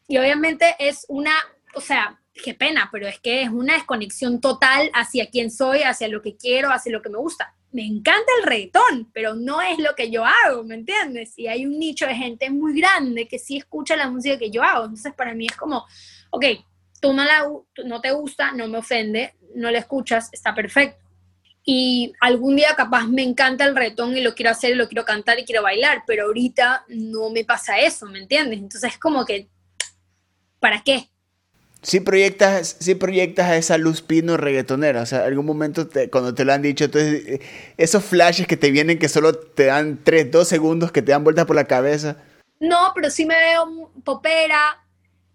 Y 0.07 0.17
obviamente 0.17 0.75
es 0.79 1.05
una, 1.09 1.36
o 1.75 1.81
sea, 1.81 2.19
qué 2.43 2.55
pena, 2.55 2.89
pero 2.91 3.07
es 3.07 3.19
que 3.19 3.43
es 3.43 3.49
una 3.49 3.75
desconexión 3.75 4.41
total 4.41 4.89
hacia 4.95 5.29
quién 5.29 5.51
soy, 5.51 5.83
hacia 5.83 6.07
lo 6.07 6.23
que 6.23 6.36
quiero, 6.36 6.71
hacia 6.71 6.91
lo 6.91 7.03
que 7.03 7.09
me 7.09 7.19
gusta. 7.19 7.53
Me 7.71 7.86
encanta 7.86 8.31
el 8.39 8.47
reggaetón, 8.47 9.11
pero 9.13 9.36
no 9.36 9.61
es 9.61 9.77
lo 9.77 9.93
que 9.93 10.09
yo 10.09 10.25
hago, 10.25 10.63
¿me 10.63 10.73
entiendes? 10.73 11.38
Y 11.38 11.45
hay 11.45 11.67
un 11.67 11.77
nicho 11.77 12.07
de 12.07 12.15
gente 12.15 12.49
muy 12.49 12.81
grande 12.81 13.27
que 13.27 13.38
sí 13.38 13.57
escucha 13.57 13.95
la 13.95 14.09
música 14.09 14.39
que 14.39 14.49
yo 14.49 14.63
hago. 14.63 14.86
Entonces, 14.86 15.13
para 15.13 15.36
mí 15.36 15.45
es 15.45 15.55
como, 15.55 15.86
ok, 16.31 16.45
tú 16.99 17.13
no, 17.13 17.23
la, 17.23 17.47
no 17.86 18.01
te 18.01 18.09
gusta, 18.09 18.53
no 18.53 18.67
me 18.67 18.79
ofende, 18.79 19.36
no 19.53 19.69
la 19.69 19.77
escuchas, 19.77 20.29
está 20.33 20.55
perfecto. 20.55 21.05
Y 21.68 22.13
algún 22.22 22.55
día 22.55 22.76
capaz 22.78 23.07
me 23.07 23.24
encanta 23.24 23.66
el 23.66 23.76
reggaetón 23.76 24.16
y 24.16 24.22
lo 24.22 24.36
quiero 24.36 24.51
hacer, 24.51 24.72
y 24.72 24.76
lo 24.76 24.88
quiero 24.88 25.03
cantar 25.03 25.39
y 25.39 25.45
quiero 25.45 25.63
bailar, 25.63 26.03
pero 26.05 26.26
ahorita 26.26 26.86
no 26.89 27.32
me 27.32 27.43
pasa 27.43 27.80
eso, 27.80 28.05
¿me 28.05 28.20
entiendes? 28.20 28.59
Entonces 28.59 28.93
es 28.93 28.99
como 28.99 29.26
que, 29.26 29.49
¿para 30.59 30.84
qué? 30.84 31.09
Si 31.82 31.99
proyectas, 31.99 32.78
si 32.80 32.95
proyectas 32.95 33.47
a 33.47 33.57
esa 33.57 33.78
luz 33.78 34.01
pino 34.01 34.38
reggaetonera, 34.38 35.01
o 35.01 35.05
sea, 35.05 35.26
algún 35.26 35.45
momento 35.45 35.88
cuando 36.11 36.34
te 36.34 36.45
lo 36.45 36.53
han 36.53 36.61
dicho, 36.61 36.86
entonces, 36.86 37.28
eh, 37.28 37.41
esos 37.78 38.03
flashes 38.03 38.47
que 38.47 38.57
te 38.57 38.72
vienen 38.72 38.97
que 38.97 39.09
solo 39.09 39.34
te 39.34 39.66
dan 39.66 39.99
3, 40.03 40.32
2 40.32 40.47
segundos, 40.47 40.91
que 40.91 41.01
te 41.01 41.11
dan 41.11 41.24
vueltas 41.24 41.45
por 41.45 41.55
la 41.55 41.66
cabeza. 41.66 42.18
No, 42.59 42.91
pero 42.95 43.09
sí 43.09 43.26
me 43.26 43.36
veo 43.36 43.91
popera, 44.03 44.84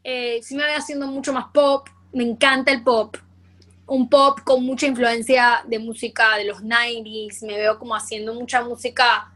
eh, 0.02 0.40
sí 0.42 0.56
me 0.56 0.64
veo 0.64 0.76
haciendo 0.76 1.06
mucho 1.06 1.32
más 1.32 1.46
pop, 1.52 1.88
me 2.12 2.24
encanta 2.24 2.72
el 2.72 2.82
pop, 2.82 3.16
un 3.90 4.08
pop 4.08 4.38
con 4.44 4.64
mucha 4.64 4.86
influencia 4.86 5.64
de 5.66 5.80
música 5.80 6.36
de 6.36 6.44
los 6.44 6.62
90s, 6.62 7.44
me 7.44 7.56
veo 7.56 7.76
como 7.76 7.96
haciendo 7.96 8.32
mucha 8.34 8.62
música 8.62 9.32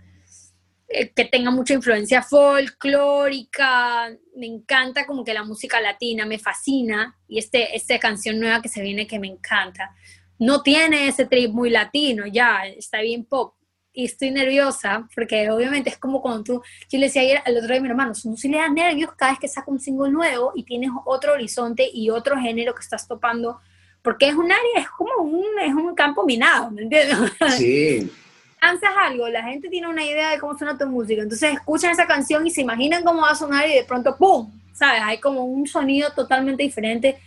eh, 0.87 1.11
que 1.11 1.25
tenga 1.25 1.51
mucha 1.51 1.75
influencia 1.75 2.23
folclórica, 2.23 4.17
me 4.37 4.47
encanta 4.47 5.07
como 5.07 5.25
que 5.25 5.35
la 5.35 5.43
música 5.43 5.81
latina, 5.81 6.25
me 6.25 6.39
fascina, 6.39 7.19
y 7.27 7.39
este, 7.39 7.75
esta 7.75 7.99
canción 7.99 8.39
nueva 8.39 8.63
que 8.63 8.69
se 8.69 8.81
viene 8.81 9.09
que 9.09 9.19
me 9.19 9.27
encanta, 9.27 9.93
no 10.39 10.63
tiene 10.63 11.09
ese 11.09 11.27
trip 11.27 11.51
muy 11.51 11.71
latino, 11.71 12.25
ya, 12.29 12.65
está 12.65 13.01
bien 13.01 13.25
pop, 13.25 13.57
y 13.93 14.05
estoy 14.05 14.31
nerviosa, 14.31 15.09
porque 15.17 15.51
obviamente 15.51 15.91
es 15.91 15.99
como 15.99 16.23
cuando 16.23 16.45
tú, 16.45 16.63
yo 16.89 16.99
le 17.01 17.07
decía 17.07 17.23
ayer 17.23 17.43
al 17.45 17.57
otro 17.57 17.71
día 17.71 17.79
a 17.79 17.83
mi 17.83 17.89
hermano, 17.89 18.13
no 18.25 18.37
si 18.37 18.49
le 18.49 18.59
da 18.59 18.69
nervios 18.69 19.15
cada 19.17 19.33
vez 19.33 19.41
que 19.41 19.49
saca 19.49 19.69
un 19.69 19.81
single 19.81 20.13
nuevo 20.13 20.53
y 20.55 20.63
tienes 20.63 20.91
otro 21.07 21.33
horizonte 21.33 21.91
y 21.93 22.11
otro 22.11 22.39
género 22.39 22.73
que 22.73 22.83
estás 22.83 23.09
topando, 23.09 23.61
porque 24.05 24.29
es 24.29 24.35
un 24.35 24.53
área, 24.53 24.81
es 24.81 24.91
como 24.91 25.23
un, 25.23 25.59
es 25.59 25.73
un 25.73 25.95
campo 25.95 26.27
minado, 26.27 26.71
¿me 26.71 26.83
entiendes? 26.83 27.17
Sí. 27.57 28.13
Lanzas 28.61 28.91
algo, 28.99 29.29
la 29.29 29.43
gente 29.43 29.69
tiene 29.69 29.89
una 29.89 30.05
idea 30.05 30.31
de 30.31 30.39
cómo 30.39 30.57
suena 30.57 30.77
tu 30.77 30.87
música, 30.87 31.23
entonces 31.23 31.55
escuchan 31.55 31.91
esa 31.91 32.07
canción 32.07 32.47
y 32.47 32.51
se 32.51 32.61
imaginan 32.61 33.03
cómo 33.03 33.23
va 33.23 33.31
a 33.31 33.35
sonar 33.35 33.69
y 33.69 33.75
de 33.75 33.85
pronto 33.85 34.17
¡pum! 34.17 34.51
¿Sabes? 34.75 35.01
Hay 35.05 35.19
como 35.21 35.45
un 35.45 35.67
sonido 35.67 36.11
totalmente 36.13 36.63
diferente, 36.63 37.19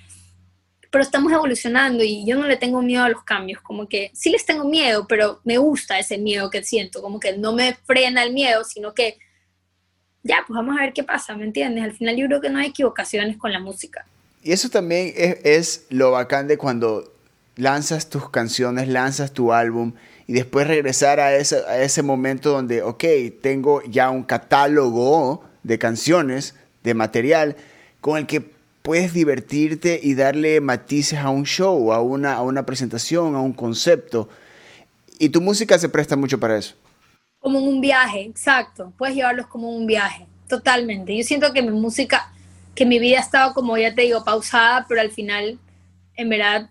pero 0.91 1.03
estamos 1.03 1.31
evolucionando 1.31 2.03
y 2.03 2.25
yo 2.25 2.37
no 2.37 2.45
le 2.45 2.57
tengo 2.57 2.81
miedo 2.83 3.03
a 3.03 3.09
los 3.09 3.23
cambios, 3.23 3.59
como 3.61 3.87
que 3.87 4.11
sí 4.13 4.29
les 4.29 4.45
tengo 4.45 4.65
miedo, 4.65 5.07
pero 5.07 5.41
me 5.43 5.57
gusta 5.57 5.97
ese 5.97 6.19
miedo 6.19 6.49
que 6.51 6.63
siento, 6.63 7.01
como 7.01 7.19
que 7.19 7.37
no 7.37 7.53
me 7.53 7.73
frena 7.73 8.23
el 8.23 8.33
miedo, 8.33 8.63
sino 8.63 8.93
que 8.93 9.17
ya, 10.21 10.43
pues 10.45 10.55
vamos 10.55 10.77
a 10.77 10.83
ver 10.83 10.93
qué 10.93 11.03
pasa, 11.03 11.35
¿me 11.35 11.45
entiendes? 11.45 11.83
Al 11.83 11.93
final 11.93 12.15
yo 12.15 12.27
creo 12.27 12.41
que 12.41 12.49
no 12.49 12.59
hay 12.59 12.67
equivocaciones 12.67 13.37
con 13.37 13.51
la 13.51 13.59
música. 13.59 14.05
Y 14.47 14.53
eso 14.53 14.69
también 14.69 15.13
es, 15.43 15.87
lo 15.89 16.11
bacán 16.11 16.47
de 16.47 16.57
cuando 16.57 17.11
lanzas 17.57 18.07
tus 18.07 18.29
canciones, 18.29 18.87
lanzas 18.87 19.33
tu 19.33 19.51
álbum 19.51 19.91
y 20.25 20.31
después 20.31 20.65
regresar 20.67 21.19
a 21.19 21.35
ese, 21.35 21.57
a 21.67 21.81
ese 21.81 22.01
momento 22.01 22.51
donde, 22.51 22.81
ok, 22.81 23.03
tengo 23.41 23.81
ya 23.83 24.09
un 24.09 24.23
catálogo 24.23 25.43
de 25.63 25.77
canciones, 25.77 26.55
de 26.81 26.93
material, 26.93 27.57
con 27.99 28.19
el 28.19 28.25
que 28.25 28.39
puedes 28.83 29.11
divertirte 29.11 29.99
y 30.01 30.15
darle 30.15 30.61
matices 30.61 31.19
a 31.19 31.29
un 31.29 31.43
show, 31.43 31.91
a 31.91 31.99
una, 31.99 32.35
a 32.35 32.41
una 32.41 32.65
presentación, 32.65 33.35
a 33.35 33.41
un 33.41 33.51
concepto. 33.51 34.29
Y 35.19 35.27
tu 35.27 35.41
música 35.41 35.77
se 35.77 35.89
presta 35.89 36.15
mucho 36.15 36.39
para 36.39 36.57
eso. 36.57 36.73
Como 37.39 37.59
un 37.59 37.81
viaje, 37.81 38.21
exacto. 38.21 38.93
Puedes 38.97 39.13
llevarlos 39.13 39.47
como 39.47 39.75
un 39.75 39.85
viaje, 39.85 40.25
totalmente. 40.47 41.17
Yo 41.17 41.25
siento 41.25 41.51
que 41.51 41.61
mi 41.61 41.71
música 41.71 42.31
que 42.77 42.85
mi 42.85 42.99
vida 42.99 43.17
ha 43.17 43.21
estado 43.21 43.55
como 43.55 43.75
ya 43.75 43.95
te 43.95 44.03
digo, 44.03 44.23
pausada, 44.23 44.85
pero 44.87 45.01
al 45.01 45.09
final, 45.09 45.59
en 46.15 46.29
verdad, 46.29 46.69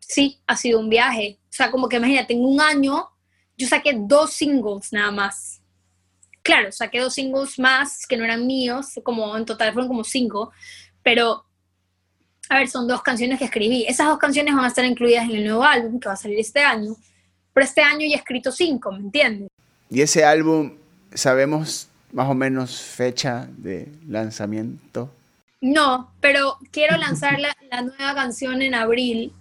sí, 0.00 0.38
ha 0.46 0.54
sido 0.54 0.80
un 0.80 0.90
viaje. 0.90 1.38
O 1.44 1.52
sea, 1.52 1.70
como 1.70 1.88
que 1.88 1.96
imagínate, 1.96 2.34
en 2.34 2.44
un 2.44 2.60
año 2.60 3.08
yo 3.56 3.66
saqué 3.66 3.94
dos 3.96 4.34
singles 4.34 4.92
nada 4.92 5.10
más. 5.10 5.62
Claro, 6.42 6.70
saqué 6.72 7.00
dos 7.00 7.14
singles 7.14 7.58
más 7.58 8.06
que 8.06 8.18
no 8.18 8.24
eran 8.24 8.46
míos, 8.46 9.00
como 9.02 9.34
en 9.34 9.46
total 9.46 9.72
fueron 9.72 9.88
como 9.88 10.04
cinco, 10.04 10.52
pero 11.02 11.46
a 12.50 12.58
ver, 12.58 12.68
son 12.68 12.86
dos 12.86 13.02
canciones 13.02 13.38
que 13.38 13.46
escribí. 13.46 13.86
Esas 13.88 14.08
dos 14.08 14.18
canciones 14.18 14.54
van 14.54 14.66
a 14.66 14.68
estar 14.68 14.84
incluidas 14.84 15.24
en 15.24 15.36
el 15.36 15.44
nuevo 15.44 15.64
álbum 15.64 15.98
que 15.98 16.08
va 16.08 16.14
a 16.14 16.18
salir 16.18 16.38
este 16.38 16.60
año, 16.60 16.94
pero 17.54 17.64
este 17.64 17.80
año 17.80 18.00
ya 18.00 18.16
he 18.16 18.18
escrito 18.18 18.52
cinco, 18.52 18.92
¿me 18.92 18.98
entiendes? 18.98 19.48
Y 19.88 20.02
ese 20.02 20.22
álbum, 20.22 20.76
sabemos 21.14 21.88
más 22.14 22.30
o 22.30 22.34
menos 22.34 22.80
fecha 22.80 23.46
de 23.58 23.88
lanzamiento? 24.08 25.10
No, 25.60 26.12
pero 26.20 26.58
quiero 26.70 26.96
lanzar 26.96 27.38
la, 27.40 27.54
nueva 27.82 28.14
canción 28.14 28.62
en 28.62 28.74
abril, 28.74 29.32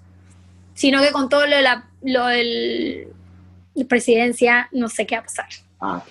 sino 0.73 1.01
que 1.01 1.11
con 1.11 1.29
todo 1.29 1.45
lo 1.45 1.55
de 1.55 1.61
la 1.61 1.87
lo 2.01 2.25
del, 2.27 3.07
presidencia 3.87 4.69
no 4.71 4.89
sé 4.89 5.05
qué 5.05 5.15
va 5.15 5.21
a 5.21 5.23
pasar. 5.23 5.45
Ah, 5.79 6.03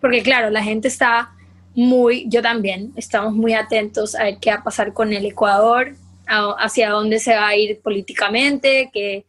Porque 0.00 0.22
claro, 0.22 0.50
la 0.50 0.62
gente 0.62 0.88
está 0.88 1.32
muy, 1.74 2.26
yo 2.28 2.40
también, 2.40 2.92
estamos 2.96 3.34
muy 3.34 3.52
atentos 3.52 4.14
a 4.14 4.24
ver 4.24 4.38
qué 4.40 4.50
va 4.50 4.56
a 4.56 4.64
pasar 4.64 4.92
con 4.92 5.12
el 5.12 5.26
Ecuador, 5.26 5.94
hacia 6.26 6.90
dónde 6.90 7.18
se 7.18 7.34
va 7.34 7.48
a 7.48 7.56
ir 7.56 7.80
políticamente, 7.80 8.90
qué, 8.92 9.26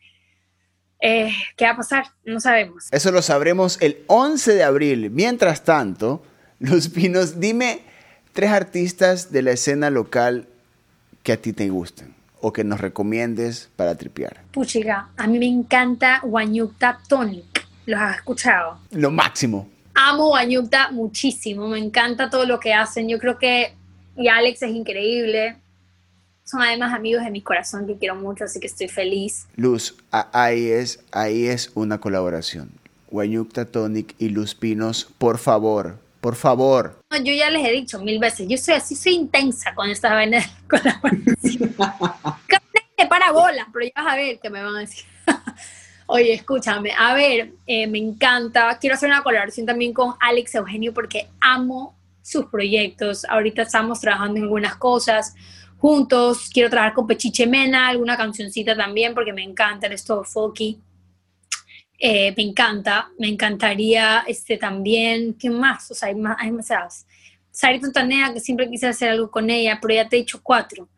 eh, 1.02 1.32
qué 1.58 1.66
va 1.66 1.72
a 1.72 1.78
pasar, 1.78 2.06
no 2.24 2.40
sabemos. 2.40 2.88
Eso 2.92 3.12
lo 3.12 3.22
sabremos 3.22 3.82
el 3.82 4.04
11 4.08 4.54
de 4.54 4.64
abril. 4.64 5.10
Mientras 5.12 5.64
tanto, 5.64 6.24
Luz 6.60 6.90
Pinos, 6.90 7.40
dime 7.40 7.82
tres 8.34 8.52
artistas 8.52 9.32
de 9.32 9.42
la 9.42 9.52
escena 9.52 9.90
local 9.90 10.48
que 11.24 11.34
a 11.34 11.38
ti 11.38 11.54
te 11.54 11.70
gusten 11.70 12.14
o 12.42 12.54
que 12.54 12.64
nos 12.64 12.80
recomiendes 12.80 13.70
para 13.76 13.96
tripear. 13.96 14.44
Puchiga, 14.52 15.10
a 15.18 15.28
mí 15.28 15.40
me 15.40 15.48
encanta 15.48 16.20
Guanyukta 16.24 17.00
Tonic. 17.08 17.66
¿Los 17.86 18.00
has 18.00 18.18
escuchado? 18.18 18.80
Lo 18.92 19.12
máximo. 19.12 19.68
Amo 19.94 20.28
Guanyukta 20.28 20.92
muchísimo. 20.92 21.68
Me 21.68 21.80
encanta 21.80 22.30
todo 22.30 22.46
lo 22.46 22.60
que 22.60 22.74
hacen. 22.74 23.10
Yo 23.10 23.20
creo 23.20 23.38
que 23.38 23.74
y 24.16 24.28
Alex 24.28 24.62
es 24.62 24.72
increíble. 24.72 25.58
Son 26.44 26.62
además 26.62 26.94
amigos 26.94 27.24
de 27.24 27.32
mi 27.32 27.42
corazón 27.42 27.88
que 27.88 27.98
quiero 27.98 28.16
mucho, 28.16 28.44
así 28.44 28.60
que 28.60 28.68
estoy 28.68 28.88
feliz. 28.88 29.48
Luz, 29.56 29.96
ahí 30.12 30.70
es, 30.70 31.00
ahí 31.12 31.48
es 31.48 31.72
una 31.74 32.00
colaboración. 32.00 32.70
Guanyukta 33.10 33.66
Tonic 33.66 34.16
y 34.20 34.30
Luz 34.30 34.56
Pinos, 34.56 35.10
por 35.18 35.38
favor, 35.38 35.98
por 36.26 36.36
favor. 36.36 37.04
yo 37.24 37.32
ya 37.32 37.52
les 37.52 37.68
he 37.68 37.72
dicho 37.72 38.00
mil 38.00 38.18
veces, 38.18 38.48
yo 38.50 38.58
soy 38.58 38.74
así, 38.74 38.96
soy 38.96 39.14
intensa 39.14 39.76
con 39.76 39.88
estas 39.92 40.12
vainas 40.12 40.48
con 40.68 40.80
la 40.84 41.00
de 42.98 43.06
parabola, 43.08 43.68
pero 43.72 43.86
ya 43.86 43.92
vas 44.04 44.14
a 44.14 44.16
ver 44.16 44.40
qué 44.42 44.50
me 44.50 44.64
van 44.64 44.76
a 44.76 44.80
decir. 44.80 45.06
Oye, 46.08 46.34
escúchame, 46.34 46.94
a 46.98 47.14
ver, 47.14 47.52
eh, 47.68 47.86
me 47.86 48.00
encanta. 48.00 48.76
Quiero 48.80 48.96
hacer 48.96 49.08
una 49.08 49.22
colaboración 49.22 49.68
también 49.68 49.94
con 49.94 50.16
Alex 50.20 50.56
Eugenio 50.56 50.96
porque 50.96 51.30
amo 51.40 51.96
sus 52.24 52.48
proyectos. 52.48 53.24
Ahorita 53.26 53.62
estamos 53.62 54.02
trabajando 54.02 54.38
en 54.38 54.46
algunas 54.46 54.78
cosas 54.78 55.36
juntos. 55.78 56.50
Quiero 56.52 56.72
trabajar 56.72 56.96
con 56.96 57.06
Pechiche 57.06 57.46
Mena, 57.46 57.90
alguna 57.90 58.18
cancioncita 58.18 58.76
también 58.76 59.14
porque 59.14 59.32
me 59.32 59.44
encanta, 59.44 59.86
el 59.86 60.04
todo 60.04 60.24
folky. 60.24 60.82
Eh, 62.00 62.34
me 62.36 62.44
encanta, 62.44 63.10
me 63.18 63.28
encantaría 63.28 64.24
este 64.28 64.58
también, 64.58 65.34
¿qué 65.34 65.50
más? 65.50 65.90
O 65.92 65.94
sea, 65.94 66.10
hay, 66.10 66.16
más, 66.16 66.38
hay 66.40 66.50
demasiadas. 66.50 67.06
Sarita 67.52 67.92
Tanea, 67.92 68.34
que 68.34 68.42
siempre 68.42 68.70
quise 68.70 68.88
hacer 68.88 69.12
algo 69.12 69.32
con 69.32 69.50
ella, 69.50 69.80
pero 69.82 69.94
ya 69.94 70.10
te 70.10 70.18
he 70.18 70.20
dicho 70.20 70.42
cuatro. 70.44 70.90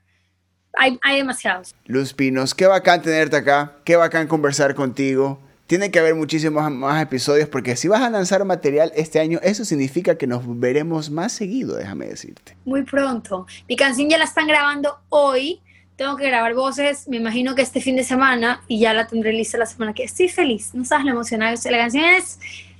Hay, 0.73 0.99
hay 1.03 1.17
demasiados. 1.17 1.75
Luz 1.85 2.13
Pinos, 2.13 2.55
qué 2.55 2.65
bacán 2.65 3.01
tenerte 3.01 3.35
acá, 3.35 3.77
qué 3.83 3.95
bacán 3.95 4.27
conversar 4.27 4.73
contigo. 4.73 5.39
Tiene 5.67 5.91
que 5.91 5.99
haber 5.99 6.15
muchísimos 6.15 6.71
más 6.71 7.01
episodios 7.01 7.49
porque 7.49 7.75
si 7.75 7.87
vas 7.87 8.01
a 8.01 8.09
lanzar 8.09 8.43
material 8.45 8.91
este 8.95 9.19
año, 9.19 9.39
eso 9.43 9.65
significa 9.65 10.17
que 10.17 10.25
nos 10.25 10.43
veremos 10.59 11.09
más 11.11 11.33
seguido, 11.33 11.75
déjame 11.75 12.07
decirte. 12.07 12.55
Muy 12.63 12.83
pronto. 12.83 13.45
Mi 13.67 13.75
canción 13.75 14.09
ya 14.09 14.17
la 14.17 14.23
están 14.23 14.47
grabando 14.47 14.97
hoy 15.09 15.61
tengo 15.97 16.15
que 16.15 16.27
grabar 16.27 16.53
voces, 16.53 17.07
me 17.09 17.17
imagino 17.17 17.55
que 17.55 17.63
este 17.63 17.81
fin 17.81 17.95
de 17.95 18.03
semana 18.03 18.61
y 18.67 18.79
ya 18.79 18.93
la 18.93 19.07
tendré 19.07 19.33
lista 19.33 19.57
la 19.57 19.65
semana 19.65 19.93
que 19.93 20.03
estoy 20.03 20.29
feliz, 20.29 20.73
no 20.73 20.85
sabes 20.85 21.05
lo 21.05 21.11
emocionada 21.11 21.55
la 21.69 21.77
canción 21.77 22.05
es... 22.05 22.39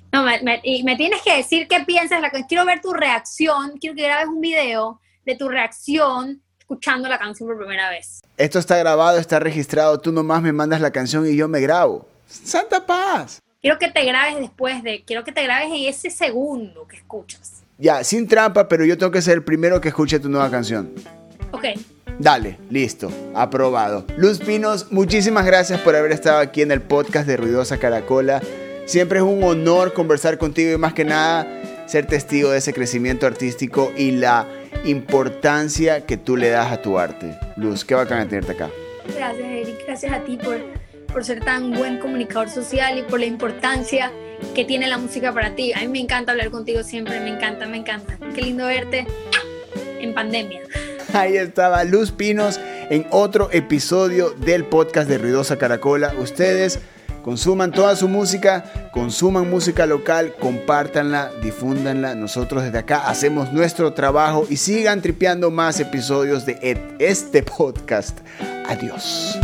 No, 0.09 0.23
me, 0.23 0.61
y 0.63 0.83
me 0.83 0.95
tienes 0.95 1.21
que 1.21 1.35
decir 1.35 1.67
qué 1.67 1.81
piensas, 1.81 2.21
la, 2.21 2.31
quiero 2.47 2.63
ver 2.65 2.79
tu 2.79 2.93
reacción, 2.93 3.77
quiero 3.77 3.93
que 3.93 4.03
grabes 4.03 4.27
un 4.27 4.39
video 4.39 5.01
de 5.25 5.35
tu 5.35 5.49
reacción 5.49 6.41
escuchando 6.57 7.09
la 7.09 7.19
canción 7.19 7.49
por 7.49 7.57
primera 7.57 7.89
vez. 7.89 8.21
Esto 8.37 8.57
está 8.57 8.77
grabado, 8.77 9.17
está 9.19 9.37
registrado, 9.39 9.99
tú 9.99 10.13
nomás 10.13 10.41
me 10.41 10.53
mandas 10.53 10.79
la 10.79 10.91
canción 10.91 11.27
y 11.27 11.35
yo 11.35 11.49
me 11.49 11.59
grabo. 11.59 12.07
Santa 12.25 12.85
paz. 12.85 13.41
Quiero 13.61 13.77
que 13.77 13.91
te 13.91 14.05
grabes 14.05 14.39
después 14.39 14.81
de, 14.81 15.03
quiero 15.03 15.25
que 15.25 15.33
te 15.33 15.43
grabes 15.43 15.67
en 15.67 15.89
ese 15.89 16.09
segundo 16.09 16.87
que 16.87 16.95
escuchas. 16.95 17.63
Ya, 17.77 18.01
sin 18.05 18.29
trampa, 18.29 18.69
pero 18.69 18.85
yo 18.85 18.97
tengo 18.97 19.11
que 19.11 19.21
ser 19.21 19.33
el 19.33 19.43
primero 19.43 19.81
que 19.81 19.89
escuche 19.89 20.21
tu 20.21 20.29
nueva 20.29 20.49
canción. 20.49 20.93
Ok, 21.51 21.65
Dale, 22.19 22.57
listo, 22.71 23.11
aprobado. 23.35 24.05
Luz 24.17 24.39
Pinos, 24.39 24.91
muchísimas 24.91 25.45
gracias 25.45 25.79
por 25.81 25.95
haber 25.95 26.11
estado 26.11 26.39
aquí 26.39 26.63
en 26.63 26.71
el 26.71 26.81
podcast 26.81 27.27
de 27.27 27.37
Ruidosa 27.37 27.77
Caracola. 27.77 28.41
Siempre 28.87 29.19
es 29.19 29.23
un 29.23 29.43
honor 29.43 29.93
conversar 29.93 30.39
contigo 30.39 30.73
y 30.73 30.77
más 30.77 30.93
que 30.93 31.05
nada 31.05 31.47
ser 31.85 32.07
testigo 32.07 32.49
de 32.49 32.57
ese 32.57 32.73
crecimiento 32.73 33.27
artístico 33.27 33.93
y 33.95 34.11
la 34.11 34.47
importancia 34.85 36.07
que 36.07 36.17
tú 36.17 36.37
le 36.37 36.49
das 36.49 36.71
a 36.71 36.81
tu 36.81 36.97
arte. 36.97 37.37
Luz, 37.55 37.85
qué 37.85 37.93
bacán 37.93 38.27
tenerte 38.27 38.53
acá. 38.53 38.71
Gracias, 39.15 39.47
Eric. 39.47 39.85
Gracias 39.85 40.11
a 40.11 40.19
ti 40.21 40.37
por, 40.43 40.57
por 41.13 41.23
ser 41.23 41.45
tan 41.45 41.71
buen 41.71 41.99
comunicador 41.99 42.49
social 42.49 42.97
y 42.97 43.03
por 43.03 43.19
la 43.19 43.27
importancia 43.27 44.11
que 44.55 44.65
tiene 44.65 44.87
la 44.87 44.97
música 44.97 45.31
para 45.33 45.53
ti. 45.55 45.71
A 45.73 45.81
mí 45.81 45.87
me 45.87 45.99
encanta 45.99 46.31
hablar 46.31 46.49
contigo 46.49 46.81
siempre, 46.81 47.19
me 47.19 47.29
encanta, 47.29 47.67
me 47.67 47.77
encanta. 47.77 48.17
Qué 48.33 48.41
lindo 48.41 48.65
verte 48.65 49.05
en 49.99 50.15
pandemia. 50.15 50.61
Ahí 51.13 51.37
estaba 51.37 51.83
Luz 51.83 52.11
Pinos 52.11 52.59
en 52.89 53.05
otro 53.11 53.49
episodio 53.51 54.31
del 54.31 54.65
podcast 54.65 55.09
de 55.09 55.17
Ruidosa 55.17 55.57
Caracola. 55.57 56.13
Ustedes 56.19 56.79
consuman 57.23 57.71
toda 57.71 57.95
su 57.95 58.07
música, 58.07 58.89
consuman 58.91 59.49
música 59.49 59.85
local, 59.85 60.33
compártanla, 60.39 61.31
difúndanla. 61.41 62.15
Nosotros 62.15 62.63
desde 62.63 62.79
acá 62.79 63.07
hacemos 63.07 63.51
nuestro 63.53 63.93
trabajo 63.93 64.45
y 64.49 64.57
sigan 64.57 65.01
tripeando 65.01 65.51
más 65.51 65.79
episodios 65.79 66.45
de 66.45 66.77
este 66.99 67.43
podcast. 67.43 68.19
Adiós. 68.67 69.37